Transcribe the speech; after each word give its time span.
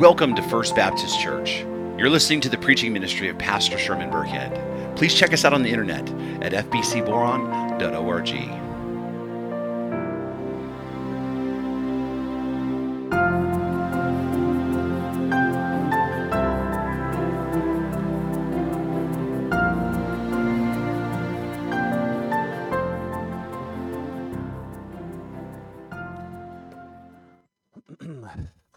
Welcome 0.00 0.34
to 0.36 0.42
First 0.44 0.74
Baptist 0.74 1.20
Church. 1.20 1.58
You're 1.98 2.08
listening 2.08 2.40
to 2.40 2.48
the 2.48 2.56
preaching 2.56 2.90
ministry 2.90 3.28
of 3.28 3.36
Pastor 3.36 3.76
Sherman 3.76 4.10
Burkhead. 4.10 4.96
Please 4.96 5.14
check 5.14 5.34
us 5.34 5.44
out 5.44 5.52
on 5.52 5.62
the 5.62 5.68
internet 5.68 6.08
at 6.42 6.52
fbcboron.org. 6.70 8.69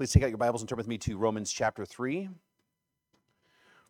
Please 0.04 0.12
take 0.12 0.24
out 0.24 0.30
your 0.32 0.38
Bibles 0.38 0.62
and 0.62 0.68
turn 0.68 0.76
with 0.76 0.90
me 0.90 0.98
to 0.98 1.16
Romans 1.16 1.50
chapter 1.50 1.86
3. 1.86 2.28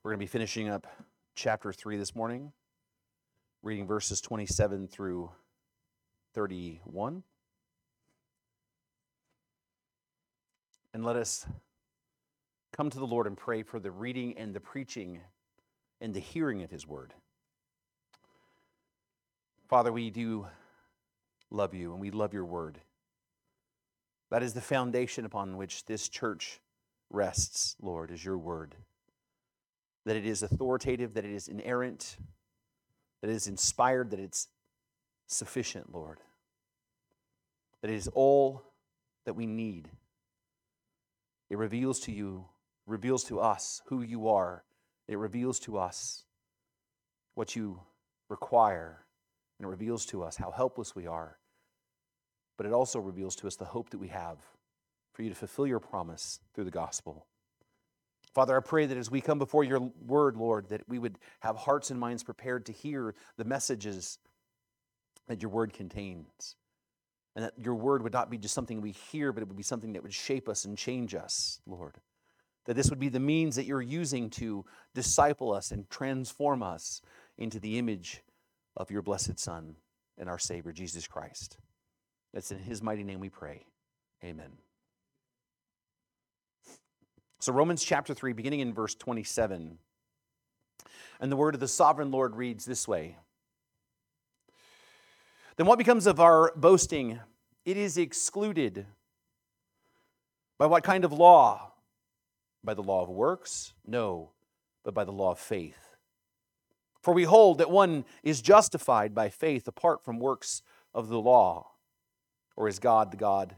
We're 0.04 0.12
going 0.12 0.20
to 0.20 0.24
be 0.24 0.28
finishing 0.28 0.70
up 0.70 0.86
chapter 1.34 1.74
3 1.74 1.98
this 1.98 2.16
morning, 2.16 2.52
reading 3.64 3.88
verses 3.88 4.22
27 4.22 4.88
through 4.90 5.32
31. 6.36 7.24
And 10.94 11.04
let 11.04 11.16
us 11.16 11.48
come 12.78 12.92
to 12.92 13.00
the 13.00 13.08
Lord 13.08 13.26
and 13.26 13.36
pray 13.36 13.64
for 13.64 13.80
the 13.80 13.90
reading 13.90 14.38
and 14.38 14.54
the 14.54 14.60
preaching 14.60 15.20
and 16.00 16.14
the 16.14 16.20
hearing 16.20 16.62
of 16.62 16.70
His 16.70 16.86
word. 16.88 17.16
Father, 19.68 19.92
we 19.92 20.12
do 20.12 20.46
love 21.50 21.74
you 21.74 21.92
and 21.92 22.00
we 22.00 22.12
love 22.12 22.36
your 22.36 22.46
word. 22.46 22.80
That 24.34 24.42
is 24.42 24.56
the 24.56 24.62
foundation 24.62 25.26
upon 25.26 25.58
which 25.58 25.86
this 25.86 26.10
church 26.10 26.60
rests, 27.12 27.76
Lord, 27.80 28.10
is 28.10 28.26
your 28.26 28.40
word. 28.40 28.74
That 30.08 30.16
it 30.16 30.26
is 30.26 30.42
authoritative, 30.42 31.14
that 31.14 31.24
it 31.24 31.30
is 31.30 31.48
inerrant, 31.48 32.18
that 33.22 33.30
it 33.30 33.36
is 33.36 33.46
inspired, 33.46 34.10
that 34.10 34.20
it's 34.20 34.48
sufficient, 35.28 35.94
Lord. 35.94 36.18
That 37.84 37.92
it 37.92 37.96
is 37.96 38.08
all 38.08 38.64
that 39.28 39.36
we 39.36 39.46
need. 39.46 39.88
It 41.52 41.60
reveals 41.60 42.00
to 42.00 42.12
you, 42.12 42.46
reveals 42.88 43.24
to 43.26 43.40
us 43.40 43.84
who 43.86 44.02
you 44.02 44.30
are. 44.30 44.64
It 45.08 45.20
reveals 45.20 45.60
to 45.60 45.78
us 45.78 46.26
what 47.36 47.56
you 47.56 47.82
require, 48.30 49.06
and 49.60 49.68
it 49.68 49.70
reveals 49.70 50.08
to 50.08 50.24
us 50.24 50.38
how 50.38 50.50
helpless 50.50 50.96
we 50.96 51.06
are 51.06 51.38
but 52.58 52.66
it 52.66 52.74
also 52.74 53.00
reveals 53.00 53.36
to 53.38 53.48
us 53.48 53.56
the 53.56 53.66
hope 53.66 53.90
that 53.90 53.98
we 53.98 54.10
have 54.10 54.38
for 55.14 55.24
you 55.24 55.30
to 55.30 55.36
fulfill 55.36 55.68
your 55.68 55.80
promise 55.80 56.40
through 56.54 56.66
the 56.66 56.72
gospel. 56.72 57.26
Father, 58.34 58.58
I 58.58 58.62
pray 58.62 58.88
that 58.88 58.98
as 58.98 59.12
we 59.12 59.22
come 59.22 59.38
before 59.38 59.64
your 59.64 59.92
word, 60.06 60.38
Lord, 60.38 60.70
that 60.70 60.82
we 60.88 60.98
would 60.98 61.20
have 61.42 61.56
hearts 61.56 61.92
and 61.92 62.00
minds 62.00 62.24
prepared 62.24 62.66
to 62.66 62.72
hear 62.72 63.14
the 63.38 63.46
messages 63.46 64.18
that 65.28 65.42
your 65.42 65.52
word 65.52 65.72
contains. 65.72 66.56
And 67.36 67.46
that 67.46 67.54
your 67.58 67.76
word 67.76 68.04
would 68.04 68.14
not 68.14 68.30
be 68.30 68.38
just 68.38 68.54
something 68.54 68.82
we 68.82 68.92
hear, 68.92 69.32
but 69.32 69.42
it 69.42 69.48
would 69.48 69.58
be 69.58 69.64
something 69.64 69.94
that 69.94 70.04
would 70.04 70.14
shape 70.14 70.50
us 70.50 70.66
and 70.66 70.78
change 70.78 71.16
us, 71.16 71.60
Lord. 71.66 71.96
That 72.66 72.76
this 72.76 72.90
would 72.90 73.00
be 73.00 73.10
the 73.10 73.20
means 73.20 73.56
that 73.56 73.66
you're 73.66 73.82
using 73.82 74.30
to 74.32 74.66
disciple 74.94 75.52
us 75.52 75.72
and 75.72 75.90
transform 75.90 76.64
us 76.64 77.02
into 77.38 77.60
the 77.60 77.78
image 77.78 78.22
of 78.78 78.92
your 78.92 79.02
blessed 79.02 79.40
Son 79.40 79.76
and 80.18 80.30
our 80.30 80.40
Savior, 80.40 80.72
Jesus 80.72 81.08
Christ. 81.08 81.58
It's 82.34 82.52
in 82.52 82.60
his 82.60 82.82
mighty 82.82 83.04
name 83.04 83.20
we 83.20 83.30
pray. 83.30 83.66
Amen. 84.24 84.52
So, 87.40 87.52
Romans 87.52 87.84
chapter 87.84 88.14
3, 88.14 88.34
beginning 88.34 88.62
in 88.62 88.74
verse 88.74 88.96
27. 88.96 89.78
And 91.20 91.32
the 91.32 91.36
word 91.36 91.54
of 91.54 91.60
the 91.60 91.68
sovereign 91.68 92.10
Lord 92.10 92.36
reads 92.36 92.66
this 92.66 92.88
way 92.88 93.18
Then 95.58 95.68
what 95.68 95.78
becomes 95.78 96.08
of 96.08 96.20
our 96.20 96.54
boasting? 96.56 97.20
It 97.66 97.78
is 97.78 97.98
excluded. 97.98 98.86
By 100.58 100.68
what 100.68 100.84
kind 100.84 101.04
of 101.04 101.12
law? 101.12 101.74
By 102.64 102.74
the 102.74 102.84
law 102.84 103.04
of 103.04 103.10
works? 103.10 103.74
No, 103.86 104.32
but 104.84 104.94
by 104.94 105.04
the 105.04 105.12
law 105.12 105.32
of 105.32 105.40
faith. 105.40 105.98
For 107.02 107.14
we 107.14 107.26
hold 107.26 107.58
that 107.58 107.70
one 107.70 108.06
is 108.24 108.42
justified 108.42 109.14
by 109.14 109.28
faith 109.28 109.68
apart 109.68 110.04
from 110.04 110.20
works 110.20 110.62
of 110.94 111.10
the 111.10 111.20
law. 111.20 111.73
Or 112.56 112.68
is 112.68 112.80
God 112.80 113.12
the 113.12 113.18
God 113.18 113.56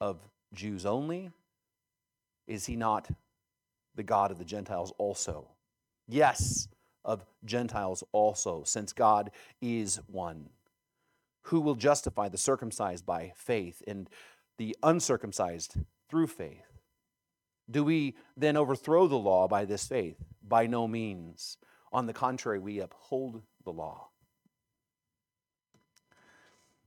of 0.00 0.20
Jews 0.52 0.84
only? 0.84 1.30
Is 2.46 2.66
he 2.66 2.76
not 2.76 3.08
the 3.94 4.02
God 4.02 4.30
of 4.30 4.38
the 4.38 4.44
Gentiles 4.44 4.92
also? 4.98 5.48
Yes, 6.06 6.68
of 7.04 7.24
Gentiles 7.44 8.04
also, 8.12 8.62
since 8.64 8.92
God 8.92 9.30
is 9.60 10.00
one. 10.06 10.50
Who 11.48 11.60
will 11.60 11.74
justify 11.74 12.28
the 12.28 12.38
circumcised 12.38 13.04
by 13.04 13.32
faith 13.36 13.82
and 13.86 14.08
the 14.58 14.76
uncircumcised 14.82 15.76
through 16.08 16.28
faith? 16.28 16.80
Do 17.70 17.84
we 17.84 18.14
then 18.36 18.56
overthrow 18.56 19.06
the 19.06 19.16
law 19.16 19.48
by 19.48 19.64
this 19.64 19.86
faith? 19.86 20.22
By 20.46 20.66
no 20.66 20.86
means. 20.86 21.56
On 21.92 22.06
the 22.06 22.12
contrary, 22.12 22.58
we 22.58 22.80
uphold 22.80 23.42
the 23.64 23.72
law. 23.72 24.08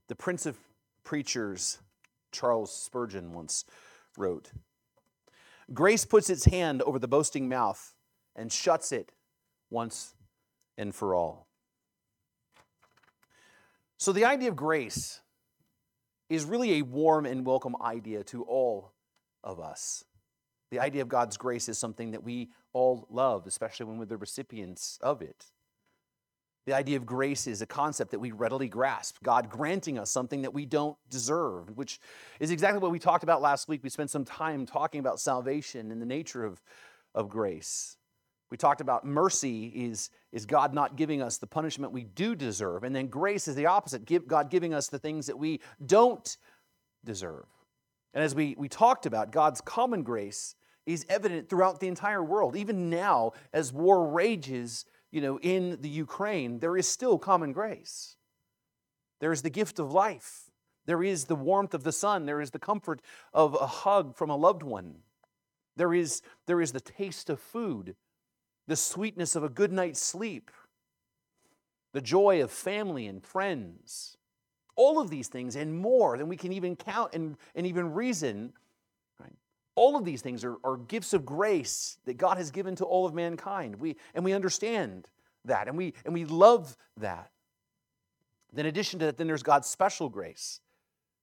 The 0.08 0.14
Prince 0.14 0.46
of 0.46 0.56
preachers 1.08 1.78
Charles 2.32 2.70
Spurgeon 2.70 3.32
once 3.32 3.64
wrote 4.18 4.52
Grace 5.72 6.04
puts 6.04 6.28
its 6.28 6.44
hand 6.44 6.82
over 6.82 6.98
the 6.98 7.08
boasting 7.08 7.48
mouth 7.48 7.94
and 8.36 8.52
shuts 8.52 8.92
it 8.92 9.12
once 9.70 10.14
and 10.76 10.94
for 10.94 11.14
all. 11.14 11.46
So, 13.96 14.12
the 14.12 14.26
idea 14.26 14.50
of 14.50 14.56
grace 14.56 15.22
is 16.28 16.44
really 16.44 16.74
a 16.74 16.82
warm 16.82 17.24
and 17.24 17.46
welcome 17.46 17.76
idea 17.80 18.22
to 18.24 18.42
all 18.42 18.92
of 19.42 19.60
us. 19.60 20.04
The 20.70 20.80
idea 20.80 21.00
of 21.00 21.08
God's 21.08 21.38
grace 21.38 21.70
is 21.70 21.78
something 21.78 22.10
that 22.10 22.22
we 22.22 22.50
all 22.74 23.06
love, 23.08 23.46
especially 23.46 23.86
when 23.86 23.96
we're 23.96 24.04
the 24.04 24.18
recipients 24.18 24.98
of 25.02 25.22
it. 25.22 25.46
The 26.68 26.74
idea 26.74 26.98
of 26.98 27.06
grace 27.06 27.46
is 27.46 27.62
a 27.62 27.66
concept 27.66 28.10
that 28.10 28.18
we 28.18 28.30
readily 28.30 28.68
grasp, 28.68 29.16
God 29.22 29.48
granting 29.48 29.98
us 29.98 30.10
something 30.10 30.42
that 30.42 30.52
we 30.52 30.66
don't 30.66 30.98
deserve, 31.08 31.74
which 31.78 31.98
is 32.40 32.50
exactly 32.50 32.78
what 32.78 32.90
we 32.90 32.98
talked 32.98 33.22
about 33.22 33.40
last 33.40 33.68
week. 33.68 33.82
We 33.82 33.88
spent 33.88 34.10
some 34.10 34.26
time 34.26 34.66
talking 34.66 35.00
about 35.00 35.18
salvation 35.18 35.90
and 35.90 35.98
the 35.98 36.04
nature 36.04 36.44
of, 36.44 36.60
of 37.14 37.30
grace. 37.30 37.96
We 38.50 38.58
talked 38.58 38.82
about 38.82 39.06
mercy 39.06 39.68
is, 39.68 40.10
is 40.30 40.44
God 40.44 40.74
not 40.74 40.96
giving 40.96 41.22
us 41.22 41.38
the 41.38 41.46
punishment 41.46 41.90
we 41.90 42.04
do 42.04 42.34
deserve, 42.34 42.84
and 42.84 42.94
then 42.94 43.06
grace 43.06 43.48
is 43.48 43.54
the 43.54 43.64
opposite, 43.64 44.04
give, 44.04 44.28
God 44.28 44.50
giving 44.50 44.74
us 44.74 44.88
the 44.88 44.98
things 44.98 45.24
that 45.28 45.38
we 45.38 45.62
don't 45.86 46.36
deserve. 47.02 47.46
And 48.12 48.22
as 48.22 48.34
we, 48.34 48.54
we 48.58 48.68
talked 48.68 49.06
about, 49.06 49.32
God's 49.32 49.62
common 49.62 50.02
grace 50.02 50.54
is 50.84 51.06
evident 51.08 51.48
throughout 51.48 51.80
the 51.80 51.88
entire 51.88 52.22
world. 52.22 52.56
Even 52.56 52.90
now, 52.90 53.32
as 53.54 53.72
war 53.72 54.06
rages, 54.06 54.84
you 55.10 55.20
know, 55.20 55.38
in 55.40 55.78
the 55.80 55.88
Ukraine, 55.88 56.58
there 56.58 56.76
is 56.76 56.86
still 56.86 57.18
common 57.18 57.52
grace. 57.52 58.16
There 59.20 59.32
is 59.32 59.42
the 59.42 59.50
gift 59.50 59.78
of 59.78 59.92
life. 59.92 60.50
There 60.86 61.02
is 61.02 61.24
the 61.24 61.34
warmth 61.34 61.74
of 61.74 61.84
the 61.84 61.92
sun. 61.92 62.26
There 62.26 62.40
is 62.40 62.50
the 62.50 62.58
comfort 62.58 63.00
of 63.32 63.54
a 63.54 63.66
hug 63.66 64.16
from 64.16 64.30
a 64.30 64.36
loved 64.36 64.62
one. 64.62 64.96
There 65.76 65.94
is, 65.94 66.22
there 66.46 66.60
is 66.60 66.72
the 66.72 66.80
taste 66.80 67.30
of 67.30 67.40
food, 67.40 67.94
the 68.66 68.76
sweetness 68.76 69.36
of 69.36 69.44
a 69.44 69.48
good 69.48 69.72
night's 69.72 70.02
sleep, 70.02 70.50
the 71.92 72.00
joy 72.00 72.42
of 72.42 72.50
family 72.50 73.06
and 73.06 73.22
friends. 73.22 74.16
All 74.76 75.00
of 75.00 75.10
these 75.10 75.28
things 75.28 75.56
and 75.56 75.76
more 75.76 76.16
than 76.18 76.28
we 76.28 76.36
can 76.36 76.52
even 76.52 76.76
count 76.76 77.12
and, 77.14 77.36
and 77.54 77.66
even 77.66 77.94
reason 77.94 78.52
all 79.78 79.96
of 79.96 80.04
these 80.04 80.20
things 80.20 80.44
are, 80.44 80.56
are 80.64 80.76
gifts 80.76 81.12
of 81.12 81.24
grace 81.24 81.98
that 82.04 82.18
God 82.18 82.36
has 82.36 82.50
given 82.50 82.74
to 82.76 82.84
all 82.84 83.06
of 83.06 83.14
mankind. 83.14 83.76
We, 83.76 83.96
and 84.12 84.24
we 84.24 84.32
understand 84.32 85.06
that 85.44 85.68
and 85.68 85.76
we, 85.76 85.94
and 86.04 86.12
we 86.12 86.24
love 86.24 86.76
that. 86.96 87.30
Then, 88.52 88.66
In 88.66 88.70
addition 88.70 88.98
to 88.98 89.06
that, 89.06 89.16
then 89.16 89.28
there's 89.28 89.42
God's 89.42 89.68
special 89.68 90.08
grace, 90.08 90.60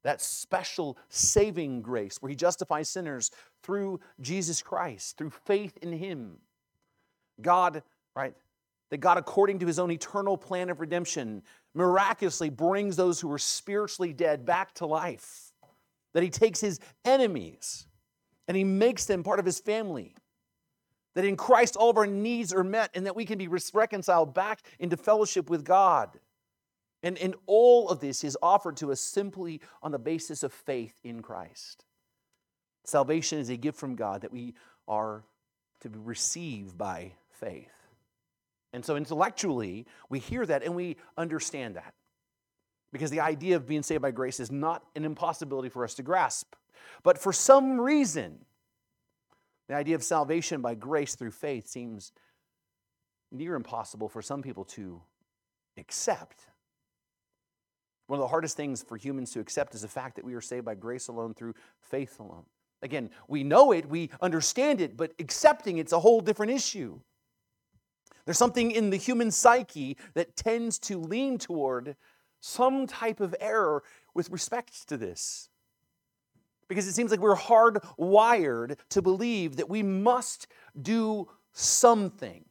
that 0.03 0.21
special 0.21 0.97
saving 1.09 1.81
grace 1.81 2.21
where 2.21 2.29
He 2.29 2.35
justifies 2.35 2.87
sinners 2.87 3.29
through 3.61 3.99
Jesus 4.21 4.61
Christ, 4.61 5.17
through 5.17 5.31
faith 5.31 5.77
in 5.81 5.91
Him. 5.91 6.37
God, 7.41 7.83
right, 8.15 8.35
that 8.89 8.97
God, 8.97 9.17
according 9.17 9.59
to 9.59 9.67
His 9.67 9.79
own 9.79 9.91
eternal 9.91 10.37
plan 10.37 10.69
of 10.69 10.79
redemption, 10.79 11.43
miraculously 11.73 12.49
brings 12.49 12.95
those 12.95 13.19
who 13.19 13.31
are 13.31 13.39
spiritually 13.39 14.13
dead 14.13 14.45
back 14.45 14.73
to 14.75 14.85
life. 14.85 15.51
That 16.13 16.23
He 16.23 16.29
takes 16.29 16.61
His 16.61 16.79
enemies 17.03 17.87
and 18.47 18.55
He 18.55 18.63
makes 18.63 19.05
them 19.05 19.23
part 19.23 19.39
of 19.39 19.45
His 19.45 19.59
family. 19.59 20.15
That 21.13 21.25
in 21.25 21.37
Christ 21.37 21.77
all 21.77 21.89
of 21.89 21.97
our 21.97 22.07
needs 22.07 22.53
are 22.53 22.63
met 22.63 22.91
and 22.93 23.05
that 23.05 23.15
we 23.15 23.25
can 23.25 23.37
be 23.37 23.47
reconciled 23.47 24.33
back 24.33 24.61
into 24.79 24.97
fellowship 24.97 25.49
with 25.49 25.63
God. 25.63 26.09
And, 27.03 27.17
and 27.19 27.35
all 27.45 27.89
of 27.89 27.99
this 27.99 28.23
is 28.23 28.37
offered 28.41 28.77
to 28.77 28.91
us 28.91 28.99
simply 28.99 29.61
on 29.81 29.91
the 29.91 29.99
basis 29.99 30.43
of 30.43 30.51
faith 30.51 30.99
in 31.03 31.21
Christ. 31.21 31.85
Salvation 32.83 33.39
is 33.39 33.49
a 33.49 33.57
gift 33.57 33.79
from 33.79 33.95
God 33.95 34.21
that 34.21 34.31
we 34.31 34.55
are 34.87 35.23
to 35.81 35.89
receive 36.03 36.77
by 36.77 37.13
faith. 37.29 37.71
And 38.73 38.83
so 38.83 38.95
intellectually, 38.95 39.85
we 40.09 40.19
hear 40.19 40.45
that 40.45 40.63
and 40.63 40.75
we 40.75 40.97
understand 41.17 41.75
that. 41.75 41.93
Because 42.95 43.11
the 43.11 43.19
idea 43.19 43.57
of 43.57 43.67
being 43.67 43.83
saved 43.83 44.01
by 44.01 44.11
grace 44.11 44.39
is 44.39 44.49
not 44.49 44.81
an 44.95 45.03
impossibility 45.03 45.67
for 45.67 45.83
us 45.83 45.95
to 45.95 46.01
grasp. 46.01 46.55
But 47.03 47.17
for 47.17 47.33
some 47.33 47.77
reason, 47.77 48.45
the 49.67 49.75
idea 49.75 49.95
of 49.95 50.01
salvation 50.01 50.61
by 50.61 50.75
grace 50.75 51.13
through 51.13 51.31
faith 51.31 51.67
seems 51.67 52.13
near 53.33 53.55
impossible 53.55 54.07
for 54.07 54.21
some 54.21 54.41
people 54.41 54.63
to 54.63 55.01
accept. 55.77 56.39
One 58.07 58.17
of 58.17 58.21
the 58.21 58.29
hardest 58.29 58.55
things 58.55 58.81
for 58.81 58.95
humans 58.95 59.31
to 59.31 59.41
accept 59.41 59.75
is 59.75 59.81
the 59.81 59.89
fact 59.89 60.15
that 60.15 60.23
we 60.23 60.33
are 60.33 60.39
saved 60.39 60.63
by 60.63 60.75
grace 60.75 61.09
alone 61.09 61.33
through 61.33 61.55
faith 61.81 62.21
alone. 62.21 62.45
Again, 62.81 63.09
we 63.27 63.43
know 63.43 63.73
it, 63.73 63.89
we 63.89 64.09
understand 64.21 64.79
it, 64.79 64.95
but 64.95 65.11
accepting 65.19 65.79
it's 65.79 65.91
a 65.91 65.99
whole 65.99 66.21
different 66.21 66.53
issue. 66.53 67.01
There's 68.23 68.37
something 68.37 68.71
in 68.71 68.89
the 68.89 68.95
human 68.95 69.31
psyche 69.31 69.97
that 70.13 70.37
tends 70.37 70.79
to 70.79 70.97
lean 70.97 71.37
toward 71.37 71.97
some 72.39 72.87
type 72.87 73.19
of 73.19 73.35
error 73.39 73.83
with 74.13 74.29
respect 74.29 74.87
to 74.89 74.97
this. 74.97 75.49
Because 76.67 76.87
it 76.87 76.93
seems 76.93 77.11
like 77.11 77.19
we're 77.19 77.35
hardwired 77.35 78.77
to 78.89 79.01
believe 79.01 79.57
that 79.57 79.69
we 79.69 79.83
must 79.83 80.47
do 80.81 81.27
something, 81.51 82.43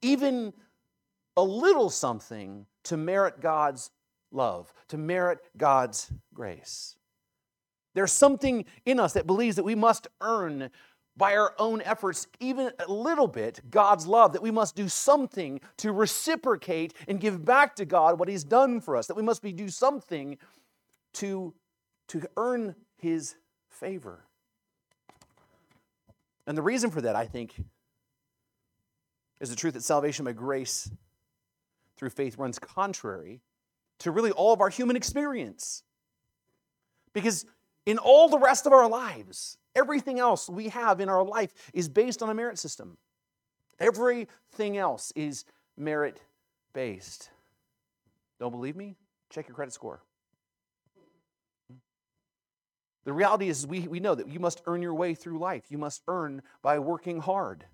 even 0.00 0.52
a 1.36 1.42
little 1.42 1.90
something, 1.90 2.66
to 2.84 2.96
merit 2.96 3.40
God's 3.40 3.90
love, 4.30 4.72
to 4.88 4.96
merit 4.96 5.38
God's 5.56 6.10
grace. 6.34 6.96
There's 7.94 8.12
something 8.12 8.64
in 8.86 8.98
us 8.98 9.12
that 9.12 9.26
believes 9.26 9.56
that 9.56 9.64
we 9.64 9.74
must 9.74 10.08
earn 10.20 10.70
by 11.16 11.36
our 11.36 11.54
own 11.58 11.82
efforts, 11.82 12.26
even 12.40 12.70
a 12.78 12.90
little 12.90 13.28
bit, 13.28 13.60
God's 13.70 14.06
love, 14.06 14.32
that 14.32 14.42
we 14.42 14.50
must 14.50 14.74
do 14.74 14.88
something 14.88 15.60
to 15.78 15.92
reciprocate 15.92 16.94
and 17.06 17.20
give 17.20 17.44
back 17.44 17.76
to 17.76 17.84
God 17.84 18.18
what 18.18 18.28
He's 18.28 18.44
done 18.44 18.80
for 18.80 18.96
us, 18.96 19.06
that 19.08 19.16
we 19.16 19.22
must 19.22 19.42
be 19.42 19.52
do 19.52 19.68
something 19.68 20.38
to, 21.14 21.54
to 22.08 22.22
earn 22.36 22.74
His 22.96 23.36
favor. 23.68 24.24
And 26.46 26.56
the 26.56 26.62
reason 26.62 26.90
for 26.90 27.00
that, 27.02 27.14
I 27.14 27.26
think, 27.26 27.54
is 29.40 29.50
the 29.50 29.56
truth 29.56 29.74
that 29.74 29.82
salvation 29.82 30.24
by 30.24 30.32
grace 30.32 30.90
through 31.96 32.10
faith 32.10 32.38
runs 32.38 32.58
contrary 32.58 33.42
to 33.98 34.10
really 34.10 34.32
all 34.32 34.52
of 34.52 34.60
our 34.60 34.70
human 34.70 34.96
experience. 34.96 35.82
Because 37.12 37.44
in 37.84 37.98
all 37.98 38.28
the 38.28 38.38
rest 38.38 38.66
of 38.66 38.72
our 38.72 38.88
lives, 38.88 39.58
everything 39.74 40.18
else 40.18 40.48
we 40.48 40.68
have 40.68 41.00
in 41.00 41.08
our 41.08 41.24
life 41.24 41.52
is 41.72 41.88
based 41.88 42.22
on 42.22 42.30
a 42.30 42.34
merit 42.34 42.58
system. 42.58 42.96
Everything 43.78 44.76
else 44.76 45.12
is 45.16 45.44
merit 45.76 46.20
based. 46.72 47.30
Don't 48.38 48.52
believe 48.52 48.76
me? 48.76 48.96
Check 49.30 49.48
your 49.48 49.54
credit 49.54 49.72
score. 49.72 50.02
The 53.04 53.12
reality 53.12 53.48
is, 53.48 53.66
we, 53.66 53.88
we 53.88 53.98
know 53.98 54.14
that 54.14 54.28
you 54.28 54.38
must 54.38 54.62
earn 54.66 54.80
your 54.80 54.94
way 54.94 55.14
through 55.14 55.38
life. 55.38 55.64
You 55.68 55.78
must 55.78 56.02
earn 56.06 56.42
by 56.62 56.78
working 56.78 57.20
hard. 57.20 57.64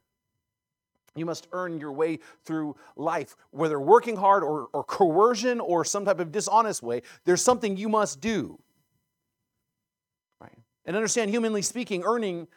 You 1.15 1.27
must 1.27 1.49
earn 1.53 1.81
your 1.81 1.93
way 1.93 2.21
through 2.45 2.77
life, 2.97 3.37
whether 3.51 3.79
working 3.79 4.17
hard 4.17 4.43
or, 4.43 4.69
or 4.73 4.85
coercion 4.85 5.61
or 5.61 5.85
some 5.85 6.05
type 6.05 6.21
of 6.21 6.33
dishonest 6.33 6.83
way. 6.83 7.03
There's 7.25 7.43
something 7.43 7.77
you 7.77 7.89
must 7.89 8.21
do. 8.21 8.59
And 10.89 10.97
understand, 10.97 11.31
humanly 11.31 11.61
speaking, 11.61 12.03
earning 12.03 12.49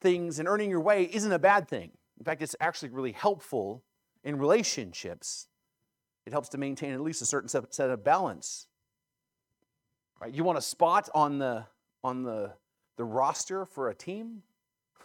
things 0.00 0.38
and 0.38 0.48
earning 0.48 0.70
your 0.70 0.80
way 0.80 1.10
isn't 1.12 1.30
a 1.30 1.38
bad 1.38 1.68
thing. 1.68 1.90
In 2.18 2.24
fact, 2.24 2.40
it's 2.40 2.56
actually 2.58 2.88
really 2.88 3.12
helpful 3.12 3.82
in 4.24 4.38
relationships. 4.38 5.46
It 6.24 6.32
helps 6.32 6.48
to 6.50 6.58
maintain 6.58 6.94
at 6.94 7.02
least 7.02 7.20
a 7.20 7.26
certain 7.26 7.50
set 7.50 7.90
of 7.90 8.02
balance. 8.02 8.66
Right? 10.22 10.32
You 10.32 10.42
want 10.42 10.56
a 10.56 10.62
spot 10.62 11.10
on 11.14 11.38
the 11.38 11.66
on 12.02 12.22
the, 12.22 12.54
the 12.96 13.04
roster 13.04 13.66
for 13.66 13.90
a 13.90 13.94
team? 13.94 14.42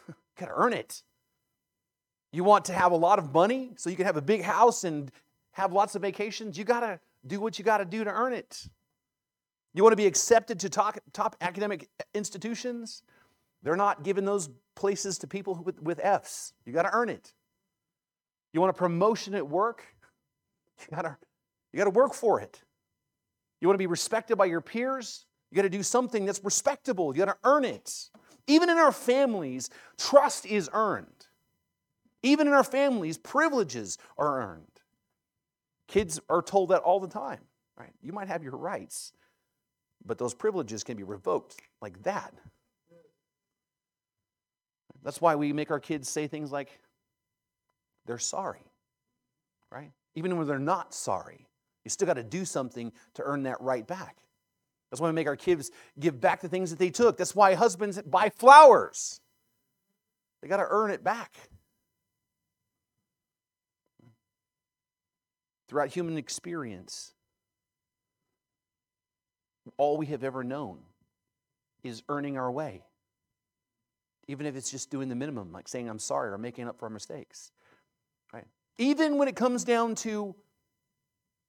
you 0.08 0.16
gotta 0.40 0.54
earn 0.56 0.72
it. 0.72 1.04
You 2.32 2.46
want 2.46 2.64
to 2.66 2.74
have 2.74 2.94
a 2.94 2.98
lot 2.98 3.20
of 3.20 3.34
money 3.34 3.74
so 3.76 3.90
you 3.90 3.98
can 3.98 4.06
have 4.06 4.16
a 4.16 4.22
big 4.22 4.42
house 4.42 4.86
and 4.86 5.12
have 5.52 5.74
lots 5.74 5.96
of 5.96 6.02
vacations? 6.02 6.58
You 6.58 6.64
gotta 6.64 7.02
do 7.28 7.42
what 7.42 7.60
you 7.60 7.66
gotta 7.66 7.84
do 7.84 8.06
to 8.06 8.12
earn 8.12 8.32
it. 8.32 8.70
You 9.76 9.84
want 9.84 9.92
to 9.92 9.98
be 9.98 10.08
accepted 10.08 10.62
to 10.62 10.70
top, 10.70 10.98
top 11.12 11.36
academic 11.42 11.90
institutions? 12.14 13.04
They're 13.62 13.76
not 13.76 14.04
giving 14.04 14.24
those 14.24 14.50
places 14.74 15.18
to 15.20 15.28
people 15.28 15.62
with, 15.66 15.82
with 15.82 16.00
F's. 16.02 16.54
You 16.66 16.72
got 16.72 16.84
to 16.84 16.94
earn 16.94 17.10
it. 17.10 17.34
You 18.54 18.62
want 18.62 18.70
a 18.70 18.74
promotion 18.74 19.36
at 19.36 19.48
work? 19.48 19.84
You 20.78 20.94
got 20.94 21.04
to 21.04 21.18
you 21.72 21.78
got 21.78 21.86
to 21.86 21.90
work 21.90 22.14
for 22.14 22.42
it. 22.42 22.62
You 23.62 23.68
want 23.70 23.76
to 23.76 23.80
be 23.80 23.88
respected 23.88 24.36
by 24.36 24.46
your 24.46 24.60
peers? 24.60 25.26
You 25.50 25.56
got 25.56 25.62
to 25.62 25.70
do 25.70 25.84
something 25.84 26.26
that's 26.26 26.42
respectable. 26.44 27.16
You 27.16 27.26
got 27.26 27.32
to 27.32 27.38
earn 27.46 27.64
it. 27.64 28.10
Even 28.48 28.70
in 28.70 28.78
our 28.78 28.92
families, 28.92 29.70
trust 29.98 30.46
is 30.46 30.70
earned. 30.74 31.28
Even 32.24 32.48
in 32.48 32.54
our 32.54 32.64
families, 32.64 33.18
privileges 33.18 33.98
are 34.18 34.42
earned. 34.42 34.82
Kids 35.88 36.20
are 36.30 36.42
told 36.42 36.70
that 36.70 36.82
all 36.82 37.00
the 37.00 37.08
time, 37.08 37.42
right? 37.78 37.94
You 38.02 38.12
might 38.12 38.28
have 38.28 38.44
your 38.44 38.58
rights, 38.58 39.14
but 40.06 40.18
those 40.18 40.34
privileges 40.34 40.84
can 40.84 40.98
be 40.98 41.04
revoked 41.04 41.58
like 41.82 42.02
that. 42.04 42.34
That's 45.04 45.22
why 45.22 45.36
we 45.36 45.54
make 45.54 45.72
our 45.72 45.80
kids 45.80 46.10
say 46.10 46.28
things 46.28 46.52
like, 46.52 46.80
they're 48.06 48.18
sorry, 48.18 48.64
right? 49.72 49.92
Even 50.16 50.38
when 50.38 50.48
they're 50.48 50.60
not 50.60 50.94
sorry, 50.94 51.48
you 51.84 51.90
still 51.90 52.06
got 52.08 52.16
to 52.16 52.24
do 52.24 52.46
something 52.46 52.92
to 53.16 53.24
earn 53.24 53.44
that 53.44 53.60
right 53.62 53.86
back. 53.86 54.18
That's 54.90 55.02
why 55.02 55.10
we 55.10 55.14
make 55.14 55.28
our 55.28 55.36
kids 55.36 55.72
give 56.00 56.22
back 56.22 56.42
the 56.42 56.50
things 56.50 56.70
that 56.70 56.80
they 56.80 56.90
took. 56.90 57.18
That's 57.18 57.36
why 57.36 57.54
husbands 57.54 58.02
buy 58.04 58.30
flowers. 58.30 59.20
They 60.42 60.48
got 60.48 60.58
to 60.58 60.68
earn 60.70 60.92
it 60.92 61.04
back. 61.04 61.36
Throughout 65.68 65.90
human 65.90 66.18
experience, 66.18 67.15
all 69.78 69.98
we 69.98 70.08
have 70.08 70.24
ever 70.24 70.44
known 70.44 70.80
is 71.84 72.04
earning 72.10 72.38
our 72.38 72.52
way. 72.52 72.84
Even 74.28 74.46
if 74.46 74.56
it's 74.56 74.72
just 74.72 74.90
doing 74.90 75.08
the 75.10 75.16
minimum, 75.16 75.52
like 75.52 75.68
saying 75.68 75.88
I'm 75.88 76.00
sorry 76.00 76.32
or 76.32 76.38
making 76.38 76.68
up 76.68 76.80
for 76.80 76.86
our 76.86 76.90
mistakes. 76.90 77.52
Right? 78.34 78.48
Even 78.78 79.18
when 79.18 79.28
it 79.28 79.36
comes 79.36 79.64
down 79.64 79.96
to, 79.96 80.36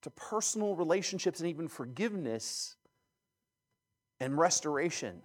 to 0.02 0.10
personal 0.10 0.76
relationships 0.76 1.40
and 1.40 1.48
even 1.48 1.68
forgiveness 1.68 2.76
and 4.20 4.36
restoration, 4.38 5.22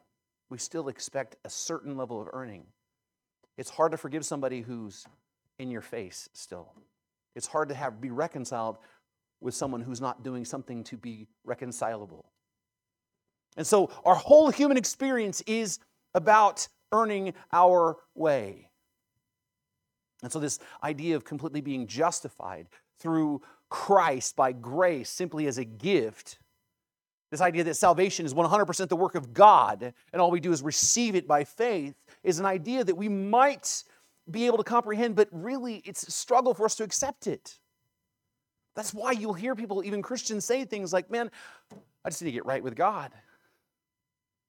we 0.49 0.57
still 0.57 0.87
expect 0.87 1.35
a 1.45 1.49
certain 1.49 1.97
level 1.97 2.21
of 2.21 2.29
earning. 2.33 2.63
It's 3.57 3.69
hard 3.69 3.91
to 3.91 3.97
forgive 3.97 4.25
somebody 4.25 4.61
who's 4.61 5.05
in 5.59 5.71
your 5.71 5.81
face 5.81 6.29
still. 6.33 6.73
It's 7.35 7.47
hard 7.47 7.69
to 7.69 7.75
have 7.75 8.01
be 8.01 8.11
reconciled 8.11 8.77
with 9.39 9.55
someone 9.55 9.81
who's 9.81 10.01
not 10.01 10.23
doing 10.23 10.45
something 10.45 10.83
to 10.85 10.97
be 10.97 11.27
reconcilable. 11.43 12.25
And 13.57 13.67
so 13.67 13.91
our 14.05 14.15
whole 14.15 14.49
human 14.49 14.77
experience 14.77 15.41
is 15.41 15.79
about 16.13 16.67
earning 16.91 17.33
our 17.51 17.97
way. 18.15 18.69
And 20.23 20.31
so, 20.31 20.39
this 20.39 20.59
idea 20.83 21.15
of 21.15 21.25
completely 21.25 21.61
being 21.61 21.87
justified 21.87 22.67
through 22.99 23.41
Christ 23.69 24.35
by 24.35 24.51
grace, 24.51 25.09
simply 25.09 25.47
as 25.47 25.57
a 25.57 25.65
gift, 25.65 26.37
this 27.31 27.41
idea 27.41 27.63
that 27.63 27.75
salvation 27.75 28.25
is 28.25 28.33
100% 28.33 28.89
the 28.89 28.95
work 28.95 29.15
of 29.15 29.33
God 29.33 29.93
and 30.11 30.21
all 30.21 30.29
we 30.29 30.41
do 30.41 30.51
is 30.51 30.61
receive 30.61 31.15
it 31.15 31.27
by 31.27 31.43
faith, 31.43 31.95
is 32.23 32.39
an 32.39 32.45
idea 32.45 32.83
that 32.83 32.95
we 32.95 33.07
might 33.07 33.83
be 34.29 34.45
able 34.45 34.57
to 34.57 34.63
comprehend, 34.63 35.15
but 35.15 35.29
really 35.31 35.81
it's 35.85 36.03
a 36.03 36.11
struggle 36.11 36.53
for 36.53 36.65
us 36.65 36.75
to 36.75 36.83
accept 36.83 37.27
it. 37.27 37.57
That's 38.75 38.93
why 38.93 39.13
you'll 39.13 39.33
hear 39.33 39.55
people, 39.55 39.83
even 39.83 40.01
Christians, 40.01 40.45
say 40.45 40.65
things 40.65 40.93
like, 40.93 41.09
Man, 41.09 41.31
I 42.05 42.09
just 42.09 42.21
need 42.21 42.27
to 42.27 42.33
get 42.33 42.45
right 42.45 42.63
with 42.63 42.75
God 42.75 43.11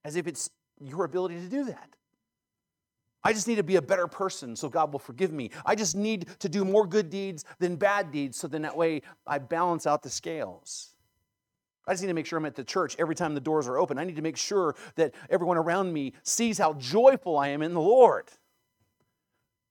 as 0.04 0.16
if 0.16 0.26
it's 0.26 0.50
your 0.80 1.04
ability 1.04 1.36
to 1.36 1.48
do 1.48 1.64
that. 1.64 1.88
I 3.24 3.32
just 3.32 3.46
need 3.46 3.56
to 3.56 3.62
be 3.62 3.76
a 3.76 3.82
better 3.82 4.08
person 4.08 4.56
so 4.56 4.68
God 4.68 4.92
will 4.92 4.98
forgive 4.98 5.32
me. 5.32 5.50
I 5.64 5.74
just 5.74 5.94
need 5.94 6.26
to 6.40 6.48
do 6.48 6.64
more 6.64 6.86
good 6.86 7.08
deeds 7.08 7.44
than 7.60 7.76
bad 7.76 8.10
deeds 8.10 8.36
so 8.36 8.48
then 8.48 8.62
that 8.62 8.76
way 8.76 9.02
I 9.26 9.38
balance 9.38 9.86
out 9.86 10.02
the 10.02 10.10
scales. 10.10 10.94
I 11.86 11.92
just 11.92 12.02
need 12.02 12.08
to 12.08 12.14
make 12.14 12.26
sure 12.26 12.38
I'm 12.38 12.44
at 12.46 12.54
the 12.54 12.64
church 12.64 12.96
every 12.98 13.14
time 13.14 13.34
the 13.34 13.40
doors 13.40 13.66
are 13.66 13.78
open. 13.78 13.98
I 13.98 14.04
need 14.04 14.16
to 14.16 14.22
make 14.22 14.36
sure 14.36 14.74
that 14.96 15.14
everyone 15.30 15.56
around 15.56 15.92
me 15.92 16.12
sees 16.22 16.58
how 16.58 16.74
joyful 16.74 17.38
I 17.38 17.48
am 17.48 17.62
in 17.62 17.74
the 17.74 17.80
Lord. 17.80 18.28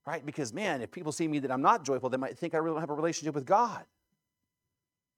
Right? 0.06 0.26
Because, 0.26 0.54
man, 0.54 0.82
if 0.82 0.92
people 0.92 1.12
see 1.12 1.28
me 1.28 1.40
that 1.40 1.52
I'm 1.52 1.62
not 1.62 1.86
joyful, 1.86 2.10
they 2.10 2.18
might 2.18 2.38
think 2.38 2.54
I 2.54 2.58
really 2.58 2.76
don't 2.76 2.82
have 2.82 2.90
a 2.90 2.96
relationship 2.96 3.36
with 3.36 3.46
God. 3.46 3.86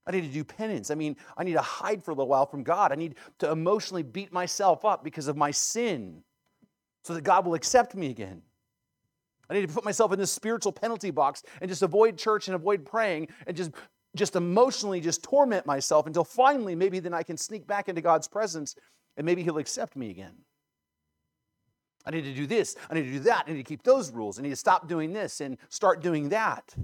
I 0.06 0.12
need 0.12 0.22
to 0.22 0.28
do 0.28 0.44
penance. 0.44 0.90
I 0.90 0.94
mean, 0.94 1.16
I 1.36 1.44
need 1.44 1.54
to 1.54 1.62
hide 1.62 2.04
for 2.04 2.10
a 2.10 2.14
little 2.14 2.28
while 2.28 2.46
from 2.46 2.62
God. 2.62 2.92
I 2.92 2.94
need 2.94 3.14
to 3.38 3.50
emotionally 3.50 4.02
beat 4.02 4.32
myself 4.32 4.84
up 4.84 5.02
because 5.02 5.28
of 5.28 5.36
my 5.36 5.50
sin. 5.50 6.22
so 7.02 7.14
that 7.14 7.22
God 7.22 7.44
will 7.44 7.54
accept 7.54 7.94
me 7.94 8.10
again. 8.10 8.42
I 9.50 9.54
need 9.54 9.68
to 9.68 9.74
put 9.74 9.84
myself 9.84 10.10
in 10.12 10.18
this 10.18 10.32
spiritual 10.32 10.72
penalty 10.72 11.10
box 11.10 11.42
and 11.60 11.68
just 11.68 11.82
avoid 11.82 12.16
church 12.16 12.48
and 12.48 12.54
avoid 12.54 12.84
praying 12.84 13.28
and 13.46 13.56
just 13.56 13.72
just 14.16 14.36
emotionally 14.36 15.00
just 15.00 15.22
torment 15.22 15.66
myself 15.66 16.06
until 16.06 16.24
finally 16.24 16.74
maybe 16.74 16.98
then 17.00 17.12
I 17.12 17.22
can 17.22 17.36
sneak 17.36 17.66
back 17.66 17.88
into 17.88 18.00
God's 18.00 18.28
presence 18.28 18.74
and 19.16 19.26
maybe 19.26 19.42
he'll 19.42 19.58
accept 19.58 19.96
me 19.96 20.10
again. 20.10 20.32
I 22.06 22.10
need 22.10 22.22
to 22.22 22.32
do 22.32 22.46
this, 22.46 22.74
I 22.88 22.94
need 22.94 23.04
to 23.04 23.12
do 23.12 23.20
that, 23.20 23.44
I 23.46 23.50
need 23.50 23.58
to 23.58 23.64
keep 23.64 23.82
those 23.82 24.12
rules, 24.12 24.38
I 24.38 24.42
need 24.42 24.50
to 24.50 24.56
stop 24.56 24.88
doing 24.88 25.12
this 25.12 25.42
and 25.42 25.58
start 25.68 26.00
doing 26.00 26.30
that. 26.30 26.74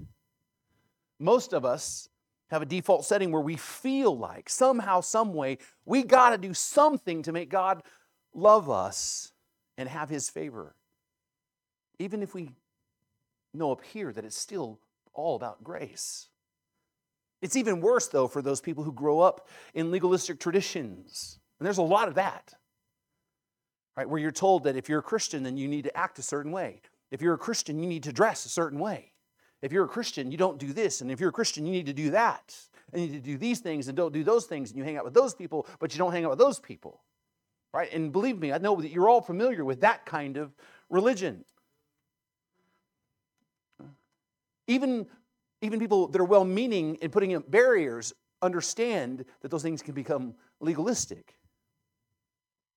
Most 1.18 1.54
of 1.54 1.64
us 1.64 2.09
have 2.50 2.62
a 2.62 2.66
default 2.66 3.04
setting 3.04 3.30
where 3.30 3.42
we 3.42 3.56
feel 3.56 4.16
like 4.16 4.48
somehow, 4.48 5.00
some 5.00 5.32
way, 5.32 5.58
we 5.84 6.02
got 6.02 6.30
to 6.30 6.38
do 6.38 6.52
something 6.52 7.22
to 7.22 7.32
make 7.32 7.48
God 7.48 7.82
love 8.34 8.68
us 8.68 9.32
and 9.78 9.88
have 9.88 10.08
his 10.08 10.28
favor. 10.28 10.74
Even 11.98 12.22
if 12.22 12.34
we 12.34 12.50
know 13.54 13.72
up 13.72 13.82
here 13.84 14.12
that 14.12 14.24
it's 14.24 14.38
still 14.38 14.80
all 15.12 15.36
about 15.36 15.62
grace. 15.62 16.28
It's 17.42 17.56
even 17.56 17.80
worse, 17.80 18.08
though, 18.08 18.28
for 18.28 18.42
those 18.42 18.60
people 18.60 18.84
who 18.84 18.92
grow 18.92 19.20
up 19.20 19.48
in 19.74 19.90
legalistic 19.90 20.38
traditions. 20.38 21.38
And 21.58 21.66
there's 21.66 21.78
a 21.78 21.82
lot 21.82 22.08
of 22.08 22.14
that, 22.14 22.54
right? 23.96 24.08
Where 24.08 24.20
you're 24.20 24.30
told 24.30 24.64
that 24.64 24.76
if 24.76 24.88
you're 24.88 25.00
a 25.00 25.02
Christian, 25.02 25.42
then 25.42 25.56
you 25.56 25.68
need 25.68 25.84
to 25.84 25.96
act 25.96 26.18
a 26.18 26.22
certain 26.22 26.52
way. 26.52 26.80
If 27.10 27.22
you're 27.22 27.34
a 27.34 27.38
Christian, 27.38 27.78
you 27.78 27.88
need 27.88 28.02
to 28.04 28.12
dress 28.12 28.44
a 28.44 28.50
certain 28.50 28.78
way. 28.78 29.12
If 29.62 29.72
you're 29.72 29.84
a 29.84 29.88
Christian, 29.88 30.30
you 30.30 30.38
don't 30.38 30.58
do 30.58 30.72
this. 30.72 31.00
And 31.00 31.10
if 31.10 31.20
you're 31.20 31.28
a 31.28 31.32
Christian, 31.32 31.66
you 31.66 31.72
need 31.72 31.86
to 31.86 31.92
do 31.92 32.10
that. 32.10 32.56
And 32.92 33.02
you 33.02 33.08
need 33.08 33.24
to 33.24 33.30
do 33.30 33.38
these 33.38 33.60
things 33.60 33.88
and 33.88 33.96
don't 33.96 34.12
do 34.12 34.24
those 34.24 34.46
things. 34.46 34.70
And 34.70 34.78
you 34.78 34.84
hang 34.84 34.96
out 34.96 35.04
with 35.04 35.14
those 35.14 35.34
people, 35.34 35.66
but 35.78 35.92
you 35.92 35.98
don't 35.98 36.12
hang 36.12 36.24
out 36.24 36.30
with 36.30 36.38
those 36.38 36.58
people. 36.58 37.00
Right? 37.72 37.92
And 37.92 38.10
believe 38.10 38.38
me, 38.38 38.52
I 38.52 38.58
know 38.58 38.80
that 38.80 38.90
you're 38.90 39.08
all 39.08 39.20
familiar 39.20 39.64
with 39.64 39.82
that 39.82 40.06
kind 40.06 40.36
of 40.36 40.52
religion. 40.88 41.44
Even, 44.66 45.06
even 45.62 45.78
people 45.78 46.08
that 46.08 46.20
are 46.20 46.24
well 46.24 46.44
meaning 46.44 46.96
in 46.96 47.10
putting 47.10 47.34
up 47.34 47.50
barriers 47.50 48.12
understand 48.42 49.24
that 49.42 49.50
those 49.50 49.62
things 49.62 49.82
can 49.82 49.94
become 49.94 50.34
legalistic. 50.60 51.34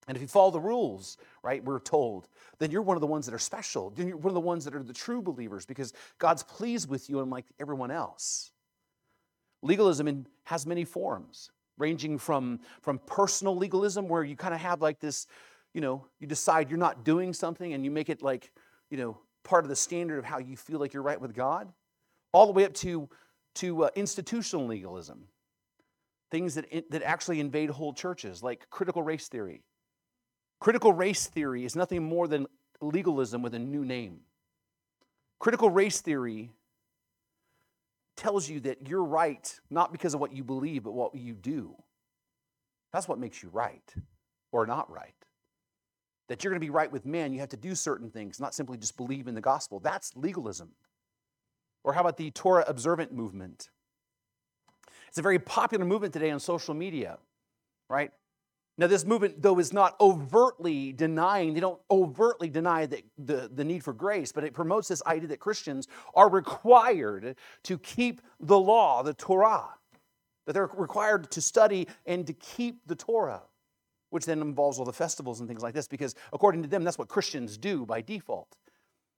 And 0.07 0.17
if 0.17 0.22
you 0.22 0.27
follow 0.27 0.51
the 0.51 0.60
rules, 0.60 1.17
right, 1.43 1.63
we're 1.63 1.79
told, 1.79 2.27
then 2.60 2.72
you're 2.72 2.81
one 2.81 2.98
of 2.98 3.01
the 3.01 3.07
ones 3.07 3.25
that 3.25 3.33
are 3.33 3.39
special. 3.39 3.89
Then 3.89 4.07
you're 4.07 4.17
one 4.17 4.31
of 4.31 4.36
the 4.36 4.41
ones 4.41 4.65
that 4.65 4.75
are 4.75 4.83
the 4.83 4.93
true 4.93 5.22
believers 5.22 5.65
because 5.65 5.93
God's 6.17 6.43
pleased 6.43 6.89
with 6.89 7.10
you 7.10 7.22
unlike 7.22 7.45
everyone 7.60 7.91
else. 7.91 8.51
Legalism 9.62 10.25
has 10.43 10.65
many 10.65 10.83
forms, 10.83 11.51
ranging 11.77 12.17
from, 12.17 12.60
from 12.81 13.00
personal 13.05 13.55
legalism, 13.55 14.10
where 14.10 14.24
you 14.24 14.36
kind 14.36 14.53
of 14.53 14.60
have 14.60 14.81
like 14.81 15.00
this, 15.00 15.25
you 15.74 15.79
know, 15.79 16.05
you 16.19 16.27
decide 16.27 16.69
you're 16.69 16.77
not 16.77 17.05
doing 17.05 17.31
something 17.31 17.74
and 17.74 17.86
you 17.86 17.91
make 17.91 18.10
it 18.10 18.22
like, 18.22 18.51
you 18.89 18.98
know, 18.98 19.17
part 19.43 19.63
of 19.63 19.69
the 19.69 19.75
standard 19.75 20.19
of 20.19 20.25
how 20.25 20.38
you 20.38 20.57
feel 20.57 20.79
like 20.79 20.93
you're 20.93 21.03
right 21.03 21.19
with 21.19 21.33
God, 21.33 21.72
all 22.33 22.45
the 22.45 22.51
way 22.51 22.65
up 22.65 22.74
to, 22.74 23.07
to 23.55 23.86
uh, 23.86 23.89
institutional 23.95 24.65
legalism, 24.67 25.27
things 26.29 26.55
that, 26.55 26.65
that 26.89 27.03
actually 27.03 27.39
invade 27.39 27.69
whole 27.69 27.93
churches, 27.93 28.43
like 28.43 28.69
critical 28.69 29.01
race 29.01 29.29
theory 29.29 29.62
Critical 30.63 30.93
race 30.93 31.27
theory 31.27 31.65
is 31.65 31.75
nothing 31.75 32.01
more 32.01 32.25
than 32.25 32.48
legalism 32.79 33.41
with 33.41 33.53
a 33.53 33.60
new 33.60 33.84
name. 33.84 34.22
Critical 35.38 35.70
race 35.70 36.00
theory 36.00 36.51
tells 38.15 38.48
you 38.48 38.62
that 38.62 38.88
you're 38.88 39.03
right 39.03 39.60
not 39.70 39.91
because 39.91 40.13
of 40.13 40.22
what 40.22 40.32
you 40.32 40.41
believe, 40.41 40.84
but 40.84 40.93
what 40.93 41.13
you 41.15 41.34
do. 41.34 41.75
That's 42.93 43.10
what 43.10 43.20
makes 43.20 43.43
you 43.43 43.50
right 43.50 43.93
or 44.53 44.65
not 44.65 44.89
right. 44.89 45.13
That 46.29 46.46
you're 46.46 46.51
going 46.51 46.62
to 46.62 46.65
be 46.65 46.70
right 46.70 46.89
with 46.89 47.05
man, 47.05 47.34
you 47.34 47.41
have 47.41 47.50
to 47.50 47.58
do 47.58 47.75
certain 47.75 48.10
things, 48.10 48.39
not 48.39 48.55
simply 48.55 48.77
just 48.77 48.96
believe 48.96 49.27
in 49.27 49.36
the 49.36 49.41
gospel. 49.41 49.82
That's 49.82 50.15
legalism. 50.15 50.70
Or 51.84 51.91
how 51.91 52.00
about 52.00 52.15
the 52.15 52.32
Torah 52.32 52.63
observant 52.70 53.12
movement? 53.12 53.70
It's 55.10 55.17
a 55.17 55.22
very 55.22 55.39
popular 55.39 55.84
movement 55.84 56.13
today 56.13 56.32
on 56.32 56.39
social 56.39 56.74
media, 56.74 57.17
right? 57.89 58.13
Now, 58.77 58.88
this 58.88 59.06
movement, 59.06 59.42
though, 59.42 59.60
is 59.60 59.72
not 59.72 59.96
overtly 60.01 60.94
denying, 60.94 61.53
they 61.53 61.60
don't 61.60 61.80
overtly 61.92 62.50
deny 62.50 62.88
the, 62.88 63.03
the, 63.20 63.50
the, 63.53 63.63
need 63.63 63.84
for 63.84 63.94
grace, 63.94 64.32
but 64.32 64.44
it 64.44 64.53
promotes 64.53 64.88
this 64.88 65.03
idea 65.06 65.27
that 65.27 65.39
Christians 65.39 65.88
are 66.15 66.27
required 66.27 67.36
to 67.63 67.77
keep 67.77 68.22
the 68.39 68.58
law, 68.58 69.03
the 69.03 69.13
Torah, 69.13 69.75
that 70.48 70.53
they're 70.53 70.72
required 70.74 71.30
to 71.32 71.42
study 71.42 71.88
and 72.08 72.25
to 72.25 72.34
keep 72.34 72.80
the 72.88 72.96
Torah, 72.96 73.44
which 74.10 74.25
then 74.25 74.42
involves 74.42 74.80
all 74.80 74.86
the 74.86 74.94
festivals 74.94 75.39
and 75.39 75.48
things 75.48 75.62
like 75.62 75.75
this, 75.75 75.88
because 75.88 76.15
according 76.34 76.63
to 76.63 76.68
them, 76.68 76.84
that's 76.84 76.98
what 76.98 77.08
Christians 77.08 77.60
do 77.60 77.86
by 77.86 78.01
default. 78.01 78.58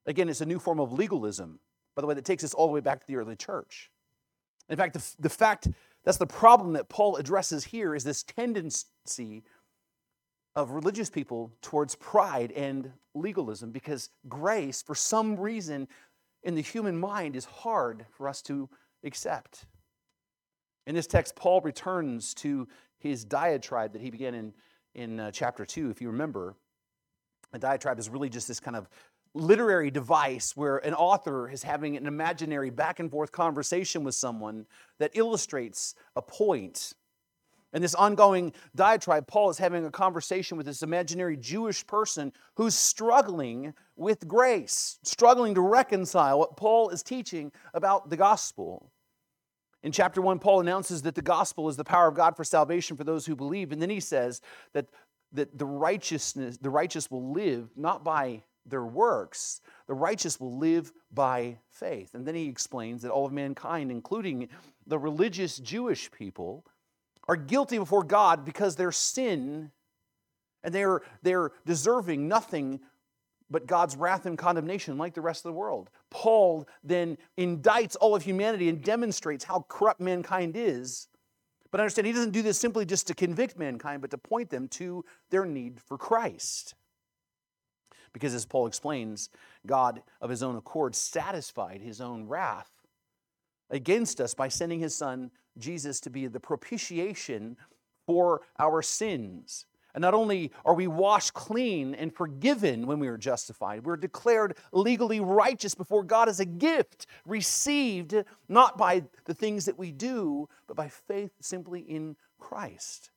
Again, 0.05 0.27
it's 0.27 0.41
a 0.41 0.45
new 0.45 0.59
form 0.59 0.81
of 0.81 0.91
legalism, 0.91 1.59
by 1.95 2.01
the 2.01 2.07
way, 2.07 2.13
that 2.13 2.25
takes 2.25 2.43
us 2.43 2.53
all 2.53 2.67
the 2.67 2.73
way 2.73 2.81
back 2.81 2.99
to 2.99 3.07
the 3.07 3.15
early 3.15 3.37
church. 3.37 3.89
In 4.67 4.75
fact, 4.75 4.95
the, 4.95 5.15
the 5.19 5.29
fact 5.29 5.69
that's 6.05 6.17
the 6.17 6.27
problem 6.27 6.73
that 6.73 6.87
Paul 6.87 7.17
addresses 7.17 7.65
here 7.65 7.95
is 7.95 8.03
this 8.03 8.23
tendency 8.23 9.43
of 10.55 10.71
religious 10.71 11.09
people 11.09 11.51
towards 11.61 11.95
pride 11.95 12.51
and 12.51 12.91
legalism 13.13 13.71
because 13.71 14.09
grace, 14.29 14.81
for 14.81 14.95
some 14.95 15.35
reason, 15.37 15.87
in 16.43 16.55
the 16.55 16.61
human 16.61 16.97
mind 16.97 17.35
is 17.35 17.45
hard 17.45 18.05
for 18.11 18.29
us 18.29 18.41
to 18.43 18.69
accept. 19.03 19.65
In 20.85 20.93
this 20.93 21.07
text, 21.07 21.35
Paul 21.35 21.61
returns 21.61 22.33
to 22.35 22.67
his 22.99 23.25
diatribe 23.25 23.93
that 23.93 24.01
he 24.01 24.11
began 24.11 24.35
in, 24.35 24.53
in 24.93 25.19
uh, 25.19 25.31
chapter 25.31 25.65
2, 25.65 25.89
if 25.89 26.01
you 26.01 26.09
remember. 26.09 26.55
A 27.51 27.59
diatribe 27.59 27.97
is 27.97 28.09
really 28.09 28.29
just 28.29 28.47
this 28.47 28.59
kind 28.59 28.77
of 28.77 28.87
literary 29.35 29.91
device 29.91 30.55
where 30.55 30.77
an 30.77 30.93
author 30.93 31.49
is 31.49 31.61
having 31.61 31.97
an 31.97 32.07
imaginary 32.07 32.69
back 32.69 32.99
and 32.99 33.11
forth 33.11 33.31
conversation 33.31 34.03
with 34.03 34.15
someone 34.15 34.65
that 34.97 35.11
illustrates 35.13 35.93
a 36.15 36.21
point. 36.21 36.93
And 37.73 37.83
this 37.83 37.93
ongoing 37.93 38.53
diatribe, 38.73 39.27
Paul 39.27 39.49
is 39.49 39.57
having 39.57 39.85
a 39.85 39.91
conversation 39.91 40.55
with 40.55 40.65
this 40.65 40.81
imaginary 40.81 41.35
Jewish 41.35 41.85
person 41.85 42.31
who's 42.55 42.73
struggling 42.73 43.73
with 43.97 44.27
grace, 44.27 44.97
struggling 45.03 45.53
to 45.55 45.61
reconcile 45.61 46.39
what 46.39 46.55
Paul 46.55 46.89
is 46.89 47.03
teaching 47.03 47.51
about 47.73 48.09
the 48.09 48.15
gospel. 48.15 48.91
In 49.83 49.91
chapter 49.91 50.21
1, 50.21 50.39
Paul 50.39 50.61
announces 50.61 51.01
that 51.01 51.15
the 51.15 51.21
gospel 51.21 51.67
is 51.67 51.75
the 51.75 51.83
power 51.83 52.07
of 52.07 52.15
God 52.15 52.37
for 52.37 52.45
salvation 52.45 52.95
for 52.95 53.03
those 53.03 53.25
who 53.25 53.35
believe. 53.35 53.73
And 53.73 53.81
then 53.81 53.89
he 53.89 53.99
says 53.99 54.39
that, 54.71 54.87
that 55.33 55.57
the 55.57 55.65
righteousness, 55.65 56.57
the 56.57 56.69
righteous 56.69 57.11
will 57.11 57.33
live 57.33 57.69
not 57.75 58.05
by 58.05 58.41
their 58.65 58.85
works, 58.85 59.61
the 59.87 59.93
righteous 59.93 60.39
will 60.39 60.57
live 60.57 60.91
by 61.11 61.57
faith. 61.69 62.15
And 62.15 62.25
then 62.25 62.35
he 62.35 62.47
explains 62.47 63.01
that 63.01 63.11
all 63.11 63.25
of 63.25 63.31
mankind, 63.31 63.91
including 63.91 64.49
the 64.87 64.97
religious 64.97 65.57
Jewish 65.57 66.11
people, 66.11 66.65
are 67.27 67.35
guilty 67.35 67.77
before 67.77 68.03
God 68.03 68.45
because 68.45 68.75
their 68.75 68.91
sin 68.91 69.71
and 70.63 70.73
they're, 70.73 71.01
they're 71.21 71.51
deserving 71.65 72.27
nothing 72.27 72.79
but 73.51 73.67
God's 73.67 73.95
wrath 73.95 74.25
and 74.25 74.37
condemnation, 74.37 74.97
like 74.97 75.13
the 75.13 75.21
rest 75.21 75.45
of 75.45 75.51
the 75.51 75.57
world. 75.57 75.91
Paul 76.09 76.67
then 76.83 77.17
indicts 77.37 77.95
all 78.01 78.15
of 78.15 78.23
humanity 78.23 78.69
and 78.69 78.81
demonstrates 78.81 79.43
how 79.43 79.65
corrupt 79.69 80.01
mankind 80.01 80.57
is. 80.57 81.07
But 81.69 81.79
understand, 81.79 82.07
he 82.07 82.13
doesn't 82.13 82.31
do 82.31 82.41
this 82.41 82.57
simply 82.57 82.85
just 82.85 83.05
to 83.07 83.13
convict 83.13 83.59
mankind, 83.59 84.01
but 84.01 84.09
to 84.11 84.17
point 84.17 84.49
them 84.49 84.67
to 84.69 85.05
their 85.29 85.45
need 85.45 85.79
for 85.79 85.97
Christ. 85.97 86.73
Because 88.15 88.33
as 88.33 88.45
Paul 88.45 88.65
explains, 88.65 89.29
God 89.67 90.01
of 90.21 90.29
his 90.29 90.41
own 90.41 90.55
accord 90.55 90.95
satisfied 90.95 91.81
his 91.81 91.99
own 91.99 92.29
wrath 92.29 92.71
against 93.69 94.21
us 94.21 94.33
by 94.33 94.47
sending 94.47 94.79
his 94.79 94.95
son 94.95 95.31
Jesus 95.57 95.99
to 95.99 96.09
be 96.09 96.25
the 96.27 96.39
propitiation 96.39 97.57
for 98.07 98.43
our 98.57 98.81
sins. 98.81 99.65
And 99.93 100.01
not 100.01 100.13
only 100.13 100.53
are 100.63 100.73
we 100.73 100.87
washed 100.87 101.33
clean 101.33 101.93
and 101.93 102.15
forgiven 102.15 102.87
when 102.87 102.99
we 102.99 103.09
are 103.09 103.17
justified, 103.17 103.83
we're 103.83 103.97
declared 103.97 104.55
legally 104.71 105.19
righteous 105.19 105.75
before 105.75 106.05
God 106.05 106.29
as 106.29 106.39
a 106.39 106.45
gift 106.45 107.07
received 107.25 108.15
not 108.47 108.77
by 108.77 109.03
the 109.25 109.33
things 109.33 109.65
that 109.65 109.77
we 109.77 109.91
do, 109.91 110.47
but 110.67 110.77
by 110.77 110.87
faith 110.87 111.33
simply 111.41 111.81
in 111.81 112.15
Christ. 112.39 113.11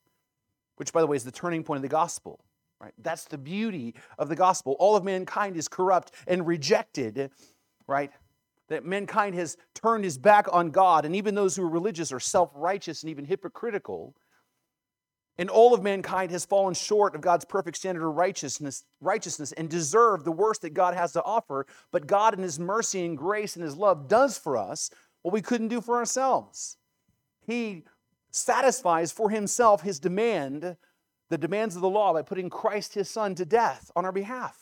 Which, 0.75 0.93
by 0.93 1.02
the 1.02 1.07
way, 1.07 1.14
is 1.14 1.23
the 1.23 1.31
turning 1.31 1.62
point 1.62 1.78
of 1.78 1.83
the 1.83 1.88
gospel. 1.88 2.40
Right? 2.80 2.94
That's 2.99 3.25
the 3.25 3.38
beauty 3.38 3.94
of 4.18 4.28
the 4.28 4.37
gospel. 4.37 4.76
All 4.78 4.94
of 4.94 5.04
mankind 5.04 5.56
is 5.56 5.66
corrupt 5.66 6.12
and 6.28 6.47
rejected, 6.47 7.30
right? 7.88 8.12
That 8.68 8.85
mankind 8.85 9.35
has 9.35 9.56
turned 9.75 10.04
his 10.04 10.16
back 10.16 10.47
on 10.52 10.70
God, 10.70 11.04
and 11.04 11.16
even 11.16 11.35
those 11.35 11.56
who 11.56 11.64
are 11.64 11.68
religious 11.68 12.12
are 12.12 12.20
self 12.20 12.50
righteous 12.54 13.02
and 13.02 13.11
even 13.11 13.25
hypocritical. 13.25 14.14
And 15.38 15.49
all 15.49 15.73
of 15.73 15.85
mankind 15.85 16.32
has 16.32 16.44
fallen 16.44 16.75
short 16.75 17.14
of 17.14 17.20
God's 17.20 17.44
perfect 17.44 17.76
standard 17.76 18.06
of 18.06 18.16
righteousness, 18.16 18.85
righteousness 19.00 19.52
and 19.52 19.70
deserved 19.70 20.25
the 20.25 20.32
worst 20.32 20.62
that 20.62 20.75
God 20.75 20.94
has 20.94 21.12
to 21.12 21.23
offer. 21.23 21.64
But 21.92 22.08
God, 22.08 22.35
in 22.35 22.42
His 22.42 22.58
mercy 22.58 23.04
and 23.04 23.16
grace 23.16 23.54
and 23.54 23.64
His 23.64 23.76
love, 23.76 24.08
does 24.08 24.37
for 24.37 24.56
us 24.56 24.90
what 25.23 25.32
we 25.32 25.40
couldn't 25.40 25.68
do 25.68 25.80
for 25.80 25.97
ourselves. 25.97 26.76
He 27.47 27.85
satisfies 28.32 29.12
for 29.12 29.30
Himself 29.30 29.82
His 29.82 30.00
demand 30.00 30.76
the 31.28 31.38
demands 31.38 31.76
of 31.76 31.82
the 31.82 31.88
law 31.88 32.12
by 32.12 32.23
putting 32.23 32.50
Christ 32.50 32.94
his 32.94 33.08
son 33.08 33.35
to 33.37 33.44
death 33.44 33.90
on 33.94 34.04
our 34.04 34.12
behalf. 34.12 34.56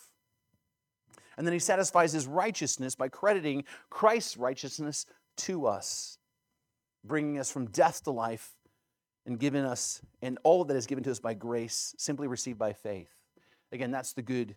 And 1.36 1.46
then 1.46 1.52
he 1.52 1.58
satisfies 1.58 2.12
his 2.12 2.26
righteousness 2.26 2.94
by 2.94 3.08
crediting 3.08 3.64
Christ's 3.90 4.36
righteousness 4.36 5.06
to 5.38 5.66
us, 5.66 6.18
bringing 7.04 7.38
us 7.38 7.50
from 7.50 7.66
death 7.66 8.02
to 8.04 8.10
life 8.10 8.52
and 9.26 9.38
giving 9.38 9.64
us, 9.64 10.00
and 10.22 10.38
all 10.44 10.64
that 10.64 10.76
is 10.76 10.86
given 10.86 11.04
to 11.04 11.10
us 11.10 11.18
by 11.18 11.34
grace, 11.34 11.94
simply 11.98 12.28
received 12.28 12.58
by 12.58 12.72
faith. 12.72 13.10
Again, 13.72 13.90
that's 13.90 14.12
the 14.12 14.22
good 14.22 14.54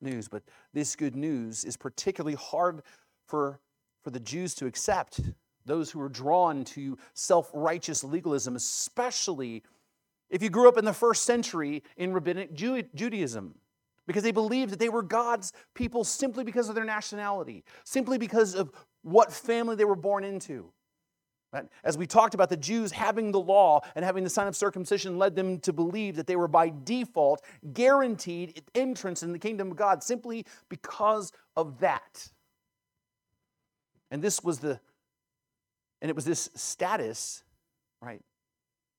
news. 0.00 0.28
But 0.28 0.42
this 0.72 0.96
good 0.96 1.16
news 1.16 1.64
is 1.64 1.76
particularly 1.76 2.36
hard 2.36 2.82
for, 3.26 3.60
for 4.02 4.10
the 4.10 4.20
Jews 4.20 4.54
to 4.56 4.66
accept, 4.66 5.20
those 5.66 5.90
who 5.90 6.00
are 6.00 6.08
drawn 6.08 6.64
to 6.64 6.98
self 7.14 7.50
righteous 7.52 8.02
legalism, 8.02 8.56
especially 8.56 9.62
if 10.32 10.42
you 10.42 10.50
grew 10.50 10.68
up 10.68 10.78
in 10.78 10.84
the 10.84 10.92
first 10.92 11.24
century 11.24 11.84
in 11.96 12.12
rabbinic 12.12 12.54
Judaism 12.54 13.54
because 14.06 14.24
they 14.24 14.32
believed 14.32 14.72
that 14.72 14.78
they 14.80 14.88
were 14.88 15.02
God's 15.02 15.52
people 15.74 16.02
simply 16.02 16.42
because 16.42 16.68
of 16.68 16.74
their 16.74 16.84
nationality, 16.84 17.64
simply 17.84 18.18
because 18.18 18.54
of 18.54 18.72
what 19.02 19.32
family 19.32 19.76
they 19.76 19.84
were 19.84 19.94
born 19.94 20.24
into. 20.24 20.72
As 21.84 21.98
we 21.98 22.06
talked 22.06 22.32
about, 22.32 22.48
the 22.48 22.56
Jews 22.56 22.92
having 22.92 23.30
the 23.30 23.38
law 23.38 23.82
and 23.94 24.06
having 24.06 24.24
the 24.24 24.30
sign 24.30 24.48
of 24.48 24.56
circumcision 24.56 25.18
led 25.18 25.36
them 25.36 25.60
to 25.60 25.72
believe 25.72 26.16
that 26.16 26.26
they 26.26 26.36
were 26.36 26.48
by 26.48 26.72
default 26.82 27.42
guaranteed 27.74 28.62
entrance 28.74 29.22
in 29.22 29.32
the 29.32 29.38
kingdom 29.38 29.70
of 29.70 29.76
God 29.76 30.02
simply 30.02 30.46
because 30.70 31.30
of 31.54 31.78
that. 31.80 32.30
And 34.10 34.22
this 34.22 34.42
was 34.42 34.60
the, 34.60 34.80
and 36.00 36.08
it 36.08 36.16
was 36.16 36.24
this 36.24 36.48
status, 36.54 37.44
right, 38.00 38.22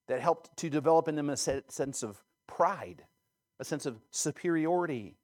that 0.08 0.20
helped 0.20 0.56
to 0.58 0.70
develop 0.70 1.08
in 1.08 1.16
them 1.16 1.30
a 1.30 1.36
sense 1.36 2.02
of 2.02 2.22
pride, 2.46 3.04
a 3.58 3.64
sense 3.64 3.86
of 3.86 4.00
superiority 4.10 5.16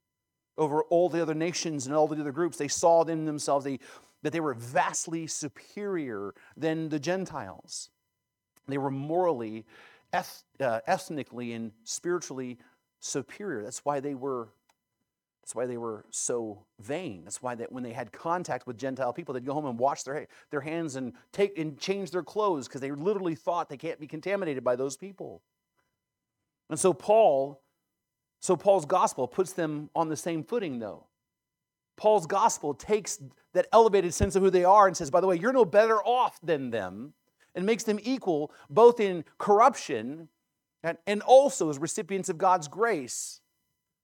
over 0.57 0.83
all 0.85 1.09
the 1.09 1.23
other 1.23 1.35
nations 1.35 1.87
and 1.87 1.95
all 1.95 2.07
the 2.07 2.21
other 2.21 2.33
groups. 2.33 2.59
They 2.59 2.69
saw 2.69 3.03
in 3.05 3.25
themselves, 3.25 3.65
they 3.65 3.79
that 4.23 4.33
they 4.33 4.41
were 4.41 4.55
vastly 4.55 5.27
superior 5.27 6.35
than 6.57 6.91
the 6.91 6.99
Gentiles. 6.99 7.89
They 8.69 8.79
were 8.79 8.91
morally, 8.91 9.65
eth- 10.13 10.45
uh, 10.61 10.81
ethnically, 10.87 11.53
and 11.53 11.73
spiritually 11.85 12.59
superior. 13.01 13.63
That's 13.63 13.85
why 13.85 14.01
they 14.01 14.15
were. 14.15 14.51
That's 15.43 15.55
why 15.55 15.67
they 15.67 15.79
were 15.79 16.05
so 16.11 16.67
vain. 16.81 17.25
That's 17.25 17.43
why 17.43 17.55
that 17.55 17.73
when 17.73 17.83
they 17.83 17.93
had 17.93 18.13
contact 18.13 18.67
with 18.67 18.79
Gentile 18.79 19.13
people, 19.13 19.35
they'd 19.35 19.47
go 19.47 19.55
home 19.55 19.67
and 19.67 19.79
wash 19.79 20.03
their, 20.03 20.27
their 20.51 20.61
hands 20.61 20.97
and 20.97 21.15
take 21.33 21.59
and 21.59 21.79
change 21.79 22.11
their 22.11 22.23
clothes 22.23 22.69
because 22.69 22.81
they 22.81 22.93
literally 22.93 23.35
thought 23.35 23.69
they 23.69 23.77
can't 23.77 23.99
be 23.99 24.07
contaminated 24.07 24.63
by 24.63 24.77
those 24.77 24.97
people. 24.97 25.43
And 26.69 26.79
so 26.79 26.93
Paul, 26.93 27.63
so 28.41 28.55
Paul's 28.57 28.85
gospel 28.85 29.27
puts 29.27 29.53
them 29.53 29.91
on 29.95 30.09
the 30.09 30.17
same 30.17 30.45
footing, 30.45 30.79
though. 30.79 31.07
Paul's 31.97 32.27
gospel 32.27 32.73
takes 32.73 33.21
that 33.53 33.67
elevated 33.73 34.15
sense 34.15 34.37
of 34.37 34.43
who 34.43 34.51
they 34.51 34.65
are 34.65 34.87
and 34.87 34.97
says, 34.97 35.11
by 35.11 35.21
the 35.21 35.27
way, 35.27 35.37
you're 35.37 35.53
no 35.53 35.65
better 35.65 35.99
off 36.03 36.39
than 36.43 36.71
them, 36.71 37.13
and 37.55 37.67
makes 37.67 37.85
them 37.85 37.99
equal 38.03 38.53
both 38.71 39.01
in 39.01 39.25
corruption 39.39 40.29
and, 40.83 40.97
and 41.07 41.23
also 41.23 41.69
as 41.69 41.79
recipients 41.79 42.29
of 42.29 42.39
God's 42.39 42.69
grace, 42.69 43.41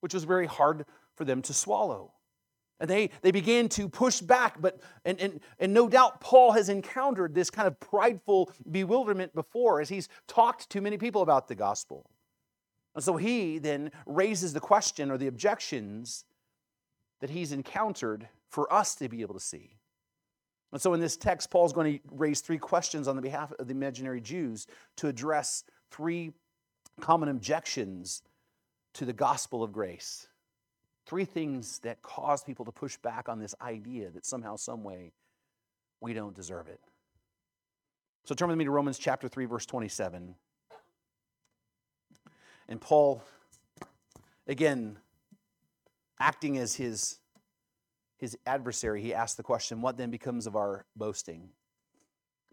which 0.00 0.12
was 0.12 0.24
very 0.24 0.46
hard 0.46 0.84
for 1.16 1.24
them 1.24 1.42
to 1.42 1.54
swallow. 1.54 2.12
And 2.78 2.90
they, 2.90 3.10
they 3.22 3.30
began 3.30 3.68
to 3.70 3.88
push 3.88 4.20
back, 4.20 4.60
but 4.60 4.80
and, 5.04 5.18
and, 5.18 5.40
and 5.58 5.72
no 5.72 5.88
doubt 5.88 6.20
Paul 6.20 6.52
has 6.52 6.68
encountered 6.68 7.34
this 7.34 7.48
kind 7.48 7.66
of 7.66 7.80
prideful 7.80 8.52
bewilderment 8.70 9.34
before 9.34 9.80
as 9.80 9.88
he's 9.88 10.08
talked 10.28 10.68
to 10.70 10.82
many 10.82 10.98
people 10.98 11.22
about 11.22 11.48
the 11.48 11.54
gospel. 11.54 12.10
And 12.94 13.02
so 13.02 13.16
he 13.16 13.58
then 13.58 13.92
raises 14.04 14.52
the 14.52 14.60
question 14.60 15.10
or 15.10 15.16
the 15.16 15.26
objections 15.26 16.24
that 17.20 17.30
he's 17.30 17.52
encountered 17.52 18.28
for 18.48 18.70
us 18.72 18.94
to 18.96 19.08
be 19.08 19.22
able 19.22 19.34
to 19.34 19.40
see. 19.40 19.76
And 20.72 20.80
so 20.80 20.92
in 20.92 21.00
this 21.00 21.16
text, 21.16 21.50
Paul's 21.50 21.72
going 21.72 21.94
to 21.94 22.00
raise 22.10 22.40
three 22.40 22.58
questions 22.58 23.08
on 23.08 23.16
the 23.16 23.22
behalf 23.22 23.52
of 23.58 23.68
the 23.68 23.72
imaginary 23.72 24.20
Jews 24.20 24.66
to 24.96 25.08
address 25.08 25.64
three 25.90 26.32
common 27.00 27.30
objections 27.30 28.22
to 28.94 29.04
the 29.04 29.12
gospel 29.12 29.62
of 29.62 29.72
grace. 29.72 30.28
Three 31.06 31.24
things 31.24 31.78
that 31.80 32.02
cause 32.02 32.42
people 32.42 32.64
to 32.64 32.72
push 32.72 32.96
back 32.96 33.28
on 33.28 33.38
this 33.38 33.54
idea 33.60 34.10
that 34.10 34.26
somehow, 34.26 34.56
some 34.56 34.82
way, 34.82 35.12
we 36.00 36.12
don't 36.12 36.34
deserve 36.34 36.66
it. 36.66 36.80
So 38.24 38.34
turn 38.34 38.48
with 38.48 38.58
me 38.58 38.64
to 38.64 38.72
Romans 38.72 38.98
chapter 38.98 39.28
3, 39.28 39.44
verse 39.44 39.66
27. 39.66 40.34
And 42.68 42.80
Paul, 42.80 43.22
again, 44.48 44.98
acting 46.18 46.58
as 46.58 46.74
his, 46.74 47.20
his 48.16 48.36
adversary, 48.44 49.00
he 49.00 49.14
asked 49.14 49.36
the 49.36 49.44
question, 49.44 49.80
What 49.80 49.96
then 49.96 50.10
becomes 50.10 50.48
of 50.48 50.56
our 50.56 50.86
boasting? 50.96 51.50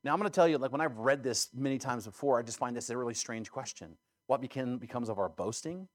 Now, 0.04 0.14
I'm 0.14 0.20
going 0.20 0.30
to 0.30 0.36
tell 0.36 0.48
you, 0.48 0.60
like 0.60 0.72
when 0.72 0.82
I've 0.82 0.98
read 0.98 1.24
this 1.24 1.50
many 1.56 1.80
times 1.80 2.06
before, 2.06 2.38
I 2.38 2.44
just 2.44 2.60
find 2.60 2.76
this 2.76 2.90
a 2.92 2.98
really 2.98 3.14
strange 3.14 3.50
question. 3.50 3.98
What 4.28 4.42
became, 4.42 4.78
becomes 4.78 5.10
of 5.10 5.18
our 5.18 5.30
boasting? 5.30 5.88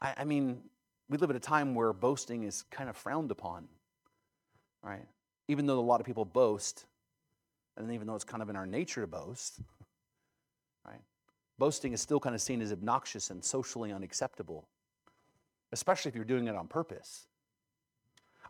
I, 0.00 0.14
I 0.18 0.24
mean, 0.24 0.62
we 1.08 1.18
live 1.18 1.30
at 1.30 1.36
a 1.36 1.40
time 1.40 1.74
where 1.74 1.92
boasting 1.92 2.44
is 2.44 2.64
kind 2.70 2.88
of 2.88 2.96
frowned 2.96 3.30
upon, 3.30 3.68
right? 4.82 5.06
Even 5.48 5.66
though 5.66 5.78
a 5.78 5.80
lot 5.80 6.00
of 6.00 6.06
people 6.06 6.24
boast, 6.24 6.86
and 7.76 7.90
even 7.92 8.06
though 8.06 8.14
it's 8.14 8.24
kind 8.24 8.42
of 8.42 8.48
in 8.48 8.56
our 8.56 8.66
nature 8.66 9.00
to 9.02 9.06
boast, 9.06 9.60
right? 10.86 11.00
Boasting 11.58 11.92
is 11.92 12.00
still 12.00 12.20
kind 12.20 12.34
of 12.34 12.40
seen 12.40 12.62
as 12.62 12.72
obnoxious 12.72 13.30
and 13.30 13.44
socially 13.44 13.92
unacceptable 13.92 14.66
especially 15.74 16.08
if 16.08 16.14
you're 16.14 16.24
doing 16.24 16.46
it 16.46 16.54
on 16.54 16.68
purpose. 16.68 17.26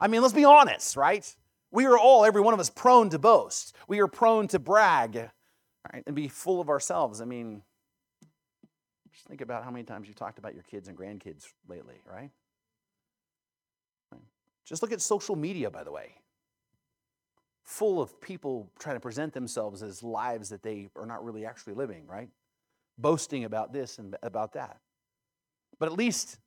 I 0.01 0.09
mean, 0.09 0.23
let's 0.23 0.35
be 0.35 0.45
honest, 0.45 0.97
right? 0.97 1.35
We 1.71 1.87
are 1.87 1.99
all, 1.99 2.25
every 2.25 2.43
one 2.43 2.55
of 2.55 2.61
us, 2.61 2.71
prone 2.71 3.09
to 3.11 3.19
boast. 3.19 3.75
We 3.89 4.01
are 4.01 4.07
prone 4.07 4.47
to 4.49 4.59
brag, 4.59 5.31
right, 5.93 6.05
and 6.07 6.15
be 6.15 6.29
full 6.29 6.61
of 6.61 6.69
ourselves. 6.69 7.21
I 7.21 7.25
mean, 7.25 7.63
just 9.13 9.27
think 9.27 9.41
about 9.41 9.65
how 9.65 9.71
many 9.71 9.85
times 9.85 10.07
you've 10.07 10.17
talked 10.17 10.39
about 10.39 10.55
your 10.55 10.65
kids 10.65 10.87
and 10.87 10.97
grandkids 10.97 11.47
lately, 11.67 11.95
right? 12.07 12.31
Just 14.65 14.83
look 14.83 14.93
at 14.93 15.01
social 15.01 15.37
media, 15.37 15.71
by 15.71 15.85
the 15.85 15.93
way. 15.93 16.15
Full 17.65 18.01
of 18.01 18.21
people 18.21 18.71
trying 18.79 18.97
to 18.97 19.01
present 19.01 19.33
themselves 19.33 19.83
as 19.83 20.03
lives 20.03 20.49
that 20.51 20.63
they 20.63 20.89
are 20.97 21.07
not 21.07 21.25
really 21.25 21.47
actually 21.47 21.75
living, 21.75 22.07
right? 22.07 22.29
Boasting 22.99 23.45
about 23.45 23.73
this 23.73 23.99
and 23.99 24.17
about 24.23 24.53
that. 24.55 24.79
But 25.79 25.87
at 25.87 25.93
least 25.93 26.39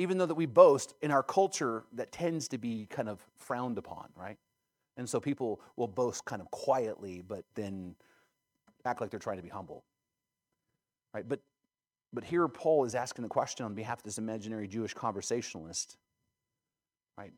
even 0.00 0.16
though 0.16 0.24
that 0.24 0.34
we 0.34 0.46
boast 0.46 0.94
in 1.02 1.10
our 1.10 1.22
culture 1.22 1.84
that 1.92 2.10
tends 2.10 2.48
to 2.48 2.56
be 2.56 2.86
kind 2.86 3.06
of 3.06 3.20
frowned 3.36 3.76
upon, 3.76 4.08
right? 4.16 4.38
And 4.96 5.06
so 5.06 5.20
people 5.20 5.60
will 5.76 5.88
boast 5.88 6.24
kind 6.24 6.40
of 6.40 6.50
quietly, 6.50 7.22
but 7.26 7.44
then 7.54 7.94
act 8.86 9.02
like 9.02 9.10
they're 9.10 9.20
trying 9.20 9.36
to 9.36 9.42
be 9.42 9.50
humble. 9.50 9.84
Right? 11.12 11.28
But 11.28 11.40
but 12.14 12.24
here 12.24 12.48
Paul 12.48 12.84
is 12.84 12.94
asking 12.94 13.24
the 13.24 13.28
question 13.28 13.66
on 13.66 13.74
behalf 13.74 13.98
of 13.98 14.04
this 14.04 14.16
imaginary 14.16 14.66
Jewish 14.66 14.94
conversationalist. 14.94 15.98
Right? 17.20 17.32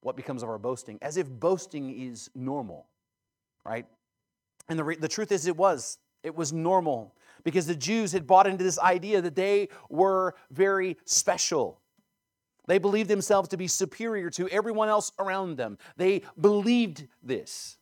What 0.00 0.16
becomes 0.16 0.42
of 0.42 0.48
our 0.48 0.58
boasting? 0.58 0.98
As 1.02 1.16
if 1.16 1.28
boasting 1.28 1.90
is 1.98 2.30
normal. 2.34 2.86
Right? 3.64 3.86
And 4.68 4.78
the, 4.78 4.84
re- 4.84 4.96
the 4.96 5.08
truth 5.08 5.32
is, 5.32 5.46
it 5.46 5.56
was. 5.56 5.98
It 6.22 6.34
was 6.34 6.52
normal 6.52 7.14
because 7.42 7.66
the 7.66 7.74
Jews 7.74 8.12
had 8.12 8.26
bought 8.26 8.46
into 8.46 8.64
this 8.64 8.78
idea 8.78 9.20
that 9.20 9.34
they 9.34 9.68
were 9.90 10.34
very 10.50 10.96
special 11.04 11.80
they 12.66 12.78
believed 12.78 13.10
themselves 13.10 13.48
to 13.50 13.56
be 13.56 13.68
superior 13.68 14.30
to 14.30 14.48
everyone 14.48 14.88
else 14.88 15.12
around 15.18 15.56
them. 15.56 15.78
They 15.96 16.22
believed 16.40 17.06
this. 17.22 17.76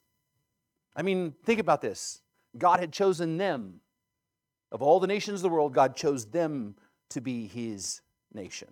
I 0.97 1.03
mean, 1.03 1.35
think 1.45 1.61
about 1.61 1.81
this. 1.81 2.21
God 2.59 2.81
had 2.81 2.93
chosen 2.93 3.37
them. 3.38 3.81
Of 4.71 4.83
all 4.83 5.01
the 5.01 5.07
nations 5.07 5.38
of 5.38 5.43
the 5.43 5.49
world, 5.51 5.75
God 5.75 5.97
chose 5.97 6.27
them 6.27 6.75
to 7.11 7.21
be 7.21 7.47
his 7.47 8.01
nation. 8.33 8.69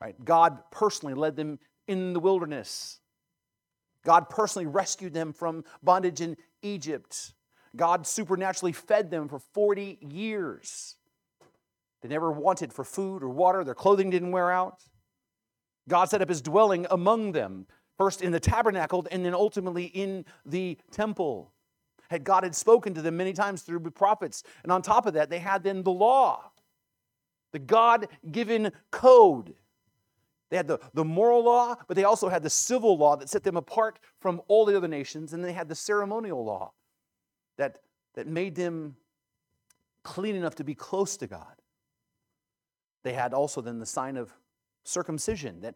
Right? 0.00 0.22
God 0.24 0.58
personally 0.70 1.14
led 1.14 1.36
them 1.36 1.58
in 1.88 2.12
the 2.12 2.20
wilderness. 2.20 3.00
God 4.04 4.28
personally 4.28 4.66
rescued 4.66 5.14
them 5.14 5.32
from 5.32 5.64
bondage 5.82 6.20
in 6.20 6.36
Egypt. 6.62 7.32
God 7.74 8.06
supernaturally 8.06 8.72
fed 8.72 9.10
them 9.10 9.28
for 9.28 9.38
40 9.38 9.98
years. 10.00 10.96
They 12.02 12.08
never 12.08 12.30
wanted 12.30 12.72
for 12.72 12.84
food 12.84 13.22
or 13.22 13.28
water. 13.28 13.64
Their 13.64 13.74
clothing 13.74 14.10
didn't 14.10 14.30
wear 14.30 14.50
out. 14.50 14.82
God 15.88 16.06
set 16.06 16.22
up 16.22 16.28
his 16.28 16.42
dwelling 16.42 16.86
among 16.90 17.32
them, 17.32 17.66
first 17.96 18.22
in 18.22 18.32
the 18.32 18.40
tabernacle 18.40 19.06
and 19.10 19.24
then 19.24 19.34
ultimately 19.34 19.86
in 19.86 20.24
the 20.44 20.78
temple. 20.90 21.52
Had 22.10 22.24
God 22.24 22.44
had 22.44 22.54
spoken 22.54 22.94
to 22.94 23.02
them 23.02 23.16
many 23.16 23.32
times 23.32 23.62
through 23.62 23.80
the 23.80 23.90
prophets. 23.90 24.44
And 24.62 24.70
on 24.70 24.82
top 24.82 25.06
of 25.06 25.14
that, 25.14 25.30
they 25.30 25.38
had 25.38 25.64
then 25.64 25.82
the 25.82 25.90
law, 25.90 26.52
the 27.52 27.58
God 27.58 28.08
given 28.30 28.72
code. 28.90 29.54
They 30.50 30.56
had 30.56 30.68
the, 30.68 30.78
the 30.94 31.04
moral 31.04 31.44
law, 31.44 31.74
but 31.88 31.96
they 31.96 32.04
also 32.04 32.28
had 32.28 32.42
the 32.42 32.50
civil 32.50 32.96
law 32.96 33.16
that 33.16 33.28
set 33.28 33.42
them 33.42 33.56
apart 33.56 33.98
from 34.20 34.40
all 34.48 34.64
the 34.64 34.76
other 34.76 34.88
nations. 34.88 35.32
And 35.32 35.44
they 35.44 35.52
had 35.52 35.68
the 35.68 35.74
ceremonial 35.74 36.44
law 36.44 36.72
that, 37.58 37.78
that 38.14 38.26
made 38.26 38.54
them 38.54 38.96
clean 40.04 40.36
enough 40.36 40.54
to 40.56 40.64
be 40.64 40.74
close 40.74 41.16
to 41.16 41.26
God. 41.26 41.56
They 43.02 43.12
had 43.12 43.34
also 43.34 43.60
then 43.60 43.80
the 43.80 43.86
sign 43.86 44.16
of 44.16 44.32
circumcision 44.84 45.60
that, 45.62 45.74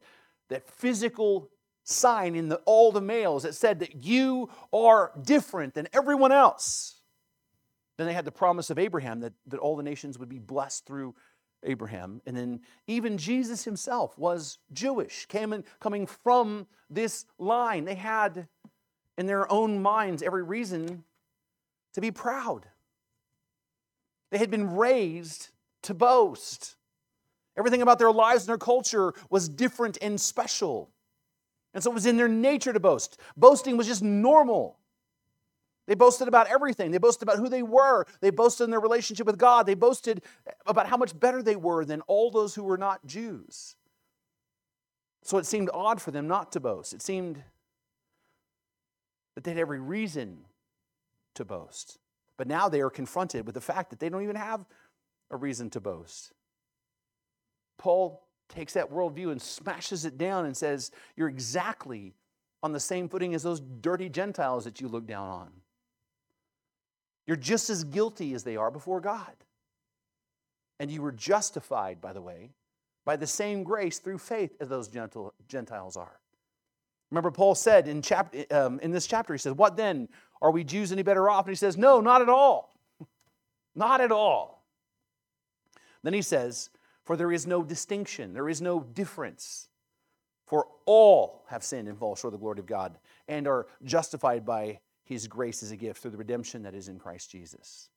that 0.49 0.69
physical 0.69 1.51
sign 1.83 2.37
in 2.37 2.49
the, 2.49 2.57
all 2.65 2.93
the 2.93 3.01
males 3.01 3.43
that 3.43 3.55
said 3.55 3.81
that 3.81 4.05
you 4.05 4.49
are 4.73 5.13
different 5.21 5.75
than 5.75 5.89
everyone 5.93 6.33
else. 6.33 7.01
Then 7.99 8.07
they 8.07 8.13
had 8.13 8.25
the 8.25 8.33
promise 8.33 8.71
of 8.71 8.79
Abraham 8.79 9.21
that, 9.21 9.33
that 9.47 9.61
all 9.61 9.77
the 9.77 9.83
nations 9.83 10.19
would 10.19 10.29
be 10.29 10.39
blessed 10.39 10.87
through 10.87 11.15
Abraham. 11.63 12.21
And 12.27 12.37
then 12.37 12.61
even 12.87 13.19
Jesus 13.19 13.65
himself 13.65 14.19
was 14.19 14.59
Jewish, 14.73 15.27
came 15.27 15.53
in, 15.53 15.65
coming 15.79 16.07
from 16.07 16.67
this 16.89 17.27
line. 17.39 17.85
They 17.85 17.95
had 17.95 18.49
in 19.19 19.27
their 19.27 19.51
own 19.53 19.83
minds 19.83 20.23
every 20.23 20.43
reason 20.43 21.05
to 21.95 22.01
be 22.01 22.11
proud. 22.11 22.67
They 24.31 24.39
had 24.39 24.51
been 24.51 24.77
raised 24.77 25.51
to 25.83 25.95
boast. 25.95 26.77
Everything 27.57 27.83
about 27.83 27.99
their 27.99 28.13
lives 28.13 28.45
and 28.45 28.49
their 28.49 28.59
culture 28.59 29.13
was 29.29 29.49
different 29.49 29.99
and 30.01 30.21
special. 30.21 30.91
And 31.75 31.83
so 31.83 31.91
it 31.91 31.95
was 31.95 32.07
in 32.07 32.17
their 32.17 32.29
nature 32.29 32.73
to 32.73 32.81
boast. 32.81 33.21
Boasting 33.37 33.77
was 33.77 33.87
just 33.87 34.03
normal. 34.03 34.79
They 35.91 35.97
boasted 35.97 36.29
about 36.29 36.47
everything. 36.47 36.93
They 36.93 36.99
boasted 36.99 37.25
about 37.25 37.39
who 37.39 37.49
they 37.49 37.65
were. 37.65 38.07
They 38.21 38.31
boasted 38.31 38.63
in 38.67 38.71
their 38.71 38.79
relationship 38.79 39.27
with 39.27 39.39
God. 39.39 39.67
They 39.67 39.75
boasted 39.75 40.23
about 40.65 40.87
how 40.87 40.97
much 40.97 41.19
better 41.19 41.43
they 41.43 41.57
were 41.57 41.85
than 41.85 42.01
all 42.03 42.31
those 42.31 42.55
who 42.55 42.63
were 42.63 42.79
not 42.79 43.05
Jews. 43.07 43.75
So 45.25 45.37
it 45.39 45.47
seemed 45.47 45.69
odd 45.75 46.01
for 46.01 46.13
them 46.13 46.29
not 46.29 46.53
to 46.53 46.61
boast. 46.61 46.93
It 46.93 47.03
seemed 47.03 47.43
that 49.35 49.43
they 49.43 49.51
had 49.51 49.59
every 49.59 49.81
reason 49.81 50.45
to 51.35 51.45
boast. 51.45 51.99
But 52.37 52.47
now 52.47 52.69
they 52.69 52.83
are 52.83 52.91
confronted 52.91 53.45
with 53.45 53.57
the 53.57 53.61
fact 53.61 53.91
that 53.91 53.99
they 53.99 54.09
don't 54.09 54.23
even 54.23 54.37
have 54.37 54.65
a 55.29 55.37
reason 55.37 55.71
to 55.71 55.81
boast. 55.81 56.31
Paul 57.79 58.29
takes 58.49 58.75
that 58.75 58.93
worldview 58.93 59.33
and 59.33 59.43
smashes 59.43 60.05
it 60.05 60.17
down 60.17 60.47
and 60.47 60.57
says, 60.57 60.93
You're 61.17 61.29
exactly 61.29 62.15
on 62.63 62.71
the 62.71 62.79
same 62.79 63.09
footing 63.09 63.35
as 63.35 63.43
those 63.43 63.59
dirty 63.59 64.09
Gentiles 64.09 64.63
that 64.63 64.81
you 64.81 64.87
look 64.87 65.09
down 65.09 65.29
on. 65.29 65.51
You're 67.31 67.37
just 67.37 67.71
as 67.71 67.85
guilty 67.85 68.35
as 68.35 68.43
they 68.43 68.57
are 68.57 68.73
before 68.73 69.01
God. 69.01 69.37
And 70.81 70.91
you 70.91 71.01
were 71.01 71.13
justified, 71.13 72.01
by 72.01 72.13
the 72.13 72.21
way, 72.21 72.51
by 73.05 73.15
the 73.15 73.27
same 73.29 73.63
grace 73.63 74.01
through 74.01 74.19
faith 74.19 74.57
as 74.59 74.69
those 74.69 74.91
Gentiles 75.47 75.97
are. 75.97 76.19
Remember, 77.13 77.31
Paul 77.31 77.55
said 77.55 77.87
in, 77.87 78.03
chap- 78.03 78.35
um, 78.51 78.81
in 78.81 78.91
this 78.91 79.07
chapter, 79.07 79.33
he 79.33 79.39
says, 79.39 79.53
What 79.53 79.77
then? 79.77 80.09
Are 80.43 80.51
we 80.51 80.65
Jews 80.65 80.91
any 80.91 81.05
better 81.05 81.31
off? 81.31 81.45
And 81.47 81.53
he 81.53 81.57
says, 81.57 81.77
No, 81.77 82.01
not 82.01 82.21
at 82.21 82.29
all. 82.29 82.75
not 83.77 84.01
at 84.01 84.11
all. 84.11 84.67
Then 86.03 86.15
he 86.15 86.23
says, 86.23 86.69
For 87.05 87.17
there 87.17 87.31
is 87.31 87.47
no 87.47 87.63
distinction, 87.63 88.35
there 88.35 88.49
is 88.49 88.61
no 88.61 88.81
difference. 88.81 89.69
For 90.49 90.67
all 90.85 91.45
have 91.47 91.63
sinned 91.63 91.87
and 91.87 91.97
fall 91.97 92.17
short 92.17 92.35
of 92.35 92.41
the 92.41 92.43
glory 92.43 92.59
of 92.59 92.67
God 92.67 92.99
and 93.29 93.47
are 93.47 93.69
justified 93.85 94.45
by 94.45 94.81
his 95.11 95.27
grace 95.27 95.65
is 95.65 95.73
a 95.73 95.77
gift 95.77 96.01
through 96.01 96.13
the 96.13 96.17
redemption 96.17 96.63
that 96.63 96.73
is 96.73 96.87
in 96.87 96.97
Christ 96.97 97.33
Jesus. 97.33 97.91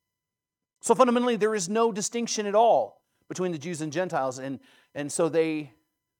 So 0.82 0.96
fundamentally, 0.96 1.36
there 1.36 1.54
is 1.54 1.68
no 1.68 1.92
distinction 1.92 2.44
at 2.44 2.56
all 2.56 3.02
between 3.28 3.52
the 3.52 3.58
Jews 3.58 3.80
and 3.80 3.92
Gentiles. 3.92 4.40
And, 4.40 4.58
and 4.96 5.10
so, 5.10 5.28
they, 5.28 5.72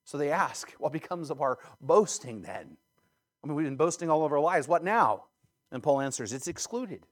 so 0.05 0.17
they 0.17 0.31
ask, 0.31 0.71
What 0.79 0.93
becomes 0.93 1.33
of 1.33 1.41
our 1.41 1.59
boasting 1.81 2.43
then? 2.43 2.77
I 3.43 3.47
mean, 3.49 3.57
we've 3.57 3.67
been 3.67 3.77
boasting 3.77 4.09
all 4.09 4.25
of 4.25 4.31
our 4.31 4.39
lives. 4.39 4.69
What 4.69 4.85
now? 4.85 5.25
And 5.73 5.83
Paul 5.83 6.01
answers, 6.01 6.33
It's 6.33 6.47
excluded. 6.47 7.07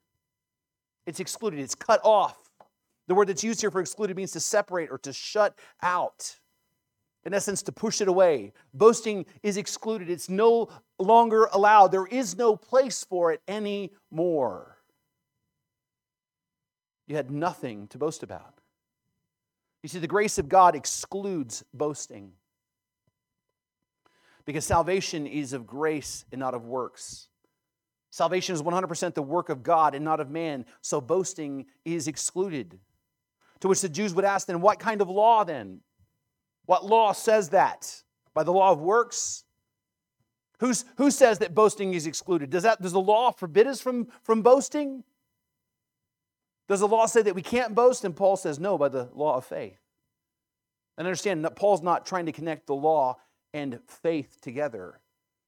It's 1.05 1.19
excluded. 1.19 1.59
It's 1.59 1.75
cut 1.75 2.01
off. 2.05 2.39
The 3.09 3.17
word 3.17 3.27
that's 3.27 3.43
used 3.43 3.61
here 3.61 3.73
for 3.73 3.81
excluded 3.81 4.17
means 4.17 4.31
to 4.31 4.41
separate 4.41 4.93
or 4.93 4.99
to 4.99 5.13
shut 5.13 5.59
out. 5.83 6.37
In 7.25 7.35
essence, 7.35 7.63
to 7.63 7.73
push 7.73 8.01
it 8.01 8.09
away. 8.09 8.53
Boasting 8.75 9.27
is 9.43 9.57
excluded. 9.57 10.11
It's 10.11 10.29
no 10.29 10.69
longer 10.99 11.49
allowed. 11.53 11.89
There 11.89 12.07
is 12.07 12.37
no 12.37 12.57
place 12.57 13.05
for 13.05 13.33
it 13.33 13.41
anymore. 13.47 14.79
You 17.07 17.17
had 17.17 17.31
nothing 17.31 17.87
to 17.89 17.99
boast 17.99 18.23
about. 18.23 18.55
You 19.83 19.89
see, 19.89 19.99
the 19.99 20.07
grace 20.07 20.39
of 20.39 20.49
God 20.49 20.75
excludes 20.75 21.65
boasting 21.75 22.33
because 24.45 24.65
salvation 24.65 25.27
is 25.27 25.53
of 25.53 25.67
grace 25.67 26.25
and 26.33 26.41
not 26.41 26.55
of 26.55 26.65
works. 26.65 27.29
Salvation 28.11 28.55
is 28.55 28.63
100% 28.63 29.15
the 29.15 29.23
work 29.23 29.49
of 29.49 29.63
God 29.63 29.95
and 29.95 30.05
not 30.05 30.21
of 30.21 30.31
man, 30.31 30.67
so 30.81 31.01
boasting 31.01 31.67
is 31.85 32.09
excluded. 32.09 32.79
To 33.61 33.69
which 33.69 33.81
the 33.81 33.89
Jews 33.89 34.13
would 34.15 34.25
ask, 34.25 34.47
then, 34.47 34.61
what 34.61 34.79
kind 34.79 35.01
of 35.01 35.09
law 35.09 35.45
then? 35.45 35.81
What 36.67 36.85
law 36.85 37.13
says 37.13 37.51
that? 37.51 38.03
By 38.35 38.43
the 38.43 38.53
law 38.53 38.71
of 38.73 38.81
works? 38.81 39.45
Who's, 40.61 40.85
who 40.97 41.11
says 41.11 41.41
that 41.41 41.55
boasting 41.55 41.95
is 41.95 42.07
excluded? 42.07 42.51
Does, 42.51 42.63
that, 42.63 42.81
does 42.81 42.93
the 42.93 43.01
law 43.01 43.33
forbid 43.33 43.67
us 43.67 43.81
from, 43.81 44.07
from 44.23 44.43
boasting? 44.43 45.03
Does 46.69 46.81
the 46.81 46.89
law 46.89 47.07
say 47.07 47.23
that 47.23 47.35
we 47.35 47.43
can't 47.43 47.75
boast? 47.75 48.05
And 48.05 48.15
Paul 48.15 48.37
says, 48.37 48.61
no, 48.61 48.79
by 48.79 48.89
the 48.89 49.09
law 49.13 49.37
of 49.37 49.45
faith. 49.45 49.81
And 50.97 51.07
understand 51.07 51.45
that 51.45 51.57
Paul's 51.57 51.83
not 51.83 52.07
trying 52.07 52.27
to 52.27 52.33
connect 52.33 52.67
the 52.67 52.75
law 52.75 53.19
and 53.53 53.81
faith 53.87 54.41
together. 54.41 55.01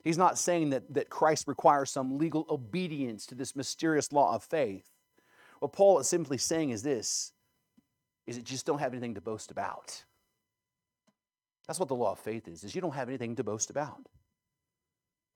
He's 0.02 0.18
not 0.18 0.36
saying 0.36 0.70
that, 0.70 0.92
that 0.92 1.08
Christ 1.08 1.46
requires 1.46 1.90
some 1.90 2.18
legal 2.18 2.44
obedience 2.50 3.24
to 3.26 3.34
this 3.34 3.56
mysterious 3.56 4.12
law 4.12 4.34
of 4.34 4.42
faith. 4.42 4.90
What 5.60 5.72
Paul 5.72 5.98
is 5.98 6.08
simply 6.08 6.38
saying 6.38 6.70
is 6.70 6.82
this 6.82 7.32
is 8.26 8.36
that 8.36 8.42
you 8.42 8.54
just 8.54 8.66
don't 8.66 8.78
have 8.80 8.92
anything 8.92 9.14
to 9.14 9.20
boast 9.20 9.50
about. 9.50 10.04
That's 11.66 11.78
what 11.78 11.88
the 11.88 11.94
law 11.94 12.12
of 12.12 12.18
faith 12.18 12.46
is, 12.48 12.64
is 12.64 12.74
you 12.74 12.80
don't 12.80 12.94
have 12.94 13.08
anything 13.08 13.36
to 13.36 13.44
boast 13.44 13.70
about. 13.70 14.08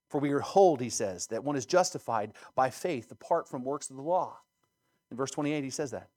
For 0.09 0.21
we 0.21 0.31
are 0.33 0.41
hold, 0.41 0.81
he 0.81 0.91
says, 0.91 1.27
that 1.29 1.45
one 1.45 1.57
is 1.57 1.67
justified 1.67 2.33
by 2.55 2.71
faith 2.71 3.11
apart 3.11 3.49
from 3.49 3.64
works 3.64 3.91
of 3.91 3.97
the 3.97 4.03
law. 4.03 4.38
In 5.11 5.17
verse 5.17 5.31
28, 5.31 5.64
he 5.64 5.71
says 5.71 5.91
that. 5.91 6.09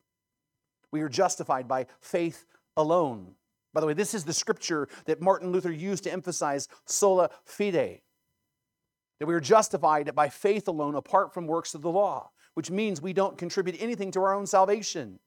We 0.91 1.01
are 1.01 1.09
justified 1.09 1.67
by 1.67 1.87
faith 1.99 2.45
alone. 2.75 3.35
By 3.73 3.81
the 3.81 3.87
way, 3.87 3.93
this 3.93 4.13
is 4.13 4.25
the 4.25 4.33
scripture 4.33 4.87
that 5.05 5.21
Martin 5.21 5.51
Luther 5.51 5.71
used 5.71 6.03
to 6.03 6.11
emphasize 6.11 6.67
sola 6.85 7.29
fide, 7.45 8.01
that 9.19 9.27
we 9.27 9.33
are 9.33 9.39
justified 9.39 10.13
by 10.13 10.29
faith 10.29 10.67
alone 10.67 10.95
apart 10.95 11.33
from 11.33 11.47
works 11.47 11.73
of 11.73 11.81
the 11.81 11.91
law, 11.91 12.31
which 12.53 12.69
means 12.69 13.01
we 13.01 13.13
don't 13.13 13.37
contribute 13.37 13.81
anything 13.81 14.11
to 14.11 14.21
our 14.21 14.33
own 14.33 14.45
salvation. 14.45 15.19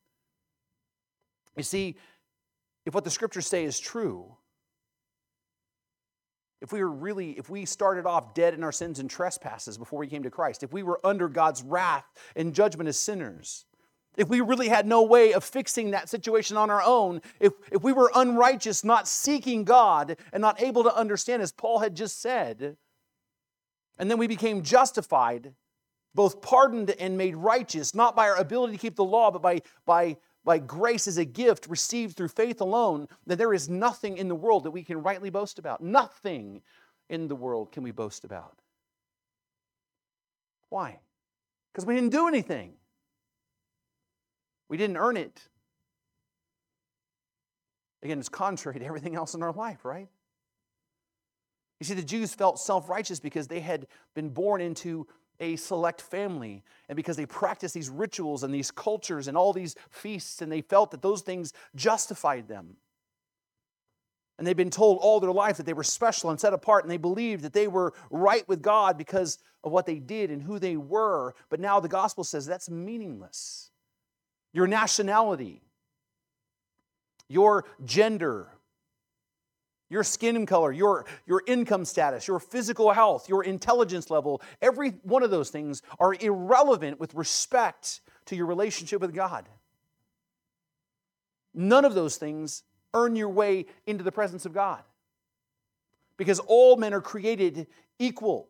You 1.57 1.63
see, 1.63 1.97
if 2.85 2.95
what 2.95 3.05
the 3.05 3.11
scriptures 3.11 3.47
say 3.47 3.65
is 3.65 3.79
true, 3.79 4.37
if 6.65 6.73
we 6.73 6.83
were 6.83 6.91
really, 6.91 7.33
if 7.33 7.51
we 7.51 7.67
started 7.67 8.07
off 8.07 8.33
dead 8.33 8.55
in 8.55 8.65
our 8.65 8.73
sins 8.73 8.99
and 8.99 9.11
trespasses 9.11 9.77
before 9.77 9.99
we 9.99 10.07
came 10.07 10.23
to 10.23 10.31
Christ, 10.31 10.63
if 10.63 10.73
we 10.73 10.83
were 10.83 10.99
under 11.05 11.29
God's 11.29 11.63
wrath 11.63 12.07
and 12.35 12.55
judgment 12.55 12.89
as 12.89 12.99
sinners, 12.99 13.67
if 14.17 14.31
we 14.31 14.41
really 14.41 14.69
had 14.69 14.87
no 14.87 15.03
way 15.03 15.35
of 15.35 15.45
fixing 15.45 15.91
that 15.91 16.09
situation 16.09 16.57
on 16.57 16.71
our 16.71 16.83
own, 16.83 17.21
if, 17.39 17.53
if 17.71 17.83
we 17.83 17.93
were 17.93 18.11
unrighteous, 18.15 18.83
not 18.83 19.07
seeking 19.07 19.65
God, 19.65 20.17
and 20.33 20.41
not 20.41 20.63
able 20.63 20.85
to 20.85 20.97
understand, 20.97 21.43
as 21.43 21.53
Paul 21.53 21.81
had 21.81 21.95
just 21.95 22.23
said, 22.23 22.79
and 23.99 24.11
then 24.11 24.17
we 24.17 24.27
became 24.27 24.63
justified, 24.63 25.53
both 26.15 26.41
pardoned 26.41 26.93
and 26.93 27.19
made 27.19 27.37
righteous, 27.37 27.95
not 27.95 28.17
by 28.17 28.27
our 28.27 28.37
ability 28.37 28.73
to 28.73 28.79
keep 28.79 28.97
the 28.97 29.05
law, 29.05 29.31
but 29.31 29.43
by, 29.43 29.61
by, 29.85 30.17
by 30.45 30.59
grace 30.59 31.09
as 31.09 31.17
a 31.17 31.25
gift 31.25 31.67
received 31.69 32.17
through 32.17 32.29
faith 32.29 32.61
alone, 32.61 33.09
that 33.27 33.37
there 33.37 33.55
is 33.55 33.69
nothing 33.69 34.19
in 34.19 34.29
the 34.29 34.35
world 34.35 34.65
that 34.65 34.71
we 34.71 34.83
can 34.83 35.03
rightly 35.03 35.31
boast 35.31 35.59
about. 35.59 35.83
Nothing 35.83 36.63
in 37.09 37.29
the 37.29 37.37
world 37.37 37.73
can 37.73 37.83
we 37.83 37.91
boast 37.91 38.25
about. 38.25 38.59
Why? 40.69 40.99
Because 41.73 41.87
we 41.87 41.95
didn't 41.95 42.11
do 42.11 42.29
anything. 42.29 42.75
We 44.69 44.77
didn't 44.77 44.97
earn 44.97 45.17
it. 45.17 45.41
Again, 48.03 48.19
it's 48.19 48.29
contrary 48.29 48.79
to 48.79 48.85
everything 48.85 49.15
else 49.15 49.35
in 49.35 49.43
our 49.43 49.53
life, 49.53 49.85
right? 49.85 50.09
You 51.81 51.87
see, 51.87 51.95
the 51.95 52.03
Jews 52.03 52.35
felt 52.35 52.59
self 52.59 52.89
righteous 52.89 53.19
because 53.19 53.49
they 53.49 53.61
had 53.61 53.87
been 54.15 54.29
born 54.29 54.61
into 54.61 55.07
a 55.41 55.57
select 55.57 56.01
family 56.01 56.63
and 56.89 56.97
because 56.97 57.17
they 57.17 57.27
practiced 57.27 57.75
these 57.75 57.89
rituals 57.89 58.43
and 58.43 58.55
these 58.55 58.71
cultures 58.71 59.29
and 59.29 59.37
all 59.37 59.53
these 59.53 59.75
feasts, 59.91 60.43
and 60.43 60.51
they 60.51 60.61
felt 60.61 60.91
that 60.91 61.03
those 61.03 61.23
things 61.23 61.53
justified 61.75 62.49
them. 62.49 62.77
And 64.39 64.47
they've 64.47 64.57
been 64.57 64.71
told 64.71 64.99
all 65.01 65.21
their 65.21 65.33
life 65.33 65.59
that 65.59 65.67
they 65.67 65.73
were 65.73 65.85
special 65.85 66.31
and 66.31 66.41
set 66.41 66.53
apart, 66.53 66.85
and 66.85 66.91
they 66.91 66.97
believed 66.97 67.45
that 67.45 67.53
they 67.53 67.69
were 67.69 67.95
right 68.11 68.47
with 68.49 68.63
God 68.63 68.99
because 68.99 69.39
of 69.63 69.71
what 69.71 69.87
they 69.87 69.99
did 70.01 70.31
and 70.31 70.43
who 70.43 70.59
they 70.59 70.77
were. 70.77 71.35
But 71.51 71.61
now 71.61 71.79
the 71.81 71.89
gospel 71.89 72.25
says 72.25 72.47
that's 72.47 72.71
meaningless 72.71 73.71
your 74.53 74.69
nationality, 74.69 75.61
your 77.29 77.65
gender, 77.85 78.54
your 79.95 80.05
skin 80.05 80.45
color, 80.45 80.73
your, 80.73 81.07
your 81.25 81.43
income 81.47 81.85
status, 81.85 82.29
your 82.29 82.41
physical 82.41 82.93
health, 82.93 83.29
your 83.29 83.45
intelligence 83.45 84.11
level, 84.11 84.43
every 84.61 84.91
one 85.05 85.23
of 85.23 85.31
those 85.31 85.49
things 85.49 85.83
are 85.99 86.15
irrelevant 86.21 87.01
with 87.01 87.15
respect 87.15 88.01
to 88.27 88.37
your 88.37 88.47
relationship 88.47 89.01
with 89.01 89.15
God. 89.15 89.49
None 91.55 91.85
of 91.85 91.95
those 91.95 92.17
things 92.17 92.65
earn 92.93 93.15
your 93.15 93.29
way 93.29 93.67
into 93.87 94.03
the 94.03 94.13
presence 94.13 94.45
of 94.45 94.53
God. 94.53 94.83
Because 96.17 96.41
all 96.41 96.77
men 96.77 96.93
are 96.93 97.01
created 97.01 97.69
equal. 97.99 98.49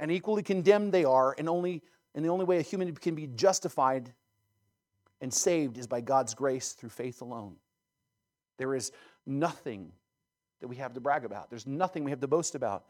And 0.00 0.10
equally 0.10 0.42
condemned 0.42 0.92
they 0.92 1.04
are, 1.04 1.34
and 1.38 1.48
only 1.48 1.82
and 2.14 2.24
the 2.24 2.28
only 2.28 2.44
way 2.44 2.58
a 2.58 2.62
human 2.62 2.94
can 2.94 3.14
be 3.14 3.26
justified 3.26 4.12
and 5.20 5.32
saved 5.32 5.78
is 5.78 5.86
by 5.86 6.00
God's 6.00 6.34
grace 6.34 6.72
through 6.72 6.90
faith 6.90 7.22
alone. 7.22 7.56
There 8.58 8.74
is 8.74 8.92
nothing 9.26 9.92
that 10.60 10.68
we 10.68 10.76
have 10.76 10.94
to 10.94 11.00
brag 11.00 11.24
about. 11.24 11.50
There's 11.50 11.66
nothing 11.66 12.04
we 12.04 12.10
have 12.10 12.20
to 12.20 12.28
boast 12.28 12.54
about. 12.54 12.84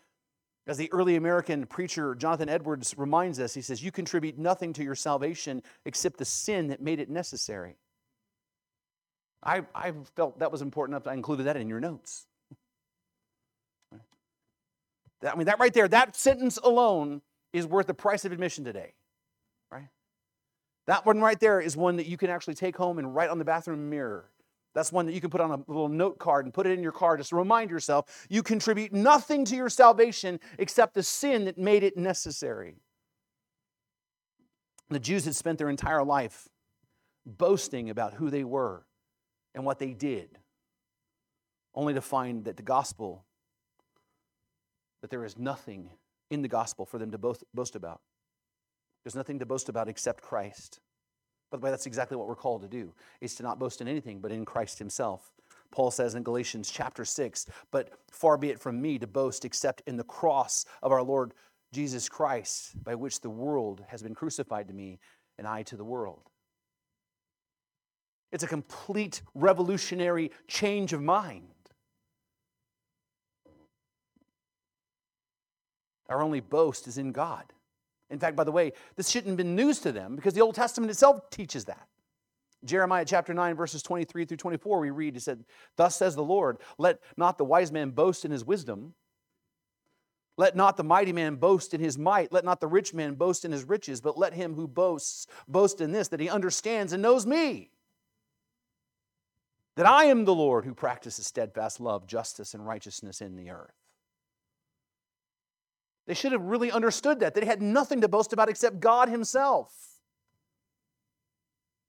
As 0.66 0.76
the 0.76 0.92
early 0.92 1.16
American 1.16 1.66
preacher 1.66 2.14
Jonathan 2.14 2.48
Edwards 2.48 2.94
reminds 2.96 3.40
us, 3.40 3.54
he 3.54 3.62
says, 3.62 3.82
You 3.82 3.90
contribute 3.90 4.38
nothing 4.38 4.72
to 4.74 4.84
your 4.84 4.94
salvation 4.94 5.62
except 5.84 6.18
the 6.18 6.24
sin 6.24 6.68
that 6.68 6.80
made 6.80 7.00
it 7.00 7.10
necessary. 7.10 7.76
I, 9.42 9.62
I 9.74 9.92
felt 10.14 10.38
that 10.38 10.52
was 10.52 10.62
important 10.62 10.94
enough, 10.94 11.08
I 11.08 11.14
included 11.14 11.44
that 11.44 11.56
in 11.56 11.68
your 11.68 11.80
notes. 11.80 12.26
I 15.24 15.36
mean, 15.36 15.46
that 15.46 15.60
right 15.60 15.72
there, 15.72 15.88
that 15.88 16.16
sentence 16.16 16.58
alone 16.58 17.22
is 17.52 17.66
worth 17.66 17.86
the 17.86 17.94
price 17.94 18.24
of 18.24 18.32
admission 18.32 18.64
today, 18.64 18.92
right? 19.70 19.88
That 20.86 21.06
one 21.06 21.20
right 21.20 21.38
there 21.38 21.60
is 21.60 21.76
one 21.76 21.96
that 21.96 22.06
you 22.06 22.16
can 22.16 22.30
actually 22.30 22.54
take 22.54 22.76
home 22.76 22.98
and 22.98 23.14
write 23.14 23.30
on 23.30 23.38
the 23.38 23.44
bathroom 23.44 23.88
mirror. 23.88 24.24
That's 24.74 24.90
one 24.90 25.06
that 25.06 25.12
you 25.12 25.20
can 25.20 25.30
put 25.30 25.40
on 25.40 25.50
a 25.50 25.58
little 25.66 25.88
note 25.88 26.18
card 26.18 26.46
and 26.46 26.54
put 26.54 26.66
it 26.66 26.72
in 26.72 26.82
your 26.82 26.92
car 26.92 27.16
just 27.16 27.30
to 27.30 27.36
remind 27.36 27.70
yourself 27.70 28.26
you 28.30 28.42
contribute 28.42 28.92
nothing 28.92 29.44
to 29.46 29.56
your 29.56 29.68
salvation 29.68 30.40
except 30.58 30.94
the 30.94 31.02
sin 31.02 31.44
that 31.44 31.58
made 31.58 31.82
it 31.82 31.96
necessary. 31.96 32.76
The 34.88 34.98
Jews 34.98 35.24
had 35.24 35.36
spent 35.36 35.58
their 35.58 35.68
entire 35.68 36.04
life 36.04 36.48
boasting 37.26 37.90
about 37.90 38.14
who 38.14 38.30
they 38.30 38.44
were 38.44 38.86
and 39.54 39.64
what 39.64 39.78
they 39.78 39.92
did, 39.92 40.38
only 41.74 41.94
to 41.94 42.00
find 42.00 42.44
that 42.46 42.56
the 42.56 42.62
gospel, 42.62 43.24
that 45.02 45.10
there 45.10 45.24
is 45.24 45.38
nothing 45.38 45.90
in 46.30 46.42
the 46.42 46.48
gospel 46.48 46.86
for 46.86 46.98
them 46.98 47.10
to 47.10 47.18
boast 47.18 47.76
about. 47.76 48.00
There's 49.04 49.14
nothing 49.14 49.38
to 49.40 49.46
boast 49.46 49.68
about 49.68 49.88
except 49.88 50.22
Christ. 50.22 50.80
By 51.52 51.58
the 51.58 51.64
way, 51.66 51.70
that's 51.70 51.86
exactly 51.86 52.16
what 52.16 52.26
we're 52.26 52.34
called 52.34 52.62
to 52.62 52.68
do, 52.68 52.94
is 53.20 53.34
to 53.34 53.42
not 53.42 53.58
boast 53.58 53.82
in 53.82 53.86
anything 53.86 54.20
but 54.20 54.32
in 54.32 54.46
Christ 54.46 54.78
himself. 54.78 55.30
Paul 55.70 55.90
says 55.90 56.14
in 56.14 56.22
Galatians 56.22 56.70
chapter 56.70 57.04
6, 57.04 57.46
but 57.70 57.90
far 58.10 58.38
be 58.38 58.48
it 58.48 58.58
from 58.58 58.80
me 58.80 58.98
to 58.98 59.06
boast 59.06 59.44
except 59.44 59.82
in 59.86 59.98
the 59.98 60.04
cross 60.04 60.64
of 60.82 60.92
our 60.92 61.02
Lord 61.02 61.34
Jesus 61.70 62.08
Christ, 62.08 62.82
by 62.82 62.94
which 62.94 63.20
the 63.20 63.30
world 63.30 63.84
has 63.88 64.02
been 64.02 64.14
crucified 64.14 64.66
to 64.68 64.74
me 64.74 64.98
and 65.36 65.46
I 65.46 65.62
to 65.64 65.76
the 65.76 65.84
world. 65.84 66.30
It's 68.30 68.44
a 68.44 68.48
complete 68.48 69.20
revolutionary 69.34 70.30
change 70.48 70.94
of 70.94 71.02
mind. 71.02 71.48
Our 76.08 76.22
only 76.22 76.40
boast 76.40 76.88
is 76.88 76.96
in 76.96 77.12
God. 77.12 77.44
In 78.12 78.18
fact, 78.18 78.36
by 78.36 78.44
the 78.44 78.52
way, 78.52 78.72
this 78.94 79.08
shouldn't 79.08 79.28
have 79.28 79.36
been 79.38 79.56
news 79.56 79.78
to 79.80 79.90
them 79.90 80.14
because 80.14 80.34
the 80.34 80.42
Old 80.42 80.54
Testament 80.54 80.90
itself 80.90 81.30
teaches 81.30 81.64
that. 81.64 81.88
Jeremiah 82.64 83.04
chapter 83.04 83.34
9, 83.34 83.56
verses 83.56 83.82
23 83.82 84.26
through 84.26 84.36
24, 84.36 84.80
we 84.80 84.90
read, 84.90 85.14
He 85.14 85.20
said, 85.20 85.44
Thus 85.76 85.96
says 85.96 86.14
the 86.14 86.22
Lord, 86.22 86.58
let 86.78 87.00
not 87.16 87.38
the 87.38 87.44
wise 87.44 87.72
man 87.72 87.90
boast 87.90 88.24
in 88.24 88.30
his 88.30 88.44
wisdom. 88.44 88.94
Let 90.36 90.54
not 90.54 90.76
the 90.76 90.84
mighty 90.84 91.12
man 91.12 91.36
boast 91.36 91.74
in 91.74 91.80
his 91.80 91.98
might. 91.98 92.32
Let 92.32 92.44
not 92.44 92.60
the 92.60 92.68
rich 92.68 92.94
man 92.94 93.14
boast 93.14 93.44
in 93.44 93.50
his 93.50 93.64
riches, 93.64 94.00
but 94.00 94.16
let 94.16 94.34
him 94.34 94.54
who 94.54 94.68
boasts 94.68 95.26
boast 95.48 95.80
in 95.80 95.92
this, 95.92 96.08
that 96.08 96.20
he 96.20 96.28
understands 96.28 96.92
and 96.92 97.02
knows 97.02 97.26
me 97.26 97.70
that 99.76 99.86
I 99.86 100.04
am 100.04 100.24
the 100.24 100.34
Lord 100.34 100.64
who 100.64 100.74
practices 100.74 101.26
steadfast 101.26 101.80
love, 101.80 102.06
justice, 102.06 102.54
and 102.54 102.66
righteousness 102.66 103.20
in 103.20 103.36
the 103.36 103.50
earth. 103.50 103.81
They 106.06 106.14
should 106.14 106.32
have 106.32 106.42
really 106.42 106.70
understood 106.70 107.20
that. 107.20 107.34
They 107.34 107.44
had 107.44 107.62
nothing 107.62 108.00
to 108.00 108.08
boast 108.08 108.32
about 108.32 108.48
except 108.48 108.80
God 108.80 109.08
Himself. 109.08 109.72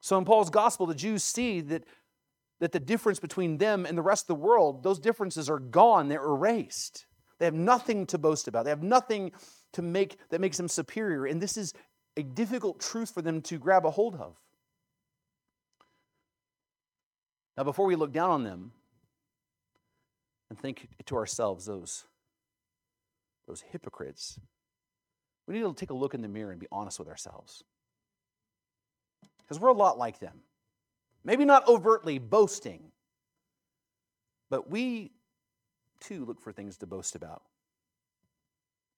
So 0.02 0.18
in 0.18 0.26
Paul's 0.26 0.50
gospel, 0.50 0.86
the 0.86 0.96
Jews 0.96 1.24
see 1.24 1.62
that, 1.62 1.86
that 2.60 2.74
the 2.74 2.80
difference 2.80 3.20
between 3.20 3.58
them 3.58 3.86
and 3.86 3.98
the 3.98 4.02
rest 4.02 4.24
of 4.24 4.28
the 4.28 4.36
world, 4.36 4.84
those 4.84 5.00
differences 5.00 5.50
are 5.50 5.60
gone, 5.60 6.10
they're 6.10 6.24
erased. 6.24 7.06
They 7.40 7.46
have 7.46 7.54
nothing 7.54 8.06
to 8.08 8.18
boast 8.18 8.48
about. 8.48 8.66
They 8.66 8.70
have 8.70 8.84
nothing 8.84 9.32
to 9.74 9.82
make 9.82 10.18
that 10.30 10.40
makes 10.40 10.58
them 10.58 10.68
superior. 10.68 11.26
And 11.26 11.42
this 11.42 11.58
is 11.58 11.74
a 12.16 12.24
difficult 12.24 12.80
truth 12.80 13.12
for 13.12 13.22
them 13.22 13.42
to 13.44 13.58
grab 13.58 13.86
a 13.86 13.92
hold 13.92 14.16
of. 14.16 14.36
Now, 17.58 17.64
before 17.64 17.86
we 17.86 17.96
look 17.96 18.12
down 18.12 18.30
on 18.30 18.44
them 18.44 18.72
and 20.50 20.60
think 20.60 20.88
to 21.06 21.16
ourselves, 21.16 21.66
those, 21.66 22.06
those 23.48 23.62
hypocrites, 23.72 24.40
we 25.48 25.56
need 25.56 25.62
to 25.62 25.74
take 25.74 25.90
a 25.90 25.96
look 25.96 26.14
in 26.14 26.22
the 26.22 26.28
mirror 26.28 26.52
and 26.52 26.60
be 26.60 26.68
honest 26.72 27.00
with 27.00 27.08
ourselves. 27.08 27.64
Because 29.40 29.60
we're 29.60 29.70
a 29.70 29.74
lot 29.74 29.98
like 29.98 30.20
them. 30.20 30.40
Maybe 31.24 31.46
not 31.46 31.68
overtly 31.68 32.20
boasting, 32.20 32.92
but 34.50 34.70
we 34.70 35.12
too 36.00 36.26
look 36.26 36.42
for 36.42 36.52
things 36.52 36.78
to 36.78 36.88
boast 36.88 37.16
about. 37.16 37.44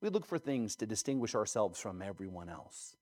We 0.01 0.09
look 0.09 0.25
for 0.25 0.37
things 0.37 0.75
to 0.77 0.85
distinguish 0.85 1.35
ourselves 1.35 1.79
from 1.79 2.01
everyone 2.01 2.49
else. 2.49 2.95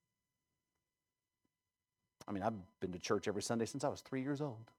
I 2.27 2.31
mean, 2.31 2.43
I've 2.43 2.53
been 2.79 2.93
to 2.93 2.99
church 2.99 3.27
every 3.27 3.41
Sunday 3.41 3.65
since 3.65 3.83
I 3.83 3.89
was 3.89 4.01
three 4.01 4.21
years 4.21 4.39
old. 4.39 4.71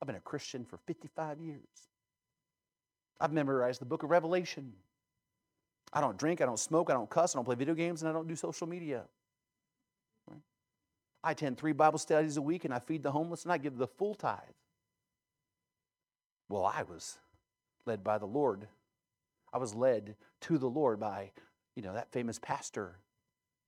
I've 0.00 0.06
been 0.06 0.16
a 0.16 0.20
Christian 0.20 0.64
for 0.64 0.76
55 0.76 1.40
years. 1.40 1.88
I've 3.20 3.32
memorized 3.32 3.80
the 3.80 3.86
book 3.86 4.02
of 4.02 4.10
Revelation. 4.10 4.74
I 5.92 6.00
don't 6.00 6.18
drink, 6.18 6.40
I 6.40 6.46
don't 6.46 6.58
smoke, 6.58 6.90
I 6.90 6.92
don't 6.92 7.08
cuss, 7.08 7.34
I 7.34 7.38
don't 7.38 7.44
play 7.44 7.54
video 7.54 7.74
games, 7.74 8.02
and 8.02 8.08
I 8.08 8.12
don't 8.12 8.28
do 8.28 8.36
social 8.36 8.66
media. 8.66 9.04
I 11.22 11.32
attend 11.32 11.58
three 11.58 11.72
Bible 11.72 11.98
studies 11.98 12.36
a 12.36 12.42
week 12.42 12.64
and 12.64 12.72
I 12.72 12.78
feed 12.78 13.02
the 13.02 13.10
homeless 13.10 13.42
and 13.42 13.52
I 13.52 13.58
give 13.58 13.76
the 13.76 13.88
full 13.88 14.14
tithe. 14.14 14.38
Well, 16.48 16.64
I 16.64 16.84
was 16.84 17.18
led 17.86 18.04
by 18.04 18.18
the 18.18 18.26
Lord. 18.26 18.68
I 19.52 19.58
was 19.58 19.74
led 19.74 20.14
to 20.42 20.58
the 20.58 20.68
Lord 20.68 21.00
by, 21.00 21.32
you 21.74 21.82
know, 21.82 21.92
that 21.94 22.12
famous 22.12 22.38
pastor, 22.38 22.96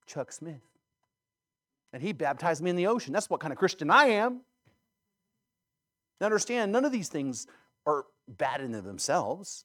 Chuck 0.07 0.33
Smith. 0.33 0.63
And 1.93 2.03
he 2.03 2.13
baptized 2.13 2.63
me 2.63 2.71
in 2.71 2.77
the 2.77 2.87
ocean. 2.87 3.13
That's 3.13 3.29
what 3.29 3.41
kind 3.41 3.53
of 3.53 3.59
Christian 3.59 3.91
I 3.91 4.05
am. 4.05 4.43
Now, 6.21 6.27
understand, 6.27 6.71
none 6.71 6.85
of 6.85 6.93
these 6.93 7.09
things 7.09 7.47
are 7.85 8.05
bad 8.29 8.61
in 8.61 8.73
themselves. 8.73 9.65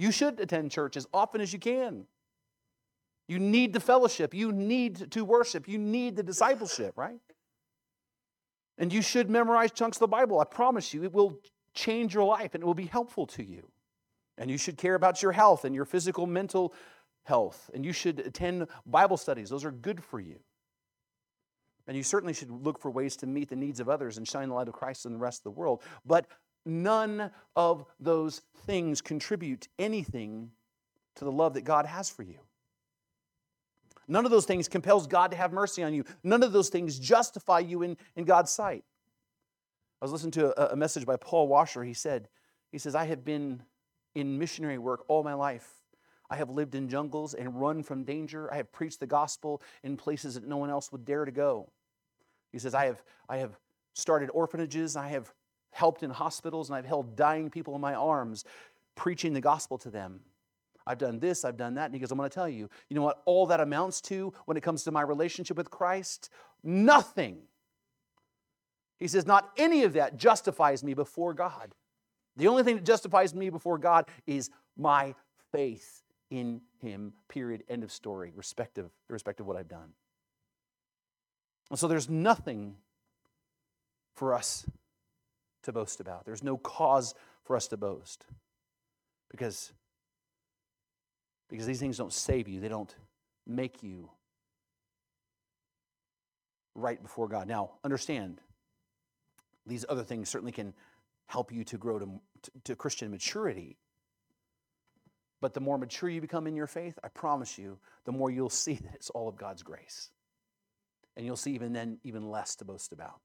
You 0.00 0.12
should 0.12 0.40
attend 0.40 0.70
church 0.70 0.96
as 0.96 1.06
often 1.12 1.42
as 1.42 1.52
you 1.52 1.58
can. 1.58 2.06
You 3.28 3.38
need 3.38 3.74
the 3.74 3.80
fellowship. 3.80 4.32
You 4.32 4.50
need 4.50 5.10
to 5.10 5.26
worship. 5.26 5.68
You 5.68 5.76
need 5.76 6.16
the 6.16 6.22
discipleship, 6.22 6.96
right? 6.96 7.20
And 8.78 8.90
you 8.90 9.02
should 9.02 9.28
memorize 9.28 9.72
chunks 9.72 9.98
of 9.98 10.00
the 10.00 10.08
Bible. 10.08 10.40
I 10.40 10.44
promise 10.44 10.94
you, 10.94 11.04
it 11.04 11.12
will 11.12 11.38
change 11.74 12.14
your 12.14 12.24
life 12.24 12.54
and 12.54 12.62
it 12.62 12.66
will 12.66 12.72
be 12.72 12.86
helpful 12.86 13.26
to 13.26 13.44
you. 13.44 13.68
And 14.38 14.50
you 14.50 14.56
should 14.56 14.78
care 14.78 14.94
about 14.94 15.22
your 15.22 15.32
health 15.32 15.66
and 15.66 15.74
your 15.74 15.84
physical, 15.84 16.26
mental 16.26 16.72
health. 17.24 17.68
And 17.74 17.84
you 17.84 17.92
should 17.92 18.20
attend 18.20 18.68
Bible 18.86 19.18
studies, 19.18 19.50
those 19.50 19.66
are 19.66 19.70
good 19.70 20.02
for 20.02 20.18
you. 20.18 20.40
And 21.86 21.94
you 21.94 22.02
certainly 22.02 22.32
should 22.32 22.50
look 22.50 22.80
for 22.80 22.90
ways 22.90 23.16
to 23.16 23.26
meet 23.26 23.50
the 23.50 23.56
needs 23.56 23.80
of 23.80 23.90
others 23.90 24.16
and 24.16 24.26
shine 24.26 24.48
the 24.48 24.54
light 24.54 24.68
of 24.68 24.72
Christ 24.72 25.04
in 25.04 25.12
the 25.12 25.18
rest 25.18 25.40
of 25.40 25.44
the 25.44 25.60
world. 25.60 25.82
But 26.06 26.26
none 26.64 27.30
of 27.56 27.84
those 27.98 28.42
things 28.66 29.00
contribute 29.00 29.68
anything 29.78 30.50
to 31.16 31.24
the 31.24 31.32
love 31.32 31.54
that 31.54 31.64
God 31.64 31.86
has 31.86 32.08
for 32.08 32.22
you. 32.22 32.38
None 34.08 34.24
of 34.24 34.30
those 34.30 34.46
things 34.46 34.68
compels 34.68 35.06
God 35.06 35.30
to 35.30 35.36
have 35.36 35.52
mercy 35.52 35.82
on 35.84 35.94
you. 35.94 36.04
None 36.24 36.42
of 36.42 36.52
those 36.52 36.68
things 36.68 36.98
justify 36.98 37.60
you 37.60 37.82
in, 37.82 37.96
in 38.16 38.24
God's 38.24 38.50
sight. 38.50 38.84
I 40.02 40.04
was 40.04 40.12
listening 40.12 40.32
to 40.32 40.60
a, 40.60 40.72
a 40.72 40.76
message 40.76 41.06
by 41.06 41.16
Paul 41.16 41.46
Washer. 41.46 41.84
He 41.84 41.94
said, 41.94 42.28
he 42.72 42.78
says, 42.78 42.94
I 42.94 43.04
have 43.04 43.24
been 43.24 43.62
in 44.14 44.38
missionary 44.38 44.78
work 44.78 45.04
all 45.08 45.22
my 45.22 45.34
life. 45.34 45.68
I 46.28 46.36
have 46.36 46.50
lived 46.50 46.74
in 46.74 46.88
jungles 46.88 47.34
and 47.34 47.60
run 47.60 47.82
from 47.82 48.04
danger. 48.04 48.52
I 48.52 48.56
have 48.56 48.72
preached 48.72 49.00
the 49.00 49.06
gospel 49.06 49.62
in 49.82 49.96
places 49.96 50.34
that 50.34 50.46
no 50.46 50.56
one 50.56 50.70
else 50.70 50.90
would 50.92 51.04
dare 51.04 51.24
to 51.24 51.32
go. 51.32 51.70
He 52.52 52.58
says, 52.58 52.74
I 52.74 52.86
have, 52.86 53.02
I 53.28 53.38
have 53.38 53.58
started 53.94 54.30
orphanages, 54.32 54.96
I 54.96 55.08
have 55.08 55.32
helped 55.70 56.02
in 56.02 56.10
hospitals, 56.10 56.68
and 56.68 56.76
I've 56.76 56.86
held 56.86 57.16
dying 57.16 57.50
people 57.50 57.74
in 57.74 57.80
my 57.80 57.94
arms, 57.94 58.44
preaching 58.94 59.32
the 59.32 59.40
gospel 59.40 59.78
to 59.78 59.90
them. 59.90 60.20
I've 60.86 60.98
done 60.98 61.18
this, 61.18 61.44
I've 61.44 61.56
done 61.56 61.74
that. 61.74 61.86
And 61.86 61.94
he 61.94 62.00
goes, 62.00 62.10
I'm 62.10 62.18
going 62.18 62.28
to 62.28 62.34
tell 62.34 62.48
you, 62.48 62.68
you 62.88 62.96
know 62.96 63.02
what 63.02 63.22
all 63.24 63.46
that 63.46 63.60
amounts 63.60 64.00
to 64.02 64.32
when 64.46 64.56
it 64.56 64.62
comes 64.62 64.82
to 64.84 64.90
my 64.90 65.02
relationship 65.02 65.56
with 65.56 65.70
Christ? 65.70 66.30
Nothing. 66.62 67.38
He 68.98 69.08
says, 69.08 69.26
Not 69.26 69.50
any 69.56 69.84
of 69.84 69.92
that 69.94 70.16
justifies 70.16 70.82
me 70.82 70.94
before 70.94 71.34
God. 71.34 71.74
The 72.36 72.48
only 72.48 72.62
thing 72.62 72.76
that 72.76 72.84
justifies 72.84 73.34
me 73.34 73.50
before 73.50 73.78
God 73.78 74.06
is 74.26 74.50
my 74.76 75.14
faith 75.52 76.02
in 76.30 76.60
Him, 76.80 77.12
period. 77.28 77.64
End 77.68 77.82
of 77.82 77.92
story, 77.92 78.32
respective, 78.34 78.90
irrespective 79.08 79.44
of 79.44 79.48
what 79.48 79.56
I've 79.56 79.68
done. 79.68 79.92
And 81.70 81.78
so 81.78 81.86
there's 81.88 82.08
nothing 82.08 82.76
for 84.14 84.34
us 84.34 84.66
to 85.62 85.72
boast 85.72 86.00
about. 86.00 86.24
There's 86.24 86.42
no 86.42 86.56
cause 86.56 87.14
for 87.44 87.56
us 87.56 87.68
to 87.68 87.76
boast. 87.76 88.26
Because, 89.30 89.72
because 91.48 91.66
these 91.66 91.80
things 91.80 91.96
don't 91.96 92.12
save 92.12 92.48
you, 92.48 92.60
they 92.60 92.68
don't 92.68 92.94
make 93.46 93.82
you 93.82 94.10
right 96.74 97.00
before 97.00 97.28
God. 97.28 97.46
Now, 97.48 97.72
understand, 97.84 98.40
these 99.66 99.84
other 99.88 100.02
things 100.02 100.28
certainly 100.28 100.52
can 100.52 100.74
help 101.26 101.52
you 101.52 101.64
to 101.64 101.78
grow 101.78 101.98
to, 101.98 102.08
to, 102.64 102.76
Christian 102.76 103.10
maturity. 103.10 103.76
But 105.40 105.54
the 105.54 105.60
more 105.60 105.78
mature 105.78 106.08
you 106.08 106.20
become 106.20 106.46
in 106.46 106.56
your 106.56 106.66
faith, 106.66 106.98
I 107.04 107.08
promise 107.08 107.56
you, 107.56 107.78
the 108.04 108.12
more 108.12 108.30
you'll 108.30 108.50
see 108.50 108.74
that 108.74 108.94
it's 108.94 109.10
all 109.10 109.28
of 109.28 109.36
God's 109.36 109.62
grace. 109.62 110.10
And 111.16 111.24
you'll 111.24 111.36
see 111.36 111.52
even 111.52 111.72
then 111.72 111.98
even 112.04 112.30
less 112.30 112.56
to 112.56 112.64
boast 112.64 112.92
about. 112.92 113.20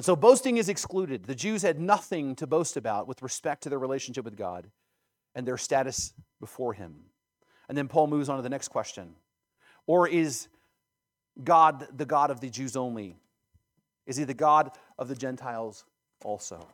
And 0.00 0.04
so 0.06 0.16
boasting 0.16 0.56
is 0.56 0.70
excluded. 0.70 1.24
The 1.24 1.34
Jews 1.34 1.60
had 1.60 1.78
nothing 1.78 2.34
to 2.36 2.46
boast 2.46 2.78
about 2.78 3.06
with 3.06 3.20
respect 3.20 3.64
to 3.64 3.68
their 3.68 3.78
relationship 3.78 4.24
with 4.24 4.34
God 4.34 4.70
and 5.34 5.46
their 5.46 5.58
status 5.58 6.14
before 6.40 6.72
Him. 6.72 6.94
And 7.68 7.76
then 7.76 7.86
Paul 7.86 8.06
moves 8.06 8.30
on 8.30 8.36
to 8.36 8.42
the 8.42 8.48
next 8.48 8.68
question 8.68 9.14
Or 9.86 10.08
is 10.08 10.48
God 11.44 11.86
the 11.94 12.06
God 12.06 12.30
of 12.30 12.40
the 12.40 12.48
Jews 12.48 12.76
only? 12.76 13.18
Is 14.06 14.16
He 14.16 14.24
the 14.24 14.32
God 14.32 14.70
of 14.98 15.08
the 15.08 15.14
Gentiles 15.14 15.84
also? 16.24 16.66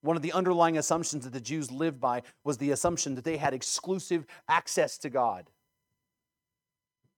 One 0.00 0.16
of 0.16 0.22
the 0.22 0.32
underlying 0.32 0.78
assumptions 0.78 1.24
that 1.24 1.34
the 1.34 1.42
Jews 1.42 1.70
lived 1.70 2.00
by 2.00 2.22
was 2.44 2.56
the 2.56 2.70
assumption 2.70 3.14
that 3.16 3.24
they 3.24 3.36
had 3.36 3.52
exclusive 3.52 4.24
access 4.48 4.96
to 5.00 5.10
God. 5.10 5.50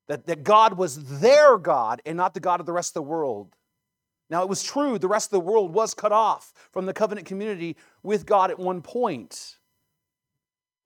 That, 0.09 0.27
that 0.27 0.43
God 0.43 0.77
was 0.77 1.21
their 1.21 1.57
God 1.57 2.03
and 2.05 2.17
not 2.17 2.35
the 2.35 2.41
God 2.41 2.59
of 2.59 2.67
the 2.67 2.73
rest 2.73 2.91
of 2.91 2.95
the 2.95 3.03
world. 3.03 3.55
Now, 4.31 4.43
it 4.43 4.49
was 4.49 4.63
true, 4.63 4.97
the 4.97 5.09
rest 5.09 5.27
of 5.27 5.33
the 5.33 5.41
world 5.41 5.75
was 5.75 5.93
cut 5.93 6.13
off 6.13 6.53
from 6.73 6.87
the 6.87 6.93
covenant 6.93 7.27
community 7.27 7.77
with 8.05 8.25
God 8.25 8.51
at 8.51 8.59
one 8.59 8.81
point. 8.81 9.57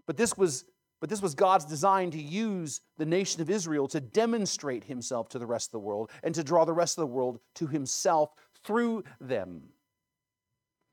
But 0.06 0.16
this 0.16 0.36
was, 0.36 0.64
but 1.00 1.10
this 1.10 1.20
was 1.20 1.34
God's 1.34 1.66
design 1.66 2.10
to 2.12 2.20
use 2.20 2.80
the 2.96 3.04
nation 3.04 3.42
of 3.42 3.50
Israel 3.50 3.86
to 3.88 4.00
demonstrate 4.00 4.84
himself 4.84 5.28
to 5.30 5.38
the 5.38 5.46
rest 5.46 5.68
of 5.68 5.72
the 5.72 5.78
world 5.80 6.10
and 6.22 6.34
to 6.34 6.42
draw 6.42 6.64
the 6.64 6.72
rest 6.72 6.96
of 6.96 7.02
the 7.02 7.14
world 7.14 7.38
to 7.56 7.66
himself 7.66 8.30
through 8.64 9.04
them. 9.20 9.62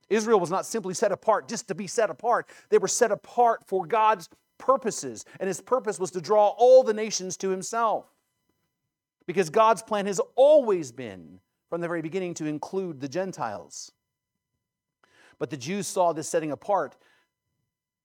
Israel 0.10 0.42
was 0.42 0.52
not 0.52 0.66
simply 0.66 0.94
set 0.94 1.14
apart 1.14 1.48
just 1.48 1.70
to 1.70 1.76
be 1.76 1.88
set 1.88 2.10
apart, 2.10 2.50
they 2.70 2.78
were 2.78 2.90
set 2.90 3.14
apart 3.14 3.66
for 3.66 3.86
God's 3.86 4.28
purposes. 4.58 5.24
And 5.40 5.48
his 5.48 5.62
purpose 5.62 6.00
was 6.00 6.12
to 6.12 6.22
draw 6.22 6.50
all 6.50 6.84
the 6.84 6.94
nations 6.94 7.38
to 7.38 7.50
himself. 7.50 8.06
Because 9.26 9.50
God's 9.50 9.82
plan 9.82 10.06
has 10.08 10.20
always 10.36 10.92
been 10.92 11.40
from 11.72 11.80
the 11.80 11.88
very 11.88 12.02
beginning 12.02 12.34
to 12.34 12.48
include 12.48 13.00
the 13.00 13.08
Gentiles. 13.08 13.94
But 15.40 15.50
the 15.50 15.56
Jews 15.56 15.88
saw 15.88 16.12
this 16.12 16.28
setting 16.28 16.52
apart 16.52 16.98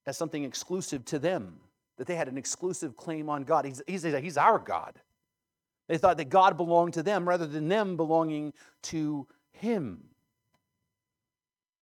as 0.06 0.16
something 0.16 0.44
exclusive 0.44 1.04
to 1.06 1.18
them, 1.18 1.58
that 1.98 2.06
they 2.06 2.14
had 2.14 2.28
an 2.28 2.38
exclusive 2.38 2.96
claim 2.96 3.28
on 3.28 3.42
God. 3.42 3.64
He's, 3.64 3.82
he's, 3.88 4.04
he's 4.04 4.36
our 4.36 4.60
God. 4.60 5.00
They 5.88 5.98
thought 5.98 6.16
that 6.18 6.28
God 6.28 6.56
belonged 6.56 6.94
to 6.94 7.02
them 7.02 7.28
rather 7.28 7.44
than 7.44 7.66
them 7.66 7.96
belonging 7.96 8.52
to 8.82 9.26
Him. 9.50 10.04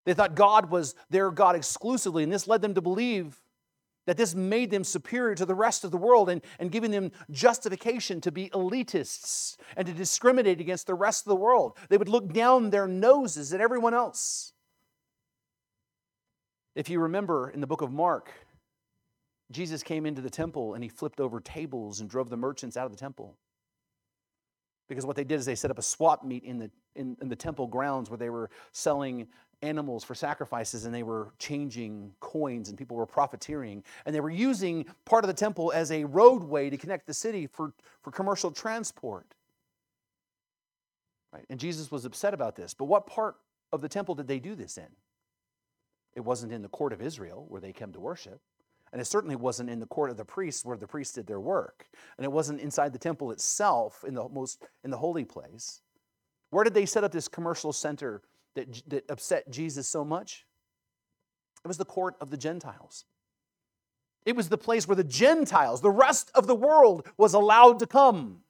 They 0.06 0.14
thought 0.14 0.34
God 0.34 0.70
was 0.70 0.94
their 1.10 1.30
God 1.30 1.54
exclusively, 1.54 2.22
and 2.22 2.32
this 2.32 2.48
led 2.48 2.62
them 2.62 2.72
to 2.72 2.80
believe 2.80 3.42
that 4.06 4.16
this 4.16 4.34
made 4.34 4.70
them 4.70 4.84
superior 4.84 5.34
to 5.34 5.46
the 5.46 5.54
rest 5.54 5.84
of 5.84 5.90
the 5.90 5.96
world 5.96 6.28
and, 6.28 6.42
and 6.58 6.70
giving 6.70 6.90
them 6.90 7.10
justification 7.30 8.20
to 8.20 8.30
be 8.30 8.50
elitists 8.50 9.56
and 9.76 9.86
to 9.86 9.92
discriminate 9.92 10.60
against 10.60 10.86
the 10.86 10.94
rest 10.94 11.26
of 11.26 11.30
the 11.30 11.36
world. 11.36 11.76
They 11.88 11.96
would 11.96 12.08
look 12.08 12.32
down 12.32 12.70
their 12.70 12.86
noses 12.86 13.52
at 13.52 13.60
everyone 13.60 13.94
else. 13.94 14.52
If 16.74 16.88
you 16.90 17.00
remember 17.00 17.50
in 17.50 17.60
the 17.60 17.66
book 17.66 17.82
of 17.82 17.92
Mark, 17.92 18.32
Jesus 19.50 19.82
came 19.82 20.06
into 20.06 20.20
the 20.20 20.30
temple 20.30 20.74
and 20.74 20.82
he 20.82 20.88
flipped 20.88 21.20
over 21.20 21.40
tables 21.40 22.00
and 22.00 22.10
drove 22.10 22.30
the 22.30 22.36
merchants 22.36 22.76
out 22.76 22.86
of 22.86 22.92
the 22.92 22.98
temple. 22.98 23.36
Because 24.88 25.06
what 25.06 25.16
they 25.16 25.24
did 25.24 25.38
is 25.38 25.46
they 25.46 25.54
set 25.54 25.70
up 25.70 25.78
a 25.78 25.82
swap 25.82 26.24
meet 26.24 26.44
in 26.44 26.58
the, 26.58 26.70
in, 26.94 27.16
in 27.22 27.28
the 27.28 27.36
temple 27.36 27.66
grounds 27.66 28.10
where 28.10 28.18
they 28.18 28.28
were 28.28 28.50
selling 28.72 29.28
animals 29.64 30.04
for 30.04 30.14
sacrifices 30.14 30.84
and 30.84 30.94
they 30.94 31.02
were 31.02 31.32
changing 31.38 32.12
coins 32.20 32.68
and 32.68 32.78
people 32.78 32.96
were 32.96 33.06
profiteering. 33.06 33.82
And 34.04 34.14
they 34.14 34.20
were 34.20 34.30
using 34.30 34.86
part 35.04 35.24
of 35.24 35.28
the 35.28 35.34
temple 35.34 35.72
as 35.74 35.90
a 35.90 36.04
roadway 36.04 36.70
to 36.70 36.76
connect 36.76 37.06
the 37.06 37.14
city 37.14 37.46
for, 37.46 37.72
for 38.02 38.10
commercial 38.10 38.50
transport. 38.50 39.34
Right? 41.32 41.46
And 41.50 41.58
Jesus 41.58 41.90
was 41.90 42.04
upset 42.04 42.34
about 42.34 42.54
this. 42.54 42.74
But 42.74 42.84
what 42.84 43.06
part 43.06 43.36
of 43.72 43.80
the 43.80 43.88
temple 43.88 44.14
did 44.14 44.28
they 44.28 44.38
do 44.38 44.54
this 44.54 44.78
in? 44.78 44.86
It 46.14 46.20
wasn't 46.20 46.52
in 46.52 46.62
the 46.62 46.68
court 46.68 46.92
of 46.92 47.02
Israel 47.02 47.46
where 47.48 47.60
they 47.60 47.72
came 47.72 47.92
to 47.92 48.00
worship. 48.00 48.40
And 48.92 49.00
it 49.00 49.06
certainly 49.06 49.34
wasn't 49.34 49.70
in 49.70 49.80
the 49.80 49.86
court 49.86 50.10
of 50.10 50.16
the 50.16 50.24
priests 50.24 50.64
where 50.64 50.76
the 50.76 50.86
priests 50.86 51.14
did 51.14 51.26
their 51.26 51.40
work. 51.40 51.86
And 52.16 52.24
it 52.24 52.30
wasn't 52.30 52.60
inside 52.60 52.92
the 52.92 52.98
temple 52.98 53.32
itself 53.32 54.04
in 54.06 54.14
the 54.14 54.28
most 54.28 54.62
in 54.84 54.92
the 54.92 54.96
holy 54.96 55.24
place. 55.24 55.80
Where 56.50 56.62
did 56.62 56.74
they 56.74 56.86
set 56.86 57.02
up 57.02 57.10
this 57.10 57.26
commercial 57.26 57.72
center 57.72 58.22
that, 58.54 58.82
that 58.88 59.10
upset 59.10 59.50
Jesus 59.50 59.88
so 59.88 60.04
much? 60.04 60.46
It 61.64 61.68
was 61.68 61.78
the 61.78 61.84
court 61.84 62.16
of 62.20 62.30
the 62.30 62.36
Gentiles. 62.36 63.04
It 64.26 64.36
was 64.36 64.48
the 64.48 64.58
place 64.58 64.88
where 64.88 64.96
the 64.96 65.04
Gentiles, 65.04 65.80
the 65.80 65.90
rest 65.90 66.30
of 66.34 66.46
the 66.46 66.54
world, 66.54 67.06
was 67.16 67.34
allowed 67.34 67.78
to 67.80 67.86
come. 67.86 68.40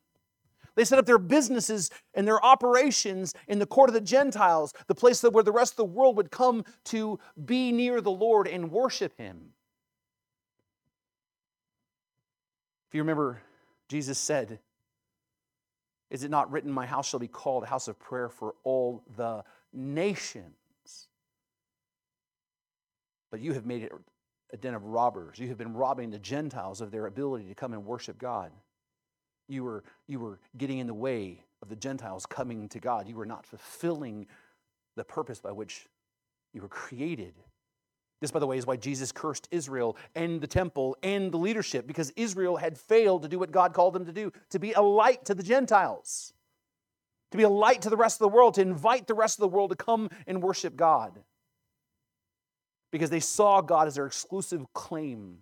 They 0.76 0.84
set 0.84 0.98
up 0.98 1.06
their 1.06 1.18
businesses 1.18 1.90
and 2.14 2.26
their 2.26 2.44
operations 2.44 3.34
in 3.46 3.58
the 3.58 3.66
court 3.66 3.90
of 3.90 3.94
the 3.94 4.00
Gentiles, 4.00 4.72
the 4.86 4.94
place 4.94 5.22
where 5.22 5.44
the 5.44 5.52
rest 5.52 5.74
of 5.74 5.76
the 5.76 5.84
world 5.84 6.16
would 6.16 6.30
come 6.30 6.64
to 6.86 7.18
be 7.44 7.70
near 7.70 8.00
the 8.00 8.10
Lord 8.10 8.48
and 8.48 8.70
worship 8.70 9.16
Him. 9.16 9.50
If 12.88 12.94
you 12.94 13.02
remember, 13.02 13.40
Jesus 13.88 14.18
said, 14.18 14.58
Is 16.10 16.24
it 16.24 16.30
not 16.30 16.50
written, 16.50 16.72
My 16.72 16.86
house 16.86 17.08
shall 17.08 17.20
be 17.20 17.28
called 17.28 17.64
a 17.64 17.66
house 17.66 17.86
of 17.86 17.98
prayer 17.98 18.28
for 18.28 18.54
all 18.64 19.04
the 19.16 19.44
nations. 19.74 21.08
But 23.30 23.40
you 23.40 23.52
have 23.52 23.66
made 23.66 23.82
it 23.82 23.92
a 24.52 24.56
den 24.56 24.74
of 24.74 24.84
robbers. 24.84 25.38
You 25.38 25.48
have 25.48 25.58
been 25.58 25.74
robbing 25.74 26.10
the 26.10 26.18
Gentiles 26.18 26.80
of 26.80 26.90
their 26.90 27.06
ability 27.06 27.46
to 27.46 27.54
come 27.54 27.72
and 27.72 27.84
worship 27.84 28.18
God. 28.18 28.52
You 29.48 29.64
were, 29.64 29.84
you 30.06 30.20
were 30.20 30.38
getting 30.56 30.78
in 30.78 30.86
the 30.86 30.94
way 30.94 31.44
of 31.60 31.68
the 31.68 31.76
Gentiles 31.76 32.26
coming 32.26 32.68
to 32.68 32.78
God. 32.78 33.08
You 33.08 33.16
were 33.16 33.26
not 33.26 33.44
fulfilling 33.44 34.26
the 34.96 35.04
purpose 35.04 35.40
by 35.40 35.50
which 35.50 35.88
you 36.52 36.62
were 36.62 36.68
created. 36.68 37.34
This, 38.20 38.30
by 38.30 38.38
the 38.38 38.46
way, 38.46 38.56
is 38.56 38.66
why 38.66 38.76
Jesus 38.76 39.10
cursed 39.10 39.48
Israel 39.50 39.96
and 40.14 40.40
the 40.40 40.46
temple 40.46 40.96
and 41.02 41.32
the 41.32 41.36
leadership, 41.36 41.86
because 41.86 42.10
Israel 42.10 42.56
had 42.56 42.78
failed 42.78 43.22
to 43.22 43.28
do 43.28 43.38
what 43.38 43.50
God 43.50 43.74
called 43.74 43.94
them 43.94 44.06
to 44.06 44.12
do, 44.12 44.32
to 44.50 44.58
be 44.58 44.72
a 44.72 44.80
light 44.80 45.24
to 45.24 45.34
the 45.34 45.42
Gentiles 45.42 46.33
to 47.34 47.38
be 47.38 47.42
a 47.42 47.48
light 47.48 47.82
to 47.82 47.90
the 47.90 47.96
rest 47.96 48.20
of 48.20 48.20
the 48.20 48.28
world, 48.28 48.54
to 48.54 48.60
invite 48.60 49.08
the 49.08 49.14
rest 49.14 49.38
of 49.38 49.40
the 49.40 49.48
world 49.48 49.70
to 49.70 49.76
come 49.76 50.08
and 50.24 50.40
worship 50.40 50.76
God. 50.76 51.18
Because 52.92 53.10
they 53.10 53.18
saw 53.18 53.60
God 53.60 53.88
as 53.88 53.96
their 53.96 54.06
exclusive 54.06 54.72
claim. 54.72 55.38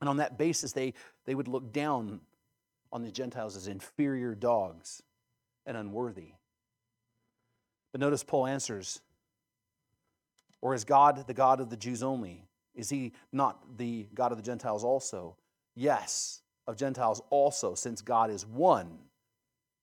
And 0.00 0.08
on 0.08 0.16
that 0.16 0.36
basis, 0.36 0.72
they, 0.72 0.94
they 1.24 1.36
would 1.36 1.46
look 1.46 1.72
down 1.72 2.18
on 2.92 3.02
the 3.04 3.12
Gentiles 3.12 3.54
as 3.54 3.68
inferior 3.68 4.34
dogs 4.34 5.04
and 5.66 5.76
unworthy. 5.76 6.32
But 7.92 8.00
notice 8.00 8.24
Paul 8.24 8.48
answers 8.48 9.00
Or 10.60 10.74
is 10.74 10.82
God 10.82 11.28
the 11.28 11.34
God 11.34 11.60
of 11.60 11.70
the 11.70 11.76
Jews 11.76 12.02
only? 12.02 12.48
Is 12.74 12.90
he 12.90 13.12
not 13.30 13.78
the 13.78 14.08
God 14.14 14.32
of 14.32 14.38
the 14.38 14.42
Gentiles 14.42 14.82
also? 14.82 15.36
Yes, 15.76 16.42
of 16.66 16.76
Gentiles 16.76 17.22
also, 17.30 17.76
since 17.76 18.02
God 18.02 18.30
is 18.30 18.44
one 18.44 18.98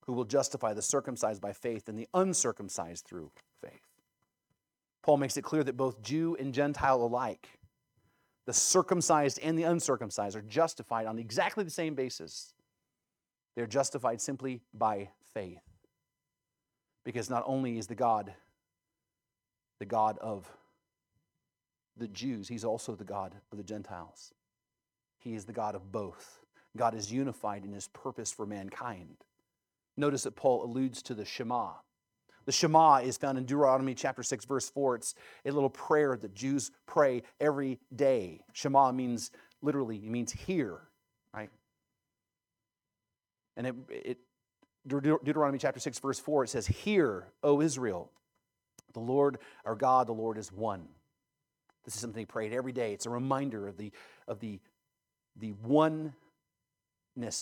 who 0.09 0.13
will 0.13 0.25
justify 0.25 0.73
the 0.73 0.81
circumcised 0.81 1.39
by 1.39 1.53
faith 1.53 1.87
and 1.87 1.95
the 1.95 2.07
uncircumcised 2.15 3.05
through 3.05 3.29
faith. 3.61 3.85
Paul 5.03 5.17
makes 5.17 5.37
it 5.37 5.43
clear 5.43 5.63
that 5.63 5.77
both 5.77 6.01
Jew 6.01 6.35
and 6.39 6.51
Gentile 6.51 7.03
alike, 7.03 7.47
the 8.47 8.53
circumcised 8.53 9.37
and 9.43 9.55
the 9.55 9.65
uncircumcised, 9.65 10.35
are 10.35 10.41
justified 10.41 11.05
on 11.05 11.19
exactly 11.19 11.63
the 11.63 11.69
same 11.69 11.93
basis. 11.93 12.55
They're 13.55 13.67
justified 13.67 14.19
simply 14.19 14.63
by 14.73 15.09
faith. 15.31 15.61
Because 17.05 17.29
not 17.29 17.43
only 17.45 17.77
is 17.77 17.85
the 17.85 17.93
God 17.93 18.33
the 19.77 19.85
God 19.85 20.17
of 20.17 20.49
the 21.97 22.07
Jews, 22.07 22.47
he's 22.47 22.65
also 22.65 22.95
the 22.95 23.03
God 23.03 23.35
of 23.51 23.59
the 23.59 23.63
Gentiles. 23.63 24.33
He 25.19 25.35
is 25.35 25.45
the 25.45 25.53
God 25.53 25.75
of 25.75 25.91
both. 25.91 26.39
God 26.75 26.95
is 26.95 27.13
unified 27.13 27.63
in 27.63 27.73
his 27.73 27.89
purpose 27.89 28.31
for 28.31 28.47
mankind. 28.47 29.23
Notice 29.99 30.23
that 30.23 30.35
Paul 30.37 30.63
alludes 30.63 31.01
to 31.03 31.13
the 31.13 31.25
Shema. 31.25 31.71
The 32.45 32.53
Shema 32.53 32.99
is 32.99 33.17
found 33.17 33.37
in 33.37 33.43
Deuteronomy 33.43 33.93
chapter 33.93 34.23
6, 34.23 34.45
verse 34.45 34.69
4. 34.69 34.95
It's 34.95 35.13
a 35.45 35.51
little 35.51 35.69
prayer 35.69 36.17
that 36.17 36.33
Jews 36.33 36.71
pray 36.87 37.23
every 37.41 37.79
day. 37.93 38.39
Shema 38.53 38.93
means 38.93 39.29
literally, 39.61 39.97
it 39.97 40.09
means 40.09 40.31
hear, 40.31 40.79
right? 41.33 41.49
And 43.57 43.67
it, 43.67 43.75
it 43.89 44.17
Deuteronomy 44.87 45.59
chapter 45.59 45.81
6, 45.81 45.99
verse 45.99 46.19
4, 46.19 46.45
it 46.45 46.49
says, 46.49 46.65
Hear, 46.65 47.27
O 47.43 47.59
Israel, 47.59 48.09
the 48.93 49.01
Lord 49.01 49.37
our 49.65 49.75
God, 49.75 50.07
the 50.07 50.13
Lord 50.13 50.37
is 50.37 50.49
one. 50.49 50.87
This 51.83 51.93
is 51.95 51.99
something 51.99 52.21
he 52.21 52.25
prayed 52.25 52.53
every 52.53 52.71
day. 52.71 52.93
It's 52.93 53.05
a 53.05 53.09
reminder 53.09 53.67
of 53.67 53.75
the, 53.75 53.91
of 54.29 54.39
the, 54.39 54.61
the 55.35 55.51
oneness 55.61 56.13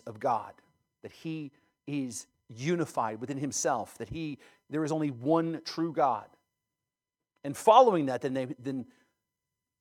of 0.08 0.20
God, 0.20 0.53
that 1.03 1.12
he 1.12 1.51
is 1.86 2.26
unified 2.50 3.20
within 3.20 3.38
himself, 3.38 3.98
that 3.98 4.10
he, 4.10 4.39
there 4.70 4.84
is 4.84 4.91
only 4.91 5.10
one 5.10 5.62
true 5.66 5.91
God. 5.91 6.28
And 7.43 7.56
following 7.56 8.08
that, 8.08 8.22
then, 8.22 8.34
they, 8.34 8.48
then 8.60 8.86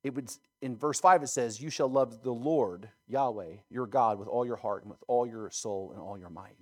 it 0.03 0.13
would, 0.13 0.31
in 0.61 0.75
verse 0.77 0.99
5, 0.99 1.23
it 1.23 1.27
says, 1.27 1.61
You 1.61 1.69
shall 1.69 1.89
love 1.89 2.23
the 2.23 2.31
Lord, 2.31 2.89
Yahweh, 3.07 3.55
your 3.69 3.87
God, 3.87 4.19
with 4.19 4.27
all 4.27 4.45
your 4.45 4.55
heart 4.55 4.83
and 4.83 4.89
with 4.91 5.03
all 5.07 5.27
your 5.27 5.49
soul 5.51 5.91
and 5.93 6.01
all 6.01 6.17
your 6.17 6.29
mind. 6.29 6.55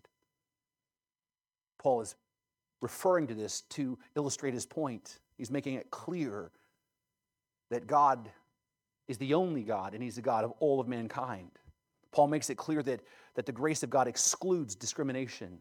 Paul 1.80 2.02
is 2.02 2.16
referring 2.82 3.28
to 3.28 3.36
this 3.36 3.62
to 3.62 3.98
illustrate 4.16 4.54
his 4.54 4.66
point. 4.66 5.20
He's 5.38 5.52
making 5.52 5.76
it 5.76 5.92
clear 5.92 6.52
that 7.70 7.88
God 7.88 8.30
is 9.08 9.18
the 9.18 9.34
only 9.34 9.64
God 9.64 9.94
and 9.94 10.02
he's 10.02 10.16
the 10.16 10.22
God 10.22 10.44
of 10.44 10.52
all 10.60 10.80
of 10.80 10.88
mankind. 10.88 11.52
Paul 12.12 12.28
makes 12.28 12.50
it 12.50 12.56
clear 12.56 12.82
that, 12.84 13.02
that 13.36 13.46
the 13.46 13.52
grace 13.52 13.84
of 13.84 13.90
God 13.90 14.08
excludes 14.08 14.76
discrimination. 14.76 15.60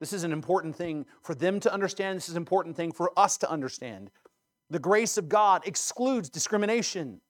This 0.00 0.12
is 0.12 0.24
an 0.24 0.32
important 0.32 0.76
thing 0.76 1.06
for 1.22 1.34
them 1.34 1.58
to 1.60 1.72
understand. 1.72 2.16
This 2.16 2.28
is 2.28 2.34
an 2.34 2.42
important 2.42 2.76
thing 2.76 2.92
for 2.92 3.12
us 3.16 3.38
to 3.38 3.50
understand. 3.50 4.10
The 4.68 4.78
grace 4.78 5.16
of 5.16 5.28
God 5.28 5.66
excludes 5.66 6.28
discrimination. 6.28 7.20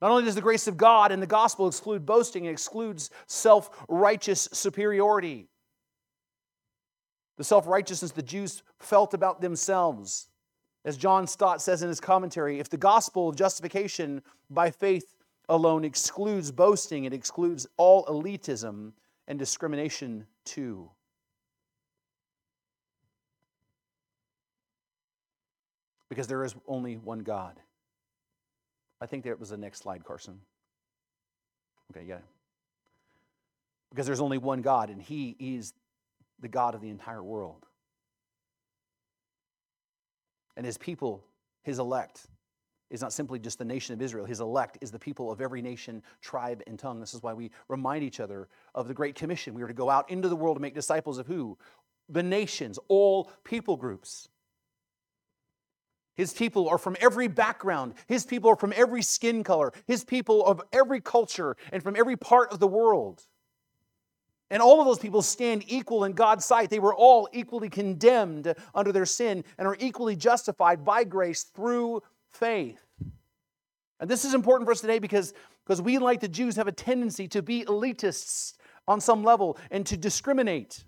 Not 0.00 0.10
only 0.10 0.24
does 0.24 0.34
the 0.34 0.40
grace 0.40 0.66
of 0.66 0.76
God 0.76 1.12
and 1.12 1.22
the 1.22 1.26
gospel 1.26 1.68
exclude 1.68 2.06
boasting, 2.06 2.46
it 2.46 2.50
excludes 2.50 3.10
self 3.26 3.84
righteous 3.88 4.48
superiority. 4.52 5.48
The 7.36 7.44
self 7.44 7.66
righteousness 7.66 8.12
the 8.12 8.22
Jews 8.22 8.62
felt 8.78 9.14
about 9.14 9.40
themselves. 9.40 10.28
As 10.84 10.96
John 10.96 11.26
Stott 11.26 11.60
says 11.60 11.82
in 11.82 11.88
his 11.88 12.00
commentary, 12.00 12.58
if 12.58 12.70
the 12.70 12.78
gospel 12.78 13.28
of 13.28 13.36
justification 13.36 14.22
by 14.48 14.70
faith 14.70 15.14
alone 15.50 15.84
excludes 15.84 16.50
boasting, 16.50 17.04
it 17.04 17.12
excludes 17.12 17.66
all 17.76 18.06
elitism 18.06 18.92
and 19.28 19.38
discrimination 19.38 20.26
too. 20.46 20.90
Because 26.10 26.26
there 26.26 26.44
is 26.44 26.54
only 26.66 26.98
one 26.98 27.20
God. 27.20 27.58
I 29.00 29.06
think 29.06 29.24
that 29.24 29.40
was 29.40 29.48
the 29.48 29.56
next 29.56 29.78
slide, 29.78 30.04
Carson. 30.04 30.40
Okay, 31.90 32.04
yeah. 32.06 32.18
Because 33.88 34.06
there's 34.06 34.20
only 34.20 34.36
one 34.36 34.60
God, 34.60 34.90
and 34.90 35.00
He 35.00 35.36
is 35.38 35.72
the 36.40 36.48
God 36.48 36.74
of 36.74 36.82
the 36.82 36.90
entire 36.90 37.22
world. 37.22 37.64
And 40.56 40.66
His 40.66 40.76
people, 40.76 41.24
His 41.62 41.78
elect, 41.78 42.26
is 42.90 43.00
not 43.00 43.12
simply 43.12 43.38
just 43.38 43.58
the 43.58 43.64
nation 43.64 43.94
of 43.94 44.02
Israel. 44.02 44.26
His 44.26 44.40
elect 44.40 44.78
is 44.80 44.90
the 44.90 44.98
people 44.98 45.30
of 45.30 45.40
every 45.40 45.62
nation, 45.62 46.02
tribe, 46.20 46.60
and 46.66 46.76
tongue. 46.76 46.98
This 46.98 47.14
is 47.14 47.22
why 47.22 47.32
we 47.32 47.52
remind 47.68 48.02
each 48.02 48.18
other 48.18 48.48
of 48.74 48.88
the 48.88 48.94
Great 48.94 49.14
Commission. 49.14 49.54
We 49.54 49.62
are 49.62 49.68
to 49.68 49.74
go 49.74 49.88
out 49.88 50.10
into 50.10 50.28
the 50.28 50.36
world 50.36 50.56
to 50.56 50.60
make 50.60 50.74
disciples 50.74 51.18
of 51.18 51.28
who? 51.28 51.56
The 52.08 52.22
nations, 52.22 52.80
all 52.88 53.30
people 53.44 53.76
groups. 53.76 54.28
His 56.14 56.32
people 56.32 56.68
are 56.68 56.78
from 56.78 56.96
every 57.00 57.28
background. 57.28 57.94
His 58.06 58.26
people 58.26 58.50
are 58.50 58.56
from 58.56 58.72
every 58.76 59.02
skin 59.02 59.42
color. 59.42 59.72
His 59.86 60.04
people 60.04 60.44
of 60.44 60.60
every 60.72 61.00
culture 61.00 61.56
and 61.72 61.82
from 61.82 61.96
every 61.96 62.16
part 62.16 62.52
of 62.52 62.58
the 62.58 62.66
world. 62.66 63.22
And 64.50 64.60
all 64.60 64.80
of 64.80 64.86
those 64.86 64.98
people 64.98 65.22
stand 65.22 65.64
equal 65.68 66.04
in 66.04 66.12
God's 66.12 66.44
sight. 66.44 66.70
They 66.70 66.80
were 66.80 66.94
all 66.94 67.28
equally 67.32 67.68
condemned 67.68 68.52
under 68.74 68.90
their 68.90 69.06
sin 69.06 69.44
and 69.58 69.66
are 69.66 69.76
equally 69.78 70.16
justified 70.16 70.84
by 70.84 71.04
grace 71.04 71.44
through 71.44 72.02
faith. 72.32 72.84
And 74.00 74.10
this 74.10 74.24
is 74.24 74.34
important 74.34 74.66
for 74.66 74.72
us 74.72 74.80
today 74.80 74.98
because, 74.98 75.34
because 75.64 75.80
we, 75.80 75.98
like 75.98 76.20
the 76.20 76.28
Jews, 76.28 76.56
have 76.56 76.66
a 76.66 76.72
tendency 76.72 77.28
to 77.28 77.42
be 77.42 77.64
elitists 77.64 78.54
on 78.88 79.00
some 79.00 79.22
level 79.22 79.56
and 79.70 79.86
to 79.86 79.96
discriminate. 79.96 80.84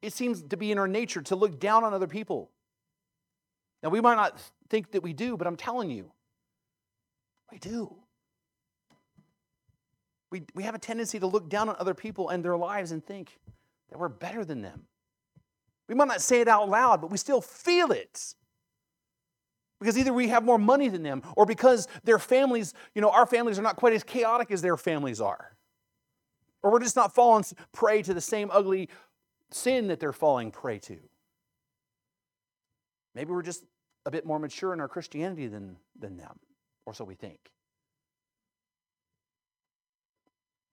It 0.00 0.12
seems 0.12 0.42
to 0.42 0.56
be 0.56 0.72
in 0.72 0.78
our 0.78 0.88
nature 0.88 1.22
to 1.22 1.36
look 1.36 1.60
down 1.60 1.84
on 1.84 1.94
other 1.94 2.08
people. 2.08 2.50
Now, 3.82 3.88
we 3.88 4.00
might 4.00 4.14
not 4.14 4.40
think 4.68 4.92
that 4.92 5.02
we 5.02 5.12
do, 5.12 5.36
but 5.36 5.46
I'm 5.46 5.56
telling 5.56 5.90
you, 5.90 6.12
we 7.50 7.58
do. 7.58 7.96
We, 10.30 10.42
we 10.54 10.62
have 10.62 10.74
a 10.74 10.78
tendency 10.78 11.18
to 11.18 11.26
look 11.26 11.50
down 11.50 11.68
on 11.68 11.76
other 11.78 11.94
people 11.94 12.30
and 12.30 12.44
their 12.44 12.56
lives 12.56 12.92
and 12.92 13.04
think 13.04 13.38
that 13.90 13.98
we're 13.98 14.08
better 14.08 14.44
than 14.44 14.62
them. 14.62 14.84
We 15.88 15.94
might 15.94 16.08
not 16.08 16.22
say 16.22 16.40
it 16.40 16.48
out 16.48 16.68
loud, 16.68 17.00
but 17.00 17.10
we 17.10 17.18
still 17.18 17.40
feel 17.40 17.92
it. 17.92 18.34
Because 19.78 19.98
either 19.98 20.12
we 20.12 20.28
have 20.28 20.44
more 20.44 20.58
money 20.58 20.88
than 20.88 21.02
them, 21.02 21.22
or 21.36 21.44
because 21.44 21.88
their 22.04 22.18
families, 22.18 22.72
you 22.94 23.02
know, 23.02 23.10
our 23.10 23.26
families 23.26 23.58
are 23.58 23.62
not 23.62 23.76
quite 23.76 23.92
as 23.92 24.04
chaotic 24.04 24.50
as 24.50 24.62
their 24.62 24.76
families 24.76 25.20
are. 25.20 25.56
Or 26.62 26.70
we're 26.70 26.80
just 26.80 26.96
not 26.96 27.14
falling 27.14 27.44
prey 27.72 28.00
to 28.02 28.14
the 28.14 28.20
same 28.20 28.48
ugly 28.52 28.88
sin 29.50 29.88
that 29.88 29.98
they're 29.98 30.12
falling 30.12 30.52
prey 30.52 30.78
to. 30.78 30.98
Maybe 33.14 33.32
we're 33.32 33.42
just 33.42 33.64
a 34.06 34.10
bit 34.10 34.26
more 34.26 34.38
mature 34.38 34.72
in 34.72 34.80
our 34.80 34.88
Christianity 34.88 35.46
than, 35.46 35.76
than 35.98 36.16
them, 36.16 36.38
or 36.86 36.94
so 36.94 37.04
we 37.04 37.14
think. 37.14 37.38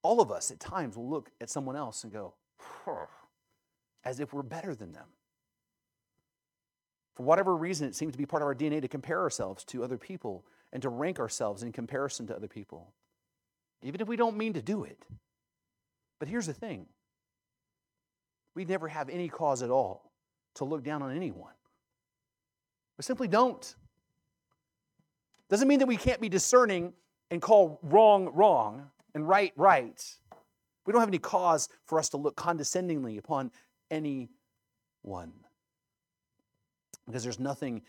All 0.02 0.22
of 0.22 0.32
us 0.32 0.50
at 0.50 0.60
times 0.60 0.96
will 0.96 1.10
look 1.10 1.32
at 1.42 1.50
someone 1.50 1.76
else 1.76 2.04
and 2.04 2.14
go, 2.14 2.34
as 4.04 4.20
if 4.20 4.34
we're 4.34 4.44
better 4.44 4.74
than 4.74 4.94
them. 4.94 5.08
For 7.16 7.24
whatever 7.24 7.56
reason, 7.56 7.86
it 7.86 7.96
seems 7.96 8.14
to 8.14 8.18
be 8.18 8.26
part 8.26 8.42
of 8.42 8.48
our 8.48 8.56
DNA 8.56 8.82
to 8.82 8.88
compare 8.88 9.20
ourselves 9.20 9.66
to 9.66 9.84
other 9.84 9.98
people 9.98 10.46
and 10.72 10.82
to 10.82 10.90
rank 10.90 11.20
ourselves 11.20 11.64
in 11.64 11.74
comparison 11.74 12.26
to 12.28 12.36
other 12.36 12.48
people, 12.48 12.94
even 13.84 14.00
if 14.00 14.08
we 14.08 14.16
don't 14.16 14.38
mean 14.38 14.54
to 14.54 14.62
do 14.62 14.86
it. 14.86 15.06
But 16.18 16.30
here's 16.30 16.46
the 16.46 16.54
thing 16.54 16.88
we 18.56 18.64
never 18.64 18.88
have 18.88 19.10
any 19.10 19.28
cause 19.28 19.62
at 19.62 19.70
all 19.70 20.12
to 20.56 20.64
look 20.64 20.84
down 20.84 21.02
on 21.02 21.16
anyone. 21.16 21.54
We 23.00 23.04
simply 23.04 23.30
don't. 23.30 23.76
Doesn't 25.50 25.70
mean 25.70 25.80
that 25.80 25.88
we 25.88 25.96
can't 25.96 26.20
be 26.20 26.28
discerning 26.28 26.92
and 27.32 27.42
call 27.42 27.80
wrong 27.82 28.30
wrong 28.34 28.92
and 29.16 29.26
right 29.26 29.54
right. 29.56 30.18
We 30.86 30.92
don't 30.92 31.00
have 31.00 31.10
any 31.10 31.18
cause 31.18 31.70
for 31.86 31.98
us 31.98 32.10
to 32.10 32.18
look 32.18 32.36
condescendingly 32.36 33.18
upon 33.18 33.52
anyone. 33.90 35.32
Because 37.06 37.24
there's 37.24 37.40
nothing 37.40 37.84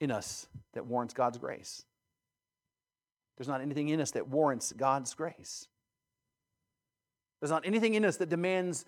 in 0.00 0.10
us 0.10 0.48
that 0.72 0.84
warrants 0.84 1.14
God's 1.14 1.38
grace. 1.38 1.84
There's 3.36 3.46
not 3.46 3.60
anything 3.60 3.88
in 3.88 4.00
us 4.00 4.10
that 4.10 4.26
warrants 4.26 4.72
God's 4.72 5.14
grace. 5.14 5.68
There's 7.40 7.50
not 7.50 7.66
anything 7.66 7.94
in 7.94 8.04
us 8.04 8.16
that 8.16 8.28
demands 8.28 8.84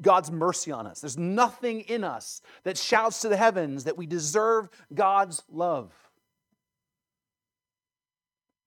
God's 0.00 0.30
mercy 0.30 0.70
on 0.70 0.86
us. 0.86 1.00
There's 1.00 1.18
nothing 1.18 1.80
in 1.80 2.04
us 2.04 2.40
that 2.62 2.78
shouts 2.78 3.22
to 3.22 3.28
the 3.28 3.36
heavens 3.36 3.84
that 3.84 3.96
we 3.96 4.06
deserve 4.06 4.68
God's 4.94 5.42
love. 5.50 5.92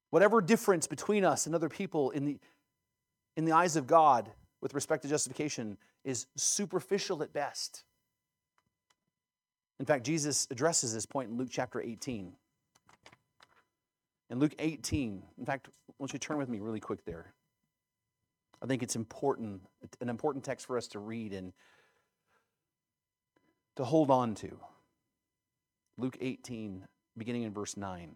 Whatever 0.10 0.41
difference 0.41 0.88
between 0.88 1.24
us 1.24 1.45
and 1.45 1.56
other 1.56 1.70
people 1.70 2.10
in 2.12 2.26
the, 2.26 2.39
in 3.38 3.45
the 3.45 3.54
eyes 3.54 3.76
of 3.76 3.88
God 3.88 4.30
with 4.60 4.74
respect 4.74 5.04
to 5.04 5.10
justification 5.10 5.78
is 6.04 6.26
superficial 6.36 7.24
at 7.24 7.32
best. 7.32 7.84
In 9.80 9.86
fact, 9.86 10.04
Jesus 10.04 10.47
addresses 10.52 10.93
this 10.93 11.06
point 11.06 11.30
in 11.30 11.38
Luke 11.38 11.50
chapter 11.50 11.80
18. 11.80 12.34
In 14.32 14.39
Luke 14.39 14.56
18, 14.60 15.24
in 15.38 15.45
fact, 15.45 15.70
won't 15.97 16.12
you 16.12 16.20
turn 16.20 16.38
with 16.38 16.50
me 16.50 16.60
really 16.60 16.82
quick 16.82 17.06
there? 17.06 17.34
I 18.62 18.66
think 18.66 18.84
it's 18.84 18.95
important, 18.95 19.62
an 20.01 20.10
important 20.10 20.43
text 20.43 20.68
for 20.68 20.78
us 20.78 20.88
to 20.89 20.99
read 20.99 21.34
and 21.34 21.53
to 23.78 23.86
hold 23.86 24.12
on 24.12 24.36
to. 24.36 24.60
Luke 25.97 26.18
18, 26.20 26.86
beginning 27.18 27.43
in 27.43 27.53
verse 27.53 27.78
9. 27.78 28.16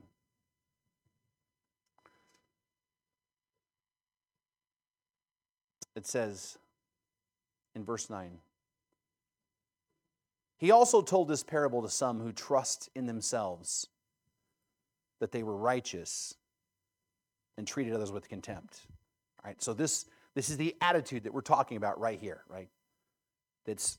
It 5.95 6.07
says 6.07 6.57
in 7.75 7.85
verse 7.85 8.09
9 8.09 8.39
He 10.57 10.71
also 10.71 11.01
told 11.01 11.27
this 11.27 11.43
parable 11.43 11.81
to 11.83 11.89
some 11.89 12.19
who 12.19 12.31
trust 12.31 12.89
in 12.95 13.05
themselves 13.05 13.87
that 15.19 15.31
they 15.31 15.43
were 15.43 15.55
righteous 15.55 16.35
and 17.57 17.67
treated 17.67 17.93
others 17.93 18.11
with 18.11 18.27
contempt. 18.27 18.81
All 19.43 19.49
right, 19.49 19.61
so 19.61 19.73
this 19.73 20.05
this 20.35 20.49
is 20.49 20.57
the 20.57 20.75
attitude 20.81 21.23
that 21.23 21.33
we're 21.33 21.41
talking 21.41 21.77
about 21.77 21.99
right 21.99 22.19
here, 22.19 22.43
right? 22.47 22.69
That's 23.65 23.97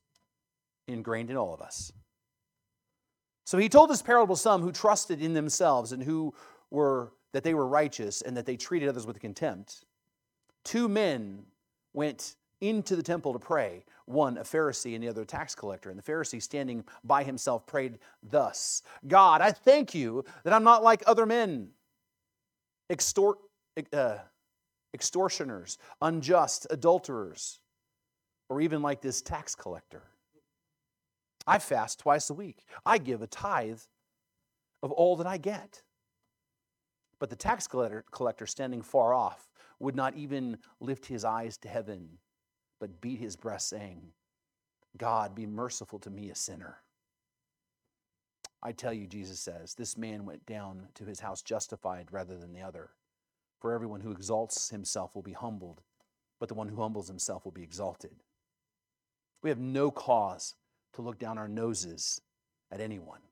ingrained 0.88 1.30
in 1.30 1.36
all 1.36 1.54
of 1.54 1.60
us. 1.60 1.92
So 3.46 3.58
he 3.58 3.68
told 3.68 3.90
this 3.90 4.02
parable 4.02 4.36
some 4.36 4.62
who 4.62 4.72
trusted 4.72 5.20
in 5.20 5.34
themselves 5.34 5.92
and 5.92 6.02
who 6.02 6.34
were 6.70 7.12
that 7.32 7.42
they 7.44 7.54
were 7.54 7.66
righteous 7.66 8.22
and 8.22 8.36
that 8.36 8.46
they 8.46 8.56
treated 8.56 8.88
others 8.88 9.06
with 9.06 9.20
contempt. 9.20 9.84
Two 10.64 10.88
men 10.88 11.44
went 11.92 12.36
into 12.60 12.96
the 12.96 13.02
temple 13.02 13.32
to 13.32 13.38
pray, 13.38 13.84
one 14.06 14.38
a 14.38 14.42
Pharisee 14.42 14.94
and 14.94 15.02
the 15.02 15.08
other 15.08 15.22
a 15.22 15.26
tax 15.26 15.54
collector. 15.54 15.90
And 15.90 15.98
the 15.98 16.02
Pharisee, 16.02 16.40
standing 16.40 16.84
by 17.02 17.22
himself, 17.24 17.66
prayed 17.66 17.98
thus 18.22 18.82
God, 19.06 19.40
I 19.40 19.50
thank 19.50 19.94
you 19.94 20.24
that 20.44 20.52
I'm 20.52 20.64
not 20.64 20.82
like 20.82 21.02
other 21.06 21.26
men, 21.26 21.68
extort, 22.88 23.38
uh, 23.92 24.18
extortioners, 24.94 25.76
unjust, 26.00 26.66
adulterers, 26.70 27.58
or 28.48 28.60
even 28.60 28.80
like 28.80 29.02
this 29.02 29.20
tax 29.20 29.54
collector. 29.54 30.04
I 31.46 31.58
fast 31.58 31.98
twice 31.98 32.30
a 32.30 32.34
week. 32.34 32.64
I 32.86 32.96
give 32.98 33.20
a 33.20 33.26
tithe 33.26 33.80
of 34.82 34.92
all 34.92 35.16
that 35.16 35.26
I 35.26 35.36
get. 35.36 35.82
But 37.18 37.30
the 37.30 37.36
tax 37.36 37.66
collector, 37.66 38.46
standing 38.46 38.82
far 38.82 39.12
off, 39.12 39.50
would 39.78 39.96
not 39.96 40.14
even 40.14 40.58
lift 40.80 41.06
his 41.06 41.24
eyes 41.24 41.56
to 41.58 41.68
heaven, 41.68 42.08
but 42.80 43.00
beat 43.00 43.18
his 43.18 43.36
breast, 43.36 43.68
saying, 43.68 44.12
God, 44.96 45.34
be 45.34 45.46
merciful 45.46 45.98
to 46.00 46.10
me, 46.10 46.30
a 46.30 46.34
sinner. 46.34 46.78
I 48.62 48.72
tell 48.72 48.92
you, 48.92 49.06
Jesus 49.06 49.40
says, 49.40 49.74
this 49.74 49.98
man 49.98 50.24
went 50.24 50.46
down 50.46 50.88
to 50.94 51.04
his 51.04 51.20
house 51.20 51.42
justified 51.42 52.08
rather 52.10 52.38
than 52.38 52.52
the 52.52 52.62
other. 52.62 52.90
For 53.64 53.72
everyone 53.72 54.02
who 54.02 54.10
exalts 54.10 54.68
himself 54.68 55.14
will 55.14 55.22
be 55.22 55.32
humbled, 55.32 55.80
but 56.38 56.50
the 56.50 56.54
one 56.54 56.68
who 56.68 56.82
humbles 56.82 57.08
himself 57.08 57.46
will 57.46 57.52
be 57.52 57.62
exalted. 57.62 58.10
We 59.42 59.48
have 59.48 59.58
no 59.58 59.90
cause 59.90 60.54
to 60.92 61.00
look 61.00 61.18
down 61.18 61.38
our 61.38 61.48
noses 61.48 62.20
at 62.70 62.82
anyone 62.82 63.22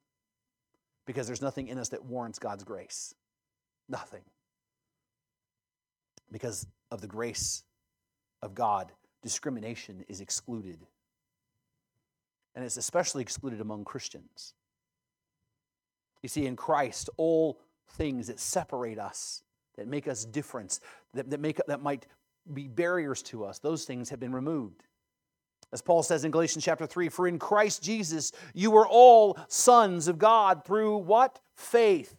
because 1.04 1.26
there's 1.26 1.42
nothing 1.42 1.68
in 1.68 1.76
us 1.76 1.90
that 1.90 2.06
warrants 2.06 2.38
God's 2.38 2.64
grace. 2.64 3.14
Nothing. 3.90 4.22
Because 6.30 6.66
of 6.90 7.02
the 7.02 7.08
grace 7.08 7.64
of 8.40 8.54
God, 8.54 8.90
discrimination 9.22 10.02
is 10.08 10.22
excluded. 10.22 10.86
And 12.54 12.64
it's 12.64 12.78
especially 12.78 13.20
excluded 13.20 13.60
among 13.60 13.84
Christians. 13.84 14.54
You 16.22 16.30
see, 16.30 16.46
in 16.46 16.56
Christ, 16.56 17.10
all 17.18 17.60
things 17.86 18.28
that 18.28 18.40
separate 18.40 18.98
us, 18.98 19.42
that 19.76 19.88
make 19.88 20.08
us 20.08 20.24
different, 20.24 20.80
that, 21.14 21.30
that, 21.30 21.40
make, 21.40 21.60
that 21.66 21.82
might 21.82 22.06
be 22.52 22.68
barriers 22.68 23.22
to 23.22 23.44
us, 23.44 23.58
those 23.58 23.84
things 23.84 24.10
have 24.10 24.20
been 24.20 24.32
removed. 24.32 24.84
As 25.72 25.80
Paul 25.80 26.02
says 26.02 26.24
in 26.24 26.30
Galatians 26.30 26.64
chapter 26.64 26.86
3, 26.86 27.08
for 27.08 27.26
in 27.26 27.38
Christ 27.38 27.82
Jesus 27.82 28.32
you 28.52 28.70
were 28.70 28.86
all 28.86 29.38
sons 29.48 30.06
of 30.06 30.18
God 30.18 30.64
through 30.64 30.98
what? 30.98 31.40
Faith. 31.54 32.16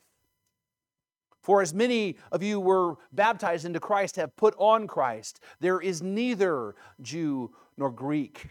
For 1.41 1.61
as 1.61 1.73
many 1.73 2.17
of 2.31 2.41
you 2.41 2.59
were 2.59 2.95
baptized 3.11 3.65
into 3.65 3.79
Christ 3.79 4.15
have 4.15 4.35
put 4.37 4.55
on 4.57 4.87
Christ. 4.87 5.41
There 5.59 5.81
is 5.81 6.01
neither 6.01 6.73
Jew 7.01 7.51
nor 7.77 7.91
Greek. 7.91 8.49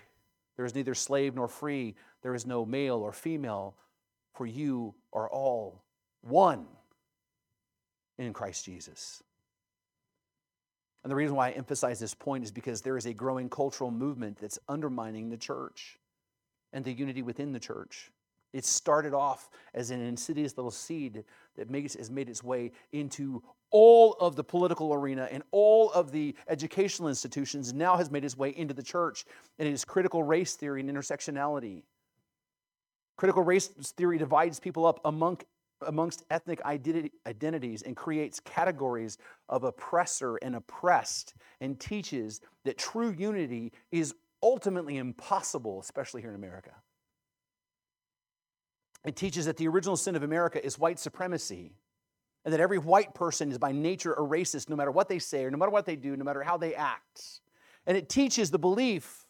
There 0.56 0.66
is 0.66 0.74
neither 0.74 0.94
slave 0.94 1.34
nor 1.34 1.48
free. 1.48 1.96
There 2.22 2.34
is 2.34 2.46
no 2.46 2.66
male 2.66 2.96
or 2.96 3.12
female, 3.12 3.74
for 4.34 4.46
you 4.46 4.94
are 5.12 5.28
all 5.28 5.82
one 6.20 6.66
in 8.18 8.32
Christ 8.32 8.64
Jesus. 8.64 9.22
And 11.02 11.10
the 11.10 11.16
reason 11.16 11.34
why 11.34 11.48
I 11.48 11.52
emphasize 11.52 11.98
this 11.98 12.14
point 12.14 12.44
is 12.44 12.52
because 12.52 12.80
there 12.80 12.96
is 12.96 13.06
a 13.06 13.12
growing 13.12 13.48
cultural 13.48 13.90
movement 13.90 14.38
that's 14.40 14.58
undermining 14.68 15.30
the 15.30 15.36
church 15.36 15.98
and 16.72 16.84
the 16.84 16.92
unity 16.92 17.22
within 17.22 17.52
the 17.52 17.60
church. 17.60 18.10
It 18.52 18.64
started 18.64 19.14
off 19.14 19.48
as 19.74 19.90
an 19.90 20.00
insidious 20.00 20.56
little 20.56 20.70
seed 20.70 21.24
that 21.56 21.70
makes, 21.70 21.94
has 21.94 22.10
made 22.10 22.28
its 22.28 22.44
way 22.44 22.72
into 22.92 23.42
all 23.70 24.12
of 24.20 24.36
the 24.36 24.44
political 24.44 24.92
arena 24.92 25.26
and 25.32 25.42
all 25.50 25.90
of 25.92 26.12
the 26.12 26.36
educational 26.48 27.08
institutions, 27.08 27.72
now 27.72 27.96
has 27.96 28.10
made 28.10 28.24
its 28.24 28.36
way 28.36 28.50
into 28.50 28.74
the 28.74 28.82
church. 28.82 29.24
And 29.58 29.66
it 29.66 29.72
is 29.72 29.84
critical 29.84 30.22
race 30.22 30.54
theory 30.54 30.80
and 30.80 30.90
intersectionality. 30.90 31.82
Critical 33.16 33.42
race 33.42 33.68
theory 33.68 34.18
divides 34.18 34.60
people 34.60 34.84
up 34.84 35.00
among, 35.04 35.38
amongst 35.86 36.24
ethnic 36.30 36.62
identity, 36.64 37.12
identities 37.26 37.82
and 37.82 37.96
creates 37.96 38.40
categories 38.40 39.18
of 39.48 39.64
oppressor 39.64 40.36
and 40.36 40.56
oppressed 40.56 41.34
and 41.60 41.78
teaches 41.78 42.40
that 42.64 42.78
true 42.78 43.10
unity 43.10 43.72
is 43.90 44.14
ultimately 44.42 44.96
impossible, 44.96 45.80
especially 45.80 46.20
here 46.20 46.30
in 46.30 46.36
America. 46.36 46.72
It 49.04 49.16
teaches 49.16 49.46
that 49.46 49.56
the 49.56 49.68
original 49.68 49.96
sin 49.96 50.14
of 50.14 50.22
America 50.22 50.64
is 50.64 50.78
white 50.78 50.98
supremacy 50.98 51.74
and 52.44 52.52
that 52.52 52.60
every 52.60 52.78
white 52.78 53.14
person 53.14 53.50
is 53.50 53.58
by 53.58 53.72
nature 53.72 54.12
a 54.12 54.20
racist 54.20 54.68
no 54.68 54.76
matter 54.76 54.90
what 54.90 55.08
they 55.08 55.18
say 55.18 55.44
or 55.44 55.50
no 55.50 55.58
matter 55.58 55.70
what 55.70 55.86
they 55.86 55.96
do, 55.96 56.16
no 56.16 56.24
matter 56.24 56.42
how 56.42 56.56
they 56.56 56.74
act. 56.74 57.40
And 57.86 57.96
it 57.96 58.08
teaches 58.08 58.50
the 58.50 58.58
belief 58.58 59.26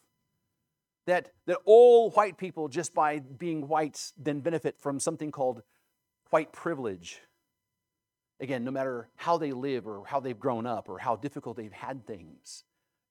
that, 1.05 1.31
that 1.47 1.57
all 1.65 2.11
white 2.11 2.37
people, 2.37 2.67
just 2.67 2.93
by 2.93 3.19
being 3.19 3.67
whites, 3.67 4.13
then 4.17 4.39
benefit 4.39 4.79
from 4.79 4.99
something 4.99 5.31
called 5.31 5.63
white 6.33 6.51
privilege. 6.51 7.21
Again, 8.39 8.63
no 8.63 8.71
matter 8.71 9.07
how 9.15 9.37
they 9.37 9.51
live 9.51 9.87
or 9.87 10.03
how 10.05 10.19
they've 10.19 10.39
grown 10.39 10.65
up 10.65 10.89
or 10.89 10.97
how 10.97 11.15
difficult 11.15 11.55
they've 11.55 11.71
had 11.71 12.05
things, 12.07 12.63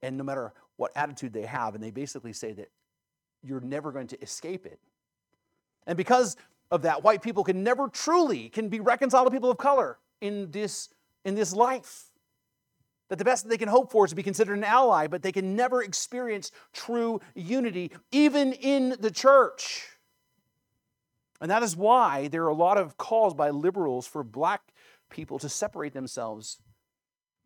and 0.03 0.19
no 0.19 0.25
matter 0.25 0.53
what 0.77 0.91
attitude 0.97 1.33
they 1.33 1.47
have, 1.47 1.75
and 1.75 1.83
they 1.83 1.93
basically 1.93 2.33
say 2.33 2.53
that 2.53 2.71
you're 3.43 3.61
never 3.61 3.93
going 3.93 4.09
to 4.09 4.21
escape 4.21 4.67
it. 4.67 4.81
And 5.87 5.97
because 5.97 6.37
of 6.73 6.83
that. 6.83 7.05
White 7.05 7.23
people 7.23 7.45
can 7.45 7.63
never 7.63 7.87
truly 7.87 8.49
can 8.49 8.69
be 8.69 8.81
reconciled 8.81 9.27
to 9.27 9.31
people 9.31 9.51
of 9.51 9.59
color 9.59 9.99
in 10.21 10.51
this, 10.51 10.89
in 11.25 11.35
this 11.37 11.53
life. 11.53 12.07
That 13.11 13.19
the 13.19 13.25
best 13.25 13.45
that 13.45 13.51
they 13.51 13.59
can 13.59 13.69
hope 13.69 13.93
for 13.93 14.07
is 14.07 14.11
to 14.11 14.17
be 14.17 14.23
considered 14.23 14.57
an 14.57 14.65
ally, 14.65 15.07
but 15.07 15.23
they 15.23 15.33
can 15.33 15.55
never 15.55 15.83
experience 15.83 16.51
true 16.73 17.21
unity, 17.35 17.93
even 18.11 18.55
in 18.55 18.97
the 18.99 19.11
church. 19.11 19.87
And 21.43 21.51
that 21.51 21.65
is 21.65 21.77
why 21.77 22.29
there 22.29 22.45
are 22.45 22.49
a 22.49 22.55
lot 22.55 22.79
of 22.79 22.97
calls 22.97 23.35
by 23.35 23.51
liberals 23.51 24.07
for 24.07 24.23
black 24.23 24.63
people 25.11 25.41
to 25.41 25.49
separate 25.49 25.93
themselves 25.93 26.59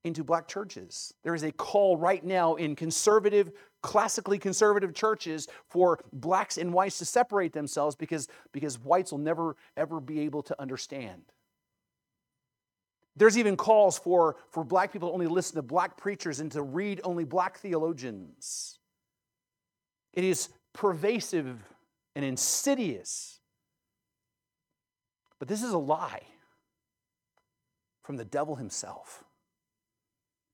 into 0.04 0.22
black 0.22 0.46
churches. 0.46 1.14
There 1.24 1.34
is 1.34 1.42
a 1.42 1.50
call 1.50 1.96
right 1.96 2.22
now 2.22 2.56
in 2.56 2.76
conservative, 2.76 3.50
classically 3.82 4.38
conservative 4.38 4.94
churches 4.94 5.48
for 5.70 5.98
blacks 6.12 6.58
and 6.58 6.74
whites 6.74 6.98
to 6.98 7.06
separate 7.06 7.54
themselves 7.54 7.96
because, 7.96 8.28
because 8.52 8.78
whites 8.78 9.12
will 9.12 9.18
never, 9.18 9.56
ever 9.78 9.98
be 9.98 10.20
able 10.20 10.42
to 10.42 10.60
understand. 10.60 11.22
There's 13.16 13.38
even 13.38 13.56
calls 13.56 13.98
for, 13.98 14.36
for 14.50 14.62
black 14.62 14.92
people 14.92 15.08
to 15.08 15.14
only 15.14 15.26
listen 15.26 15.56
to 15.56 15.62
black 15.62 15.96
preachers 15.96 16.38
and 16.40 16.52
to 16.52 16.62
read 16.62 17.00
only 17.02 17.24
black 17.24 17.56
theologians. 17.56 18.78
It 20.12 20.22
is 20.22 20.50
pervasive 20.74 21.64
and 22.14 22.26
insidious. 22.26 23.35
But 25.38 25.48
this 25.48 25.62
is 25.62 25.72
a 25.72 25.78
lie 25.78 26.22
from 28.02 28.16
the 28.16 28.24
devil 28.24 28.56
himself. 28.56 29.24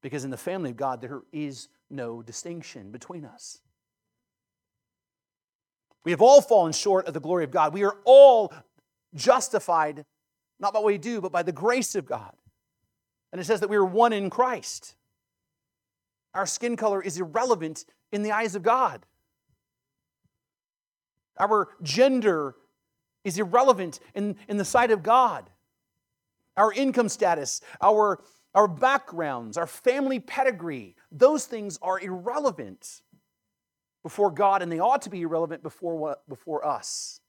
Because 0.03 0.25
in 0.25 0.31
the 0.31 0.37
family 0.37 0.71
of 0.71 0.77
God, 0.77 1.01
there 1.01 1.23
is 1.33 1.69
no 1.91 2.23
distinction 2.23 2.91
between 2.91 3.25
us. 3.25 3.61
We 6.05 6.11
have 6.11 6.23
all 6.23 6.41
fallen 6.41 6.73
short 6.73 7.07
of 7.07 7.15
the 7.15 7.21
glory 7.21 7.45
of 7.45 7.51
God. 7.53 7.73
We 7.73 7.85
are 7.85 7.97
all 8.05 8.53
justified, 9.15 10.05
not 10.59 10.73
by 10.73 10.81
what 10.81 10.87
we 10.87 10.99
do, 10.99 11.21
but 11.21 11.31
by 11.31 11.45
the 11.45 11.53
grace 11.53 11.95
of 11.95 12.07
God. 12.07 12.35
And 13.31 13.41
it 13.41 13.45
says 13.45 13.61
that 13.61 13.71
we 13.71 13.77
are 13.77 13.85
one 13.85 14.13
in 14.13 14.29
Christ. 14.29 14.97
Our 16.35 16.47
skin 16.47 16.77
color 16.77 17.01
is 17.03 17.21
irrelevant 17.21 17.85
in 18.11 18.23
the 18.23 18.33
eyes 18.33 18.55
of 18.55 18.63
God. 18.63 19.07
Our 21.39 21.69
gender 21.83 22.57
is 23.25 23.39
irrelevant 23.39 24.01
in, 24.15 24.37
in 24.49 24.57
the 24.57 24.65
sight 24.65 24.91
of 24.91 25.03
God. 25.03 25.49
Our 26.57 26.73
income 26.73 27.09
status, 27.09 27.61
our 27.81 28.23
our 28.55 28.69
backgrounds, 28.69 29.57
our 29.57 29.67
family 29.67 30.21
pedigree, 30.21 30.95
those 31.11 31.47
things 31.47 31.79
are 31.81 31.99
irrelevant 31.99 33.01
before 34.03 34.31
God, 34.31 34.63
and 34.63 34.71
they 34.71 34.79
ought 34.79 35.03
to 35.03 35.11
be 35.11 35.23
irrelevant 35.23 35.63
before, 35.63 35.97
what, 35.97 36.29
before 36.29 36.67
us. 36.67 37.21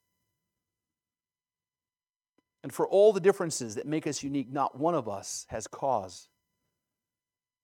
And 2.63 2.73
for 2.73 2.87
all 2.87 3.13
the 3.13 3.19
differences 3.19 3.75
that 3.75 3.85
make 3.85 4.07
us 4.07 4.23
unique, 4.23 4.51
not 4.51 4.77
one 4.77 4.95
of 4.95 5.07
us 5.07 5.45
has 5.49 5.67
cause 5.67 6.27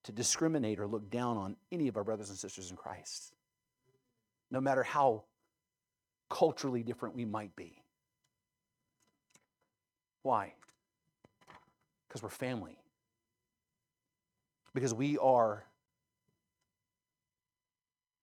to 0.03 0.11
discriminate 0.11 0.79
or 0.79 0.87
look 0.87 1.09
down 1.09 1.37
on 1.37 1.55
any 1.71 1.87
of 1.87 1.97
our 1.97 2.03
brothers 2.03 2.29
and 2.29 2.37
sisters 2.37 2.69
in 2.69 2.77
Christ, 2.77 3.33
no 4.51 4.61
matter 4.61 4.83
how 4.83 5.23
culturally 6.29 6.83
different 6.83 7.15
we 7.15 7.25
might 7.25 7.55
be. 7.55 7.78
Why? 10.23 10.53
Because 12.07 12.21
we're 12.21 12.29
family. 12.29 12.77
Because 14.73 14.93
we 14.93 15.17
are 15.17 15.65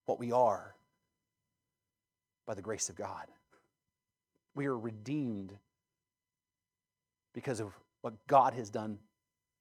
what 0.07 0.19
we 0.19 0.33
are 0.33 0.75
by 2.47 2.55
the 2.55 2.63
grace 2.63 2.89
of 2.89 2.97
God. 2.97 3.27
We 4.55 4.67
are 4.67 4.79
redeemed 4.79 5.53
because 7.35 7.61
of 7.61 7.73
what 8.01 8.15
God 8.27 8.55
has 8.55 8.71
done 8.71 8.99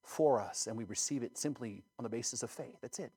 for 0.04 0.40
us, 0.40 0.68
and 0.68 0.78
we 0.78 0.84
receive 0.84 1.24
it 1.24 1.38
simply 1.38 1.84
on 1.98 2.04
the 2.04 2.10
basis 2.10 2.44
of 2.44 2.52
faith. 2.52 2.78
That's 2.82 3.00
it. 3.00 3.12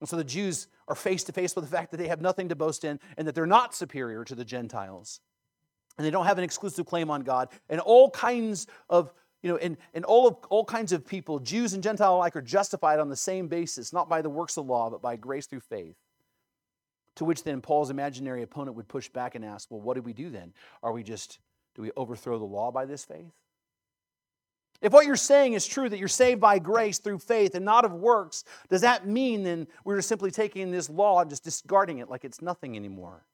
And 0.00 0.08
so 0.08 0.16
the 0.16 0.24
Jews 0.24 0.68
are 0.86 0.94
face 0.94 1.24
to 1.24 1.32
face 1.32 1.56
with 1.56 1.64
the 1.64 1.70
fact 1.70 1.90
that 1.90 1.96
they 1.96 2.08
have 2.08 2.20
nothing 2.20 2.50
to 2.50 2.54
boast 2.54 2.84
in 2.84 3.00
and 3.16 3.26
that 3.26 3.34
they're 3.34 3.46
not 3.46 3.74
superior 3.74 4.24
to 4.24 4.34
the 4.34 4.44
Gentiles. 4.44 5.20
And 5.98 6.06
they 6.06 6.10
don't 6.10 6.26
have 6.26 6.38
an 6.38 6.44
exclusive 6.44 6.86
claim 6.86 7.10
on 7.10 7.22
God. 7.22 7.48
And 7.68 7.80
all 7.80 8.10
kinds 8.10 8.68
of, 8.88 9.12
you 9.42 9.50
know, 9.50 9.56
and, 9.56 9.76
and 9.94 10.04
all 10.04 10.28
of 10.28 10.36
all 10.48 10.64
kinds 10.64 10.92
of 10.92 11.06
people, 11.06 11.40
Jews 11.40 11.74
and 11.74 11.82
Gentile 11.82 12.16
alike, 12.16 12.36
are 12.36 12.42
justified 12.42 13.00
on 13.00 13.08
the 13.08 13.16
same 13.16 13.48
basis, 13.48 13.92
not 13.92 14.08
by 14.08 14.22
the 14.22 14.30
works 14.30 14.56
of 14.56 14.66
law, 14.66 14.88
but 14.90 15.02
by 15.02 15.16
grace 15.16 15.46
through 15.46 15.60
faith. 15.60 15.96
To 17.16 17.24
which 17.24 17.42
then 17.42 17.60
Paul's 17.60 17.90
imaginary 17.90 18.42
opponent 18.42 18.76
would 18.76 18.86
push 18.86 19.08
back 19.08 19.34
and 19.34 19.44
ask, 19.44 19.70
well, 19.70 19.80
what 19.80 19.96
do 19.96 20.02
we 20.02 20.12
do 20.12 20.30
then? 20.30 20.52
Are 20.84 20.92
we 20.92 21.02
just, 21.02 21.40
do 21.74 21.82
we 21.82 21.90
overthrow 21.96 22.38
the 22.38 22.44
law 22.44 22.70
by 22.70 22.84
this 22.84 23.04
faith? 23.04 23.32
If 24.80 24.92
what 24.92 25.06
you're 25.06 25.16
saying 25.16 25.54
is 25.54 25.66
true, 25.66 25.88
that 25.88 25.98
you're 25.98 26.06
saved 26.06 26.40
by 26.40 26.60
grace 26.60 26.98
through 26.98 27.18
faith 27.18 27.56
and 27.56 27.64
not 27.64 27.84
of 27.84 27.92
works, 27.92 28.44
does 28.68 28.82
that 28.82 29.08
mean 29.08 29.42
then 29.42 29.66
we're 29.84 30.00
simply 30.00 30.30
taking 30.30 30.70
this 30.70 30.88
law 30.88 31.20
and 31.20 31.28
just 31.28 31.42
discarding 31.42 31.98
it 31.98 32.08
like 32.08 32.24
it's 32.24 32.40
nothing 32.40 32.76
anymore? 32.76 33.24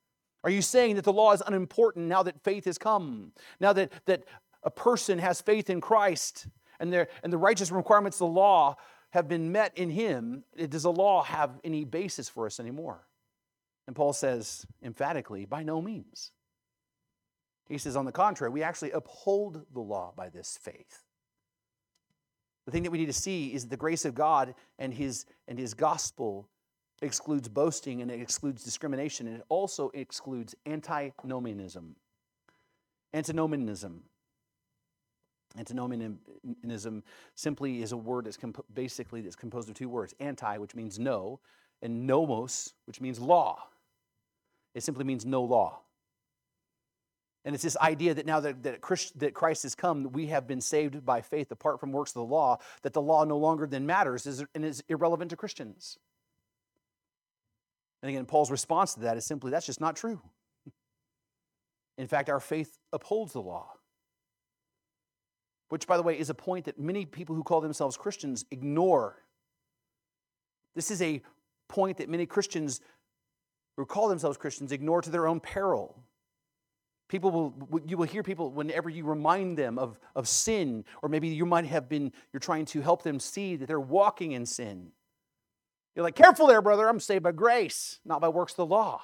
Are 0.44 0.50
you 0.50 0.62
saying 0.62 0.96
that 0.96 1.04
the 1.04 1.12
law 1.12 1.32
is 1.32 1.42
unimportant 1.44 2.06
now 2.06 2.22
that 2.22 2.44
faith 2.44 2.66
has 2.66 2.78
come? 2.78 3.32
Now 3.60 3.72
that, 3.72 3.92
that 4.04 4.24
a 4.62 4.70
person 4.70 5.18
has 5.18 5.40
faith 5.40 5.70
in 5.70 5.80
Christ 5.80 6.46
and, 6.78 6.94
and 7.22 7.32
the 7.32 7.38
righteous 7.38 7.70
requirements 7.70 8.16
of 8.16 8.28
the 8.28 8.34
law 8.34 8.76
have 9.10 9.28
been 9.28 9.52
met 9.52 9.76
in 9.76 9.90
him, 9.90 10.44
does 10.68 10.82
the 10.82 10.92
law 10.92 11.22
have 11.22 11.60
any 11.64 11.84
basis 11.84 12.28
for 12.28 12.46
us 12.46 12.60
anymore? 12.60 13.06
And 13.86 13.94
Paul 13.94 14.12
says 14.12 14.66
emphatically, 14.82 15.44
by 15.44 15.62
no 15.62 15.80
means. 15.80 16.32
He 17.68 17.78
says, 17.78 17.96
on 17.96 18.04
the 18.04 18.12
contrary, 18.12 18.52
we 18.52 18.62
actually 18.62 18.90
uphold 18.90 19.64
the 19.72 19.80
law 19.80 20.12
by 20.14 20.28
this 20.28 20.58
faith. 20.60 21.04
The 22.66 22.72
thing 22.72 22.82
that 22.82 22.90
we 22.90 22.98
need 22.98 23.06
to 23.06 23.12
see 23.12 23.54
is 23.54 23.68
the 23.68 23.76
grace 23.76 24.04
of 24.04 24.14
God 24.14 24.54
and 24.78 24.92
his, 24.92 25.26
and 25.48 25.58
his 25.58 25.74
gospel 25.74 26.48
excludes 27.02 27.48
boasting 27.48 28.02
and 28.02 28.10
it 28.10 28.20
excludes 28.20 28.64
discrimination 28.64 29.26
and 29.26 29.36
it 29.36 29.44
also 29.48 29.90
excludes 29.94 30.54
antinomianism. 30.66 31.96
Antinomianism. 33.12 34.02
Antinomianism 35.56 37.02
simply 37.36 37.82
is 37.82 37.92
a 37.92 37.96
word 37.96 38.26
that's 38.26 38.36
comp- 38.36 38.64
basically 38.74 39.20
that's 39.20 39.36
composed 39.36 39.68
of 39.68 39.74
two 39.74 39.88
words 39.88 40.14
anti, 40.18 40.58
which 40.58 40.74
means 40.74 40.98
no, 40.98 41.38
and 41.80 42.06
nomos, 42.06 42.74
which 42.86 43.00
means 43.00 43.20
law. 43.20 43.68
It 44.74 44.82
simply 44.82 45.04
means 45.04 45.24
no 45.24 45.42
law. 45.44 45.78
And 47.44 47.54
it's 47.54 47.62
this 47.62 47.76
idea 47.76 48.14
that 48.14 48.26
now 48.26 48.40
that, 48.40 48.62
that, 48.62 48.80
Christ, 48.80 49.18
that 49.20 49.34
Christ 49.34 49.62
has 49.64 49.74
come, 49.74 50.10
we 50.12 50.26
have 50.28 50.46
been 50.46 50.62
saved 50.62 51.04
by 51.04 51.20
faith 51.20 51.50
apart 51.50 51.78
from 51.78 51.92
works 51.92 52.10
of 52.12 52.14
the 52.14 52.24
law, 52.24 52.58
that 52.82 52.94
the 52.94 53.02
law 53.02 53.24
no 53.24 53.36
longer 53.36 53.66
then 53.66 53.84
matters 53.84 54.26
is, 54.26 54.42
and 54.54 54.64
is 54.64 54.82
irrelevant 54.88 55.30
to 55.30 55.36
Christians. 55.36 55.98
And 58.04 58.10
again, 58.10 58.26
Paul's 58.26 58.50
response 58.50 58.92
to 58.94 59.00
that 59.00 59.16
is 59.16 59.24
simply 59.24 59.50
that's 59.50 59.64
just 59.64 59.80
not 59.80 59.96
true. 59.96 60.20
In 61.96 62.06
fact, 62.06 62.28
our 62.28 62.38
faith 62.38 62.76
upholds 62.92 63.32
the 63.32 63.40
law, 63.40 63.70
which, 65.70 65.86
by 65.86 65.96
the 65.96 66.02
way, 66.02 66.18
is 66.18 66.28
a 66.28 66.34
point 66.34 66.66
that 66.66 66.78
many 66.78 67.06
people 67.06 67.34
who 67.34 67.42
call 67.42 67.62
themselves 67.62 67.96
Christians 67.96 68.44
ignore. 68.50 69.22
This 70.74 70.90
is 70.90 71.00
a 71.00 71.22
point 71.66 71.96
that 71.96 72.10
many 72.10 72.26
Christians 72.26 72.82
who 73.78 73.86
call 73.86 74.08
themselves 74.08 74.36
Christians 74.36 74.70
ignore 74.70 75.00
to 75.00 75.08
their 75.08 75.26
own 75.26 75.40
peril. 75.40 75.96
People 77.08 77.30
will, 77.30 77.80
you 77.86 77.96
will 77.96 78.04
hear 78.04 78.22
people 78.22 78.50
whenever 78.50 78.90
you 78.90 79.06
remind 79.06 79.56
them 79.56 79.78
of, 79.78 79.98
of 80.14 80.28
sin, 80.28 80.84
or 81.00 81.08
maybe 81.08 81.28
you 81.28 81.46
might 81.46 81.64
have 81.64 81.88
been, 81.88 82.12
you're 82.34 82.40
trying 82.40 82.66
to 82.66 82.82
help 82.82 83.02
them 83.02 83.18
see 83.18 83.56
that 83.56 83.64
they're 83.64 83.80
walking 83.80 84.32
in 84.32 84.44
sin. 84.44 84.92
You're 85.94 86.02
like, 86.02 86.16
careful 86.16 86.46
there, 86.46 86.60
brother, 86.60 86.88
I'm 86.88 87.00
saved 87.00 87.22
by 87.22 87.32
grace, 87.32 88.00
not 88.04 88.20
by 88.20 88.28
works 88.28 88.52
of 88.52 88.56
the 88.56 88.66
law. 88.66 89.00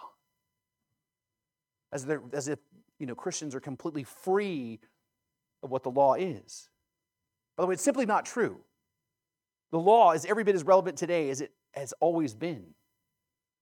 As, 1.93 2.07
as 2.33 2.49
if, 2.49 2.59
you 2.99 3.07
know, 3.07 3.15
Christians 3.15 3.55
are 3.55 3.61
completely 3.61 4.05
free 4.05 4.81
of 5.63 5.71
what 5.71 5.83
the 5.83 5.91
law 5.91 6.15
is. 6.15 6.69
By 7.57 7.63
the 7.63 7.69
way, 7.69 7.75
it's 7.75 7.83
simply 7.83 8.07
not 8.07 8.25
true. 8.25 8.61
The 9.71 9.79
law 9.79 10.13
is 10.13 10.25
every 10.25 10.45
bit 10.45 10.55
as 10.55 10.65
relevant 10.65 10.97
today 10.97 11.31
as 11.31 11.41
it 11.41 11.53
has 11.73 11.93
always 12.01 12.35
been. 12.35 12.75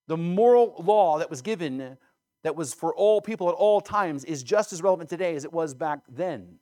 The 0.07 0.17
moral 0.17 0.75
law 0.79 1.19
that 1.19 1.29
was 1.29 1.43
given 1.43 1.99
that 2.45 2.57
was 2.57 2.73
for 2.73 2.95
all 2.95 3.21
people 3.21 3.49
at 3.49 3.55
all 3.55 3.81
times 3.81 4.25
is 4.25 4.43
just 4.43 4.73
as 4.73 4.83
relevant 4.83 5.11
today 5.11 5.35
as 5.35 5.45
it 5.45 5.53
was 5.53 5.75
back 5.75 6.01
then. 6.09 6.59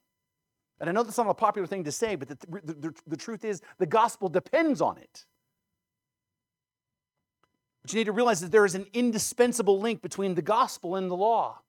And 0.81 0.91
I 0.91 0.93
know 0.93 1.03
that's 1.03 1.19
not 1.19 1.29
a 1.29 1.35
popular 1.35 1.67
thing 1.67 1.85
to 1.85 1.93
say, 1.93 2.17
but 2.17 2.29
the, 2.29 2.39
the, 2.65 2.73
the, 2.73 2.95
the 3.07 3.17
truth 3.17 3.45
is 3.45 3.63
the 3.79 3.87
gospel 3.87 4.29
depends 4.29 4.81
on 4.81 4.99
it. 4.99 5.27
You 7.93 8.01
need 8.01 8.05
to 8.05 8.13
realize 8.13 8.41
that 8.41 8.51
there 8.53 8.65
is 8.65 8.75
an 8.75 8.87
indispensable 8.93 9.81
link 9.81 10.03
between 10.03 10.35
the 10.35 10.43
gospel 10.43 10.97
and 10.97 11.11
the 11.11 11.17
law. 11.17 11.61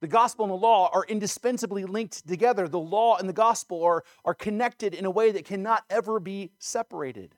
The 0.00 0.08
gospel 0.08 0.46
and 0.46 0.52
the 0.52 0.56
law 0.56 0.90
are 0.92 1.04
indispensably 1.04 1.84
linked 1.84 2.26
together. 2.26 2.66
The 2.66 2.78
law 2.78 3.16
and 3.18 3.28
the 3.28 3.34
gospel 3.34 3.84
are, 3.84 4.02
are 4.24 4.34
connected 4.34 4.94
in 4.94 5.04
a 5.04 5.10
way 5.10 5.30
that 5.32 5.44
cannot 5.44 5.84
ever 5.90 6.18
be 6.18 6.52
separated. 6.58 7.34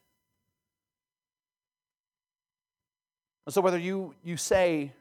And 3.46 3.52
so, 3.52 3.60
whether 3.60 3.78
you, 3.78 4.14
you 4.22 4.36
say 4.36 4.92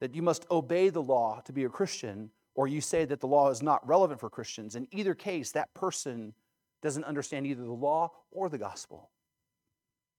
that 0.00 0.14
you 0.14 0.20
must 0.20 0.44
obey 0.50 0.90
the 0.90 1.02
law 1.02 1.40
to 1.46 1.52
be 1.52 1.64
a 1.64 1.70
Christian, 1.70 2.30
or 2.54 2.68
you 2.68 2.82
say 2.82 3.06
that 3.06 3.20
the 3.20 3.26
law 3.26 3.48
is 3.48 3.62
not 3.62 3.86
relevant 3.88 4.20
for 4.20 4.28
Christians, 4.28 4.76
in 4.76 4.86
either 4.90 5.14
case, 5.14 5.52
that 5.52 5.72
person 5.72 6.34
doesn't 6.82 7.04
understand 7.04 7.46
either 7.46 7.62
the 7.62 7.72
law 7.72 8.10
or 8.30 8.50
the 8.50 8.58
gospel. 8.58 9.08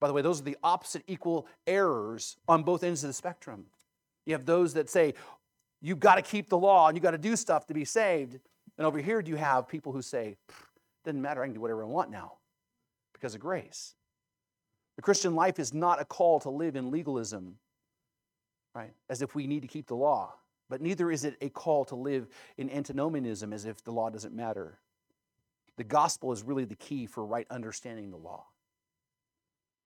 By 0.04 0.08
the 0.08 0.12
way, 0.12 0.20
those 0.20 0.42
are 0.42 0.44
the 0.44 0.58
opposite 0.62 1.02
equal 1.06 1.46
errors 1.66 2.36
on 2.46 2.62
both 2.62 2.84
ends 2.84 3.02
of 3.04 3.08
the 3.08 3.14
spectrum. 3.14 3.64
You 4.26 4.34
have 4.34 4.44
those 4.44 4.74
that 4.74 4.90
say, 4.90 5.14
you've 5.80 5.98
got 5.98 6.16
to 6.16 6.20
keep 6.20 6.50
the 6.50 6.58
law 6.58 6.88
and 6.88 6.94
you've 6.94 7.02
got 7.02 7.12
to 7.12 7.16
do 7.16 7.36
stuff 7.36 7.66
to 7.68 7.72
be 7.72 7.86
saved. 7.86 8.38
And 8.76 8.86
over 8.86 8.98
here, 8.98 9.22
do 9.22 9.30
you 9.30 9.38
have 9.38 9.66
people 9.66 9.92
who 9.92 10.02
say, 10.02 10.36
doesn't 11.06 11.22
matter, 11.22 11.42
I 11.42 11.46
can 11.46 11.54
do 11.54 11.60
whatever 11.62 11.84
I 11.84 11.86
want 11.86 12.10
now 12.10 12.34
because 13.14 13.34
of 13.34 13.40
grace. 13.40 13.94
The 14.96 15.00
Christian 15.00 15.34
life 15.34 15.58
is 15.58 15.72
not 15.72 16.02
a 16.02 16.04
call 16.04 16.38
to 16.40 16.50
live 16.50 16.76
in 16.76 16.90
legalism, 16.90 17.56
right? 18.74 18.92
As 19.08 19.22
if 19.22 19.34
we 19.34 19.46
need 19.46 19.62
to 19.62 19.68
keep 19.68 19.86
the 19.86 19.96
law. 19.96 20.34
But 20.68 20.82
neither 20.82 21.10
is 21.10 21.24
it 21.24 21.38
a 21.40 21.48
call 21.48 21.86
to 21.86 21.94
live 21.94 22.28
in 22.58 22.68
antinomianism 22.68 23.54
as 23.54 23.64
if 23.64 23.82
the 23.82 23.90
law 23.90 24.10
doesn't 24.10 24.36
matter. 24.36 24.80
The 25.78 25.84
gospel 25.84 26.30
is 26.30 26.42
really 26.42 26.66
the 26.66 26.74
key 26.74 27.06
for 27.06 27.24
right 27.24 27.46
understanding 27.48 28.10
the 28.10 28.18
law. 28.18 28.44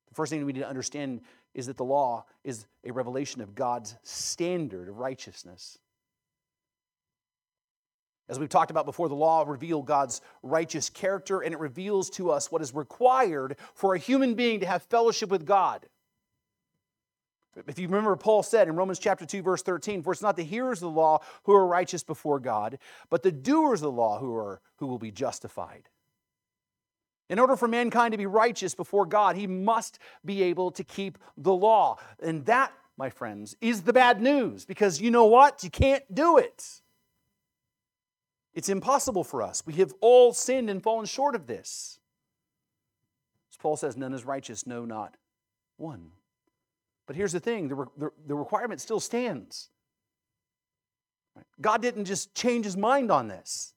The 0.08 0.14
first 0.14 0.30
thing 0.30 0.44
we 0.44 0.52
need 0.52 0.60
to 0.60 0.68
understand 0.68 1.20
is 1.54 1.66
that 1.66 1.76
the 1.76 1.84
law 1.84 2.24
is 2.44 2.66
a 2.84 2.92
revelation 2.92 3.40
of 3.40 3.54
God's 3.54 3.96
standard 4.02 4.88
of 4.88 4.98
righteousness. 4.98 5.78
As 8.28 8.38
we've 8.38 8.48
talked 8.48 8.70
about 8.70 8.84
before, 8.84 9.08
the 9.08 9.14
law 9.14 9.44
reveals 9.46 9.86
God's 9.86 10.20
righteous 10.42 10.90
character 10.90 11.40
and 11.40 11.54
it 11.54 11.60
reveals 11.60 12.10
to 12.10 12.30
us 12.30 12.52
what 12.52 12.60
is 12.60 12.74
required 12.74 13.56
for 13.74 13.94
a 13.94 13.98
human 13.98 14.34
being 14.34 14.60
to 14.60 14.66
have 14.66 14.82
fellowship 14.82 15.30
with 15.30 15.46
God. 15.46 15.86
If 17.66 17.78
you 17.78 17.88
remember, 17.88 18.14
Paul 18.16 18.42
said 18.42 18.68
in 18.68 18.76
Romans 18.76 18.98
chapter 18.98 19.26
2, 19.26 19.42
verse 19.42 19.62
13, 19.62 20.02
For 20.02 20.12
it's 20.12 20.22
not 20.22 20.36
the 20.36 20.44
hearers 20.44 20.78
of 20.78 20.92
the 20.92 21.00
law 21.00 21.20
who 21.44 21.54
are 21.54 21.66
righteous 21.66 22.04
before 22.04 22.38
God, 22.38 22.78
but 23.10 23.22
the 23.22 23.32
doers 23.32 23.80
of 23.80 23.86
the 23.86 23.98
law 23.98 24.20
who, 24.20 24.34
are, 24.36 24.60
who 24.76 24.86
will 24.86 24.98
be 24.98 25.10
justified. 25.10 25.88
In 27.28 27.38
order 27.38 27.56
for 27.56 27.68
mankind 27.68 28.12
to 28.12 28.18
be 28.18 28.26
righteous 28.26 28.74
before 28.74 29.04
God, 29.04 29.36
he 29.36 29.46
must 29.46 29.98
be 30.24 30.42
able 30.44 30.70
to 30.72 30.84
keep 30.84 31.18
the 31.36 31.52
law. 31.52 31.98
And 32.20 32.44
that, 32.46 32.72
my 32.96 33.10
friends, 33.10 33.54
is 33.60 33.82
the 33.82 33.92
bad 33.92 34.20
news 34.22 34.64
because 34.64 35.00
you 35.00 35.10
know 35.10 35.26
what? 35.26 35.62
You 35.62 35.70
can't 35.70 36.02
do 36.14 36.38
it. 36.38 36.80
It's 38.54 38.68
impossible 38.68 39.24
for 39.24 39.42
us. 39.42 39.62
We 39.66 39.74
have 39.74 39.92
all 40.00 40.32
sinned 40.32 40.70
and 40.70 40.82
fallen 40.82 41.06
short 41.06 41.34
of 41.34 41.46
this. 41.46 42.00
As 43.52 43.56
Paul 43.56 43.76
says, 43.76 43.96
none 43.96 44.14
is 44.14 44.24
righteous, 44.24 44.66
no, 44.66 44.84
not 44.84 45.16
one. 45.76 46.10
But 47.06 47.16
here's 47.16 47.32
the 47.32 47.40
thing 47.40 47.68
the, 47.68 47.74
re- 47.74 48.10
the, 48.26 48.34
requirement 48.34 48.80
still 48.80 49.00
stands. 49.00 49.70
God 51.60 51.80
didn't 51.80 52.04
just 52.04 52.34
change 52.34 52.64
his 52.64 52.76
mind 52.76 53.10
on 53.10 53.28
this. 53.28 53.74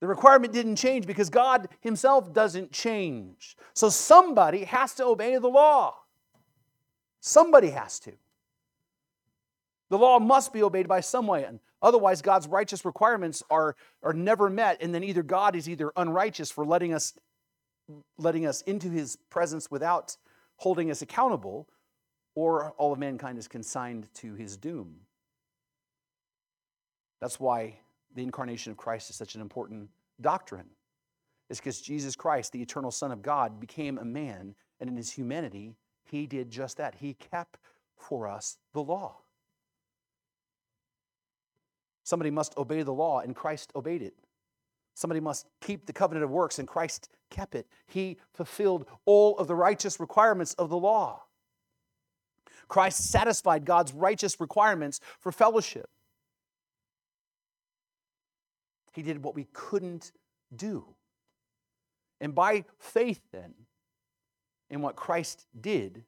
The 0.00 0.06
requirement 0.06 0.52
didn't 0.52 0.76
change 0.76 1.06
because 1.06 1.28
God 1.28 1.68
himself 1.80 2.32
doesn't 2.32 2.72
change. 2.72 3.56
So 3.74 3.90
somebody 3.90 4.64
has 4.64 4.94
to 4.94 5.04
obey 5.04 5.36
the 5.36 5.48
law. 5.48 5.94
Somebody 7.20 7.70
has 7.70 8.00
to. 8.00 8.12
The 9.90 9.98
law 9.98 10.18
must 10.18 10.52
be 10.52 10.62
obeyed 10.62 10.88
by 10.88 11.00
someone. 11.00 11.60
Otherwise, 11.82 12.22
God's 12.22 12.46
righteous 12.46 12.84
requirements 12.84 13.42
are, 13.50 13.76
are 14.02 14.12
never 14.12 14.48
met, 14.48 14.78
and 14.80 14.94
then 14.94 15.04
either 15.04 15.22
God 15.22 15.54
is 15.56 15.68
either 15.68 15.92
unrighteous 15.96 16.50
for 16.50 16.64
letting 16.64 16.94
us, 16.94 17.14
letting 18.16 18.46
us 18.46 18.62
into 18.62 18.88
his 18.88 19.16
presence 19.28 19.70
without 19.70 20.16
holding 20.56 20.90
us 20.90 21.02
accountable, 21.02 21.68
or 22.34 22.70
all 22.72 22.92
of 22.92 22.98
mankind 22.98 23.38
is 23.38 23.48
consigned 23.48 24.08
to 24.14 24.34
his 24.34 24.56
doom. 24.56 25.00
That's 27.20 27.40
why 27.40 27.80
the 28.14 28.22
incarnation 28.22 28.70
of 28.72 28.76
Christ 28.76 29.10
is 29.10 29.16
such 29.16 29.34
an 29.34 29.40
important 29.40 29.88
doctrine. 30.20 30.66
It's 31.48 31.60
because 31.60 31.80
Jesus 31.80 32.16
Christ, 32.16 32.52
the 32.52 32.62
eternal 32.62 32.90
Son 32.90 33.10
of 33.12 33.22
God, 33.22 33.60
became 33.60 33.98
a 33.98 34.04
man 34.04 34.54
And 34.80 34.88
in 34.88 34.96
his 34.96 35.12
humanity, 35.12 35.74
he 36.04 36.26
did 36.26 36.50
just 36.50 36.78
that. 36.78 36.96
He 36.96 37.14
kept 37.14 37.58
for 37.96 38.26
us 38.26 38.56
the 38.72 38.82
law. 38.82 39.16
Somebody 42.02 42.30
must 42.30 42.56
obey 42.56 42.82
the 42.82 42.92
law, 42.92 43.20
and 43.20 43.36
Christ 43.36 43.70
obeyed 43.76 44.02
it. 44.02 44.14
Somebody 44.94 45.20
must 45.20 45.46
keep 45.60 45.86
the 45.86 45.92
covenant 45.92 46.24
of 46.24 46.30
works, 46.30 46.58
and 46.58 46.66
Christ 46.66 47.08
kept 47.30 47.54
it. 47.54 47.66
He 47.86 48.18
fulfilled 48.32 48.86
all 49.04 49.38
of 49.38 49.46
the 49.46 49.54
righteous 49.54 50.00
requirements 50.00 50.54
of 50.54 50.70
the 50.70 50.78
law. 50.78 51.22
Christ 52.68 53.10
satisfied 53.10 53.64
God's 53.64 53.92
righteous 53.92 54.40
requirements 54.40 55.00
for 55.18 55.30
fellowship. 55.30 55.90
He 58.92 59.02
did 59.02 59.22
what 59.22 59.34
we 59.34 59.46
couldn't 59.52 60.12
do. 60.54 60.84
And 62.20 62.34
by 62.34 62.64
faith, 62.78 63.20
then, 63.32 63.54
in 64.68 64.82
what 64.82 64.96
Christ 64.96 65.46
did, 65.58 66.04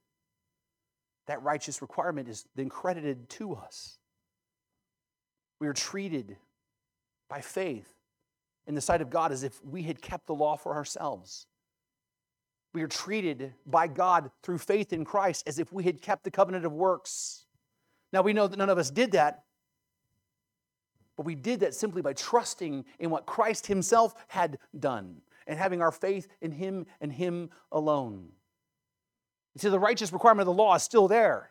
that 1.27 1.43
righteous 1.43 1.81
requirement 1.81 2.29
is 2.29 2.45
then 2.55 2.69
credited 2.69 3.29
to 3.31 3.55
us. 3.55 3.99
We 5.61 5.69
are 5.69 5.73
treated 5.73 6.37
by 7.29 7.41
faith 7.41 7.89
in 8.67 8.75
the 8.75 8.81
sight 8.81 9.01
of 9.01 9.11
God 9.11 9.33
as 9.33 9.43
if 9.43 9.65
we 9.65 9.83
had 9.83 10.03
kept 10.03 10.27
the 10.27 10.35
law 10.35 10.57
for 10.57 10.75
ourselves. 10.75 11.47
We 12.75 12.83
are 12.83 12.89
treated 12.89 13.55
by 13.67 13.87
God 13.87 14.31
through 14.43 14.59
faith 14.59 14.93
in 14.93 15.05
Christ 15.05 15.45
as 15.47 15.59
if 15.59 15.73
we 15.73 15.85
had 15.85 16.03
kept 16.03 16.25
the 16.25 16.31
covenant 16.31 16.65
of 16.65 16.73
works. 16.73 17.47
Now 18.13 18.23
we 18.23 18.33
know 18.33 18.47
that 18.47 18.59
none 18.59 18.71
of 18.71 18.79
us 18.79 18.91
did 18.91 19.13
that, 19.13 19.45
but 21.17 21.27
we 21.27 21.35
did 21.35 21.61
that 21.61 21.75
simply 21.75 22.03
by 22.03 22.13
trusting 22.13 22.85
in 22.99 23.11
what 23.11 23.27
Christ 23.27 23.67
Himself 23.67 24.15
had 24.29 24.59
done 24.79 25.23
and 25.47 25.59
having 25.59 25.83
our 25.83 25.93
faith 25.93 26.29
in 26.41 26.53
Him 26.53 26.87
and 27.01 27.13
Him 27.13 27.51
alone. 27.71 28.29
You 29.55 29.61
see, 29.61 29.69
the 29.69 29.79
righteous 29.79 30.13
requirement 30.13 30.49
of 30.49 30.57
the 30.57 30.63
law 30.63 30.75
is 30.75 30.83
still 30.83 31.09
there. 31.09 31.51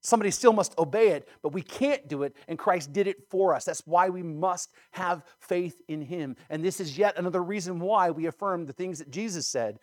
Somebody 0.00 0.30
still 0.30 0.52
must 0.52 0.76
obey 0.78 1.08
it, 1.08 1.28
but 1.40 1.54
we 1.54 1.62
can't 1.62 2.06
do 2.08 2.24
it, 2.24 2.36
and 2.46 2.58
Christ 2.58 2.92
did 2.92 3.06
it 3.06 3.26
for 3.30 3.54
us. 3.54 3.64
That's 3.64 3.86
why 3.86 4.10
we 4.10 4.22
must 4.22 4.70
have 4.90 5.22
faith 5.38 5.80
in 5.88 6.02
Him. 6.02 6.36
And 6.50 6.62
this 6.62 6.78
is 6.78 6.98
yet 6.98 7.16
another 7.16 7.42
reason 7.42 7.80
why 7.80 8.10
we 8.10 8.26
affirm 8.26 8.66
the 8.66 8.74
things 8.74 8.98
that 8.98 9.10
Jesus 9.10 9.46
said 9.46 9.78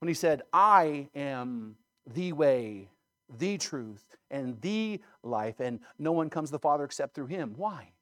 when 0.00 0.08
He 0.08 0.14
said, 0.14 0.42
I 0.52 1.08
am 1.14 1.76
the 2.12 2.32
way, 2.32 2.88
the 3.38 3.58
truth, 3.58 4.16
and 4.28 4.60
the 4.60 5.00
life, 5.22 5.60
and 5.60 5.78
no 6.00 6.10
one 6.10 6.30
comes 6.30 6.48
to 6.48 6.52
the 6.52 6.58
Father 6.58 6.82
except 6.82 7.14
through 7.14 7.26
Him. 7.26 7.54
Why? 7.56 7.92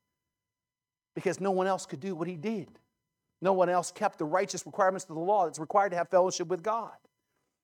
Because 1.19 1.41
no 1.41 1.51
one 1.51 1.66
else 1.66 1.85
could 1.85 1.99
do 1.99 2.14
what 2.14 2.29
He 2.29 2.37
did. 2.37 2.69
No 3.43 3.53
one 3.53 3.69
else 3.69 3.91
kept 3.91 4.19
the 4.19 4.25
righteous 4.25 4.64
requirements 4.64 5.05
of 5.09 5.16
the 5.16 5.21
law 5.21 5.47
that's 5.47 5.59
required 5.59 5.91
to 5.91 5.97
have 5.97 6.09
fellowship 6.11 6.47
with 6.47 6.62
God. 6.62 6.93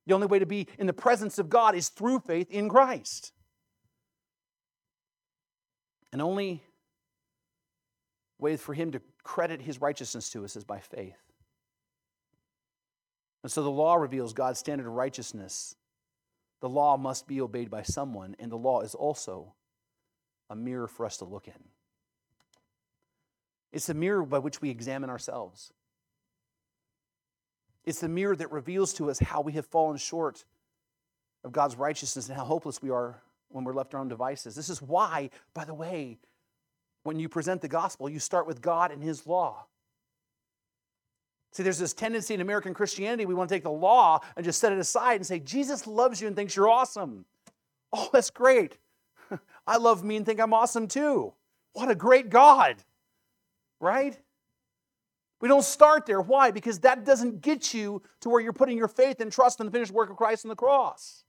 The 0.09 0.15
only 0.15 0.27
way 0.27 0.41
to 0.41 0.47
be 0.47 0.67
in 0.77 0.89
the 0.89 0.93
presence 0.93 1.39
of 1.39 1.49
God 1.49 1.77
is 1.77 1.89
through 1.89 2.19
faith 2.19 2.51
in 2.51 2.69
Christ. 2.69 3.33
And 6.13 6.21
only 6.21 6.65
way 8.41 8.57
for 8.57 8.75
him 8.75 8.91
to 8.91 9.01
credit 9.23 9.63
his 9.63 9.81
righteousness 9.81 10.31
to 10.31 10.45
us 10.45 10.57
is 10.57 10.65
by 10.65 10.81
faith. 10.81 11.15
And 13.45 13.53
so 13.53 13.63
the 13.63 13.71
law 13.71 13.95
reveals 13.95 14.33
God's 14.33 14.59
standard 14.59 14.89
of 14.89 14.95
righteousness. 14.95 15.77
The 16.61 16.69
law 16.69 16.97
must 16.97 17.29
be 17.29 17.41
obeyed 17.41 17.71
by 17.71 17.83
someone, 17.83 18.35
and 18.41 18.51
the 18.51 18.57
law 18.57 18.81
is 18.81 18.97
also 18.97 19.55
a 20.51 20.57
mirror 20.57 20.89
for 20.89 21.07
us 21.07 21.19
to 21.19 21.25
look 21.25 21.47
in. 21.47 21.74
It's 23.75 23.87
the 23.87 23.95
mirror 23.95 24.25
by 24.25 24.39
which 24.39 24.63
we 24.63 24.71
examine 24.71 25.11
ourselves. 25.11 25.73
It's 27.85 28.01
the 28.01 28.09
mirror 28.09 28.37
that 28.37 28.53
reveals 28.53 28.95
to 28.95 29.11
us 29.11 29.19
how 29.19 29.41
we 29.41 29.53
have 29.55 29.67
fallen 29.67 29.97
short 29.97 30.45
of 31.43 31.51
God's 31.51 31.75
righteousness 31.75 32.29
and 32.29 32.37
how 32.37 32.45
hopeless 32.45 32.81
we 32.81 32.91
are 32.91 33.21
when 33.49 33.65
we're 33.65 33.75
left 33.75 33.93
our 33.93 34.01
own 34.01 34.07
devices. 34.07 34.55
This 34.55 34.69
is 34.69 34.81
why, 34.81 35.29
by 35.55 35.65
the 35.65 35.75
way, 35.75 36.19
when 37.03 37.19
you 37.19 37.29
present 37.29 37.61
the 37.63 37.69
gospel, 37.69 38.09
you 38.09 38.21
start 38.21 38.47
with 38.47 38.63
God 38.63 38.93
and 38.93 39.03
His 39.03 39.27
law. 39.27 39.67
See, 41.51 41.65
there's 41.65 41.79
this 41.79 41.93
tendency 41.93 42.33
in 42.33 42.41
American 42.41 42.75
Christianity, 42.75 43.27
we 43.27 43.35
want 43.35 43.49
to 43.49 43.55
take 43.55 43.65
the 43.65 43.71
law 43.71 44.21
and 44.37 44.45
just 44.45 44.61
set 44.61 44.73
it 44.73 44.79
aside 44.79 45.17
and 45.17 45.27
say, 45.27 45.41
Jesus 45.41 45.85
loves 45.89 46.21
you 46.21 46.29
and 46.29 46.37
thinks 46.37 46.55
you're 46.55 46.69
awesome. 46.69 47.25
Oh, 47.93 48.09
that's 48.13 48.31
great. 48.31 48.79
I 49.67 49.79
love 49.79 50.05
me 50.05 50.17
and 50.17 50.25
think 50.25 50.41
I'm 50.41 50.55
awesome 50.55 50.87
too. 50.87 51.33
What 51.73 51.91
a 51.91 51.95
great 51.97 52.31
God, 52.31 52.77
right? 53.81 54.19
We 55.41 55.49
don't 55.49 55.65
start 55.65 56.07
there. 56.07 56.21
Why? 56.21 56.51
Because 56.51 56.79
that 56.81 57.05
doesn't 57.05 57.43
get 57.43 57.75
you 57.75 58.03
to 58.21 58.31
where 58.31 58.41
you're 58.41 58.53
putting 58.53 58.79
your 58.79 58.89
faith 58.89 59.21
and 59.21 59.31
trust 59.31 59.61
in 59.61 59.67
the 59.67 59.73
finished 59.73 59.93
work 59.93 60.11
of 60.11 60.17
Christ 60.17 60.45
on 60.45 60.49
the 60.49 60.57
cross. 60.57 61.25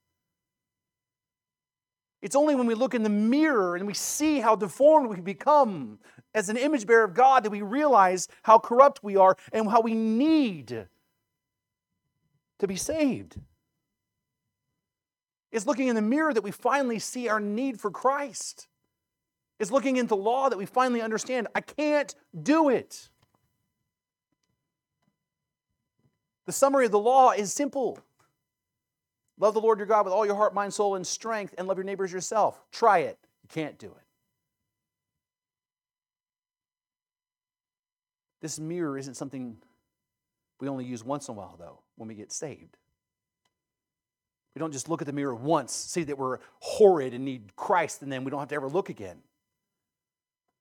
It's 2.22 2.36
only 2.36 2.56
when 2.56 2.66
we 2.66 2.74
look 2.74 2.94
in 2.96 3.04
the 3.04 3.10
mirror 3.10 3.76
and 3.76 3.86
we 3.86 3.94
see 3.94 4.40
how 4.40 4.56
deformed 4.56 5.10
we 5.10 5.22
become 5.22 6.00
as 6.34 6.50
an 6.50 6.58
image 6.58 6.88
bearer 6.88 7.04
of 7.04 7.14
God 7.14 7.44
that 7.44 7.52
we 7.52 7.62
realize 7.62 8.28
how 8.44 8.58
corrupt 8.58 9.04
we 9.04 9.16
are 9.16 9.38
and 9.54 9.70
how 9.70 9.82
we 9.82 9.94
need 9.94 10.88
to 12.60 12.68
be 12.68 12.76
saved. 12.78 13.40
It's 15.52 15.66
looking 15.66 15.88
in 15.88 15.96
the 15.96 16.02
mirror 16.02 16.34
that 16.34 16.44
we 16.44 16.52
finally 16.52 17.00
see 17.00 17.30
our 17.30 17.40
need 17.40 17.80
for 17.80 17.92
Christ. 17.92 18.68
It's 19.60 19.72
looking 19.72 19.98
into 19.98 20.16
law 20.16 20.50
that 20.50 20.58
we 20.58 20.66
finally 20.66 21.02
understand 21.02 21.48
I 21.56 21.62
can't 21.62 22.14
do 22.44 22.70
it. 22.70 23.10
The 26.46 26.52
summary 26.52 26.86
of 26.86 26.92
the 26.92 27.00
law 27.00 27.32
is 27.32 27.54
simple 27.54 28.00
love 29.38 29.54
the 29.54 29.62
Lord 29.62 29.80
your 29.80 29.88
God 29.88 30.06
with 30.06 30.14
all 30.14 30.26
your 30.26 30.36
heart, 30.36 30.54
mind, 30.54 30.74
soul, 30.74 30.96
and 30.96 31.06
strength, 31.06 31.54
and 31.58 31.68
love 31.68 31.78
your 31.78 31.84
neighbors 31.84 32.12
yourself. 32.12 32.62
Try 32.72 33.00
it. 33.00 33.18
You 33.44 33.50
can't 33.50 33.78
do 33.78 33.88
it. 33.88 34.06
This 38.42 38.60
mirror 38.60 38.98
isn't 38.98 39.16
something 39.16 39.58
we 40.60 40.70
only 40.70 40.86
use 40.86 41.04
once 41.04 41.28
in 41.28 41.34
a 41.34 41.38
while, 41.38 41.56
though, 41.60 41.80
when 41.96 42.08
we 42.08 42.16
get 42.16 42.32
saved. 42.32 42.78
We 44.54 44.60
don't 44.60 44.72
just 44.72 44.88
look 44.88 45.02
at 45.02 45.08
the 45.08 45.14
mirror 45.14 45.36
once, 45.36 45.74
see 45.74 46.04
that 46.04 46.18
we're 46.18 46.38
horrid 46.60 47.14
and 47.14 47.26
need 47.26 47.56
Christ, 47.56 48.02
and 48.02 48.12
then 48.12 48.24
we 48.24 48.32
don't 48.32 48.40
have 48.40 48.50
to 48.50 48.56
ever 48.56 48.70
look 48.70 48.90
again. 48.90 49.18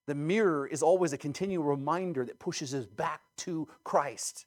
The 0.07 0.15
mirror 0.15 0.67
is 0.67 0.83
always 0.83 1.13
a 1.13 1.19
continual 1.19 1.65
reminder 1.65 2.25
that 2.25 2.39
pushes 2.39 2.75
us 2.75 2.87
back 2.87 3.23
to 3.39 3.69
Christ. 3.85 4.47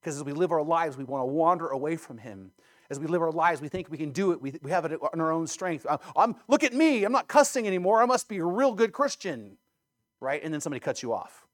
Because 0.00 0.16
as 0.16 0.24
we 0.24 0.32
live 0.32 0.50
our 0.50 0.62
lives, 0.62 0.96
we 0.96 1.04
want 1.04 1.22
to 1.22 1.26
wander 1.26 1.68
away 1.68 1.96
from 1.96 2.18
Him. 2.18 2.52
As 2.88 2.98
we 2.98 3.06
live 3.06 3.22
our 3.22 3.30
lives, 3.30 3.60
we 3.60 3.68
think 3.68 3.88
we 3.88 3.98
can 3.98 4.10
do 4.10 4.32
it. 4.32 4.42
We, 4.42 4.58
we 4.62 4.70
have 4.72 4.84
it 4.84 4.98
on 5.12 5.20
our 5.20 5.30
own 5.30 5.46
strength. 5.46 5.86
Uh, 5.88 5.98
I'm, 6.16 6.34
look 6.48 6.64
at 6.64 6.72
me. 6.72 7.04
I'm 7.04 7.12
not 7.12 7.28
cussing 7.28 7.66
anymore. 7.66 8.02
I 8.02 8.06
must 8.06 8.28
be 8.28 8.38
a 8.38 8.44
real 8.44 8.74
good 8.74 8.92
Christian. 8.92 9.58
Right? 10.20 10.42
And 10.42 10.52
then 10.52 10.60
somebody 10.60 10.80
cuts 10.80 11.02
you 11.02 11.12
off. 11.12 11.46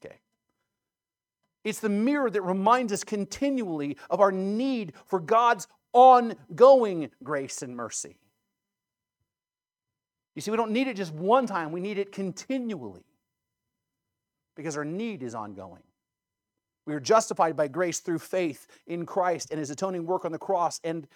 Okay. 0.00 0.16
It's 1.64 1.80
the 1.80 1.88
mirror 1.88 2.30
that 2.30 2.42
reminds 2.42 2.92
us 2.92 3.02
continually 3.02 3.96
of 4.08 4.20
our 4.20 4.30
need 4.30 4.92
for 5.04 5.18
God's 5.18 5.66
ongoing 5.92 7.10
grace 7.24 7.62
and 7.62 7.74
mercy. 7.74 8.18
You 10.38 10.42
see, 10.42 10.52
we 10.52 10.56
don't 10.56 10.70
need 10.70 10.86
it 10.86 10.94
just 10.94 11.12
one 11.12 11.48
time, 11.48 11.72
we 11.72 11.80
need 11.80 11.98
it 11.98 12.12
continually 12.12 13.02
because 14.54 14.76
our 14.76 14.84
need 14.84 15.24
is 15.24 15.34
ongoing. 15.34 15.82
We 16.86 16.94
are 16.94 17.00
justified 17.00 17.56
by 17.56 17.66
grace 17.66 17.98
through 17.98 18.20
faith 18.20 18.68
in 18.86 19.04
Christ 19.04 19.48
and 19.50 19.58
his 19.58 19.70
atoning 19.70 20.06
work 20.06 20.24
on 20.24 20.30
the 20.30 20.38
cross, 20.38 20.78
and, 20.84 21.08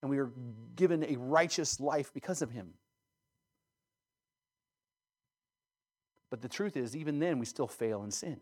and 0.00 0.12
we 0.12 0.18
are 0.18 0.30
given 0.76 1.02
a 1.02 1.16
righteous 1.16 1.80
life 1.80 2.12
because 2.14 2.40
of 2.40 2.52
him. 2.52 2.74
But 6.30 6.40
the 6.40 6.48
truth 6.48 6.76
is, 6.76 6.94
even 6.94 7.18
then, 7.18 7.40
we 7.40 7.46
still 7.46 7.66
fail 7.66 8.04
in 8.04 8.12
sin. 8.12 8.38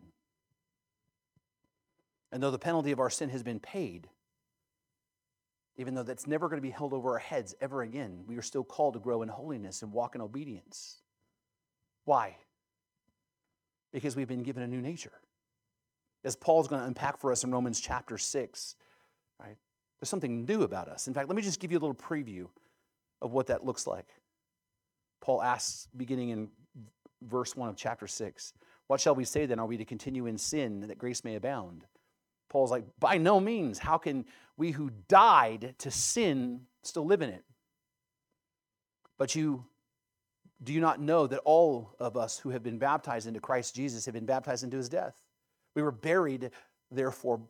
And 2.31 2.43
though 2.43 2.51
the 2.51 2.59
penalty 2.59 2.91
of 2.91 2.99
our 2.99 3.09
sin 3.09 3.29
has 3.29 3.41
been 3.41 3.59
paid, 3.59 4.07
even 5.77 5.93
though 5.93 6.03
that's 6.03 6.27
never 6.27 6.49
going 6.49 6.57
to 6.57 6.67
be 6.67 6.71
held 6.71 6.93
over 6.93 7.13
our 7.13 7.19
heads 7.19 7.55
ever 7.61 7.81
again, 7.81 8.23
we 8.27 8.37
are 8.37 8.41
still 8.41 8.63
called 8.63 8.95
to 8.95 8.99
grow 8.99 9.21
in 9.21 9.29
holiness 9.29 9.81
and 9.81 9.91
walk 9.91 10.15
in 10.15 10.21
obedience. 10.21 10.97
Why? 12.05 12.37
because 13.91 14.15
we've 14.15 14.27
been 14.27 14.43
given 14.43 14.63
a 14.63 14.67
new 14.67 14.81
nature. 14.81 15.13
As 16.23 16.35
Paul's 16.35 16.67
going 16.67 16.81
to 16.81 16.87
unpack 16.87 17.17
for 17.17 17.31
us 17.31 17.43
in 17.43 17.51
Romans 17.51 17.79
chapter 17.79 18.17
6, 18.17 18.75
right? 19.39 19.55
There's 19.99 20.09
something 20.09 20.45
new 20.45 20.63
about 20.63 20.87
us. 20.87 21.07
In 21.07 21.13
fact, 21.13 21.29
let 21.29 21.35
me 21.35 21.41
just 21.41 21.59
give 21.59 21.71
you 21.71 21.77
a 21.77 21.81
little 21.81 21.95
preview 21.95 22.47
of 23.21 23.31
what 23.31 23.47
that 23.47 23.65
looks 23.65 23.87
like. 23.87 24.07
Paul 25.21 25.41
asks, 25.41 25.87
beginning 25.95 26.29
in 26.29 26.49
verse 27.23 27.55
1 27.55 27.69
of 27.69 27.75
chapter 27.75 28.07
6, 28.07 28.53
What 28.87 29.01
shall 29.01 29.15
we 29.15 29.25
say 29.25 29.45
then? 29.45 29.59
Are 29.59 29.65
we 29.65 29.77
to 29.77 29.85
continue 29.85 30.27
in 30.27 30.37
sin 30.37 30.81
that 30.81 30.97
grace 30.97 31.23
may 31.23 31.35
abound? 31.35 31.85
Paul's 32.49 32.71
like, 32.71 32.85
By 32.99 33.17
no 33.17 33.39
means. 33.39 33.79
How 33.79 33.97
can 33.97 34.25
we 34.57 34.71
who 34.71 34.91
died 35.07 35.75
to 35.79 35.91
sin 35.91 36.61
still 36.83 37.05
live 37.05 37.21
in 37.21 37.29
it? 37.29 37.43
But 39.17 39.35
you 39.35 39.65
do 40.63 40.73
you 40.73 40.81
not 40.81 40.99
know 40.99 41.27
that 41.27 41.39
all 41.45 41.95
of 41.99 42.17
us 42.17 42.39
who 42.39 42.49
have 42.49 42.63
been 42.63 42.79
baptized 42.79 43.27
into 43.27 43.39
Christ 43.39 43.75
Jesus 43.75 44.05
have 44.05 44.13
been 44.15 44.25
baptized 44.25 44.63
into 44.63 44.77
his 44.77 44.89
death? 44.89 45.21
We 45.75 45.83
were 45.83 45.91
buried, 45.91 46.49
therefore, 46.89 47.41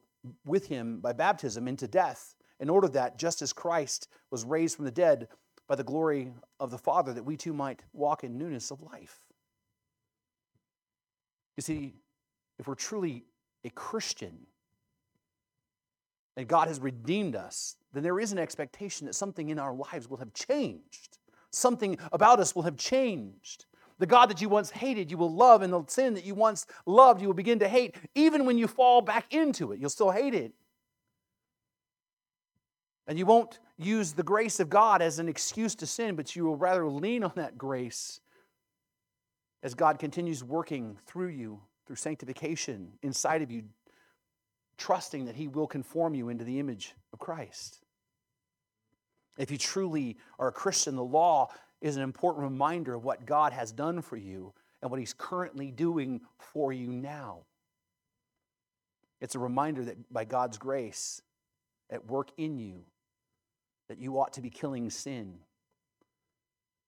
with 0.45 0.67
him 0.67 0.99
by 0.99 1.13
baptism 1.13 1.67
into 1.67 1.87
death, 1.87 2.35
in 2.59 2.69
order 2.69 2.87
that, 2.89 3.17
just 3.17 3.41
as 3.41 3.53
Christ 3.53 4.09
was 4.29 4.43
raised 4.43 4.75
from 4.75 4.85
the 4.85 4.91
dead 4.91 5.29
by 5.67 5.75
the 5.75 5.83
glory 5.83 6.33
of 6.59 6.71
the 6.71 6.77
Father, 6.77 7.13
that 7.13 7.23
we 7.23 7.37
too 7.37 7.53
might 7.53 7.81
walk 7.93 8.23
in 8.23 8.37
newness 8.37 8.71
of 8.71 8.81
life. 8.81 9.19
You 11.55 11.61
see, 11.61 11.93
if 12.59 12.67
we're 12.67 12.75
truly 12.75 13.25
a 13.63 13.69
Christian 13.69 14.47
and 16.38 16.47
God 16.47 16.67
has 16.67 16.79
redeemed 16.79 17.35
us, 17.35 17.75
then 17.93 18.03
there 18.03 18.19
is 18.19 18.31
an 18.31 18.38
expectation 18.38 19.07
that 19.07 19.15
something 19.15 19.49
in 19.49 19.57
our 19.57 19.73
lives 19.73 20.07
will 20.07 20.17
have 20.17 20.33
changed. 20.33 21.17
Something 21.51 21.97
about 22.11 22.39
us 22.39 22.55
will 22.55 22.61
have 22.61 22.77
changed. 22.77 23.65
The 23.97 24.05
God 24.05 24.29
that 24.29 24.39
you 24.39 24.47
once 24.47 24.69
hated, 24.69 25.09
you 25.09 25.17
will 25.17 25.33
love, 25.33 25.63
and 25.63 25.73
the 25.73 25.83
sin 25.88 26.13
that 26.13 26.23
you 26.23 26.35
once 26.35 26.67
loved, 26.85 27.21
you 27.21 27.27
will 27.27 27.33
begin 27.33 27.57
to 27.59 27.67
hate. 27.67 27.95
Even 28.13 28.45
when 28.45 28.59
you 28.59 28.67
fall 28.67 29.01
back 29.01 29.33
into 29.33 29.71
it, 29.71 29.79
you'll 29.79 29.89
still 29.89 30.11
hate 30.11 30.35
it. 30.35 30.53
And 33.07 33.17
you 33.17 33.25
won't 33.25 33.57
use 33.77 34.13
the 34.13 34.21
grace 34.21 34.59
of 34.59 34.69
God 34.69 35.01
as 35.01 35.17
an 35.17 35.27
excuse 35.27 35.73
to 35.75 35.88
sin, 35.88 36.15
but 36.15 36.35
you 36.35 36.45
will 36.45 36.57
rather 36.57 36.88
lean 36.88 37.23
on 37.23 37.31
that 37.35 37.57
grace 37.57 38.19
as 39.63 39.73
God 39.73 39.97
continues 39.97 40.43
working 40.43 40.99
through 41.07 41.29
you, 41.29 41.61
through 41.88 41.95
sanctification 41.95 42.91
inside 43.01 43.41
of 43.41 43.49
you, 43.49 43.63
trusting 44.78 45.25
that 45.25 45.36
He 45.36 45.47
will 45.47 45.67
conform 45.67 46.15
you 46.15 46.30
into 46.30 46.43
the 46.43 46.59
image 46.59 46.93
of 47.13 47.19
Christ. 47.19 47.80
If 49.38 49.51
you 49.51 49.57
truly 49.57 50.17
are 50.39 50.47
a 50.47 50.51
Christian, 50.51 50.95
the 50.95 51.03
law 51.03 51.49
is 51.82 51.95
an 51.95 52.03
important 52.03 52.43
reminder 52.43 52.93
of 52.93 53.03
what 53.03 53.25
God 53.25 53.53
has 53.53 53.71
done 53.71 54.01
for 54.01 54.17
you 54.17 54.53
and 54.82 54.89
what 54.89 54.99
He's 54.99 55.13
currently 55.13 55.71
doing 55.71 56.21
for 56.39 56.73
you 56.73 56.88
now. 56.88 57.39
It's 59.19 59.36
a 59.36 59.39
reminder 59.39 59.84
that 59.86 60.11
by 60.11 60.25
God's 60.25 60.57
grace 60.57 61.21
at 61.89 62.05
work 62.05 62.32
in 62.38 62.57
you, 62.57 62.84
that 63.88 63.99
you 63.99 64.19
ought 64.19 64.34
to 64.34 64.41
be 64.41 64.49
killing 64.49 64.89
sin 64.89 65.39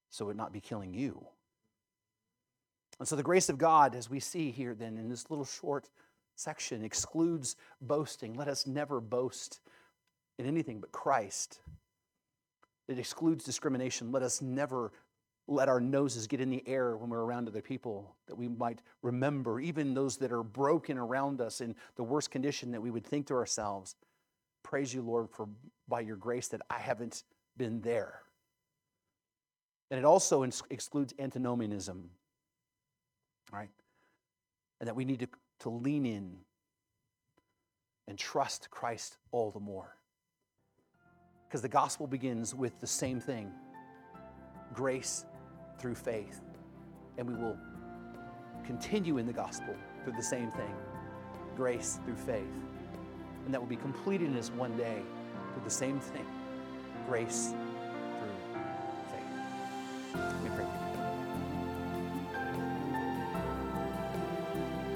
so 0.09 0.29
it 0.29 0.35
not 0.35 0.51
be 0.51 0.59
killing 0.59 0.93
you. 0.93 1.25
And 2.99 3.07
so 3.07 3.15
the 3.15 3.23
grace 3.23 3.49
of 3.49 3.57
God, 3.57 3.95
as 3.95 4.09
we 4.09 4.19
see 4.19 4.51
here 4.51 4.75
then 4.75 4.97
in 4.97 5.09
this 5.09 5.29
little 5.29 5.45
short 5.45 5.89
section, 6.39 6.83
excludes 6.83 7.55
boasting. 7.81 8.33
Let 8.33 8.47
us 8.47 8.65
never 8.65 8.99
boast 8.99 9.59
in 10.37 10.45
anything 10.45 10.79
but 10.79 10.91
Christ. 10.91 11.59
It 12.87 12.97
excludes 12.97 13.43
discrimination. 13.43 14.11
Let 14.11 14.23
us 14.23 14.41
never 14.41 14.91
let 15.47 15.67
our 15.67 15.79
noses 15.79 16.27
get 16.27 16.41
in 16.41 16.49
the 16.49 16.63
air 16.67 16.95
when 16.95 17.09
we're 17.09 17.23
around 17.23 17.47
other 17.47 17.61
people, 17.61 18.15
that 18.27 18.35
we 18.35 18.47
might 18.47 18.83
remember, 19.01 19.59
even 19.59 19.95
those 19.95 20.17
that 20.17 20.31
are 20.31 20.43
broken 20.43 20.97
around 20.97 21.41
us 21.41 21.59
in 21.59 21.75
the 21.95 22.03
worst 22.03 22.29
condition, 22.29 22.71
that 22.71 22.81
we 22.81 22.91
would 22.91 23.05
think 23.05 23.27
to 23.27 23.33
ourselves, 23.33 23.95
Praise 24.61 24.93
you, 24.93 25.01
Lord, 25.01 25.29
for 25.31 25.47
by 25.87 26.01
your 26.01 26.17
grace 26.17 26.49
that 26.49 26.61
I 26.69 26.79
haven't 26.79 27.23
been 27.57 27.81
there. 27.81 28.19
And 29.89 29.97
it 29.97 30.05
also 30.05 30.43
excludes 30.43 31.13
antinomianism 31.17 32.09
right? 33.51 33.69
And 34.79 34.87
that 34.87 34.95
we 34.95 35.05
need 35.05 35.19
to, 35.19 35.27
to 35.59 35.69
lean 35.69 36.05
in 36.05 36.37
and 38.07 38.17
trust 38.17 38.69
Christ 38.71 39.17
all 39.31 39.51
the 39.51 39.59
more. 39.59 39.95
Because 41.47 41.61
the 41.61 41.69
gospel 41.69 42.07
begins 42.07 42.53
with 42.53 42.79
the 42.79 42.87
same 42.87 43.19
thing 43.19 43.51
grace 44.73 45.25
through 45.79 45.95
faith. 45.95 46.41
And 47.17 47.27
we 47.27 47.35
will 47.35 47.57
continue 48.65 49.17
in 49.17 49.25
the 49.25 49.33
gospel 49.33 49.75
through 50.03 50.13
the 50.13 50.23
same 50.23 50.51
thing 50.51 50.73
grace 51.55 51.99
through 52.05 52.15
faith. 52.15 52.43
And 53.45 53.53
that 53.53 53.59
will 53.59 53.67
be 53.67 53.75
completed 53.75 54.29
in 54.29 54.37
us 54.37 54.49
one 54.51 54.77
day 54.77 55.01
through 55.53 55.63
the 55.63 55.69
same 55.69 55.99
thing 55.99 56.25
grace 57.07 57.53
through 58.19 58.29
faith. 59.11 60.33
We 60.43 60.49
pray. 60.49 60.88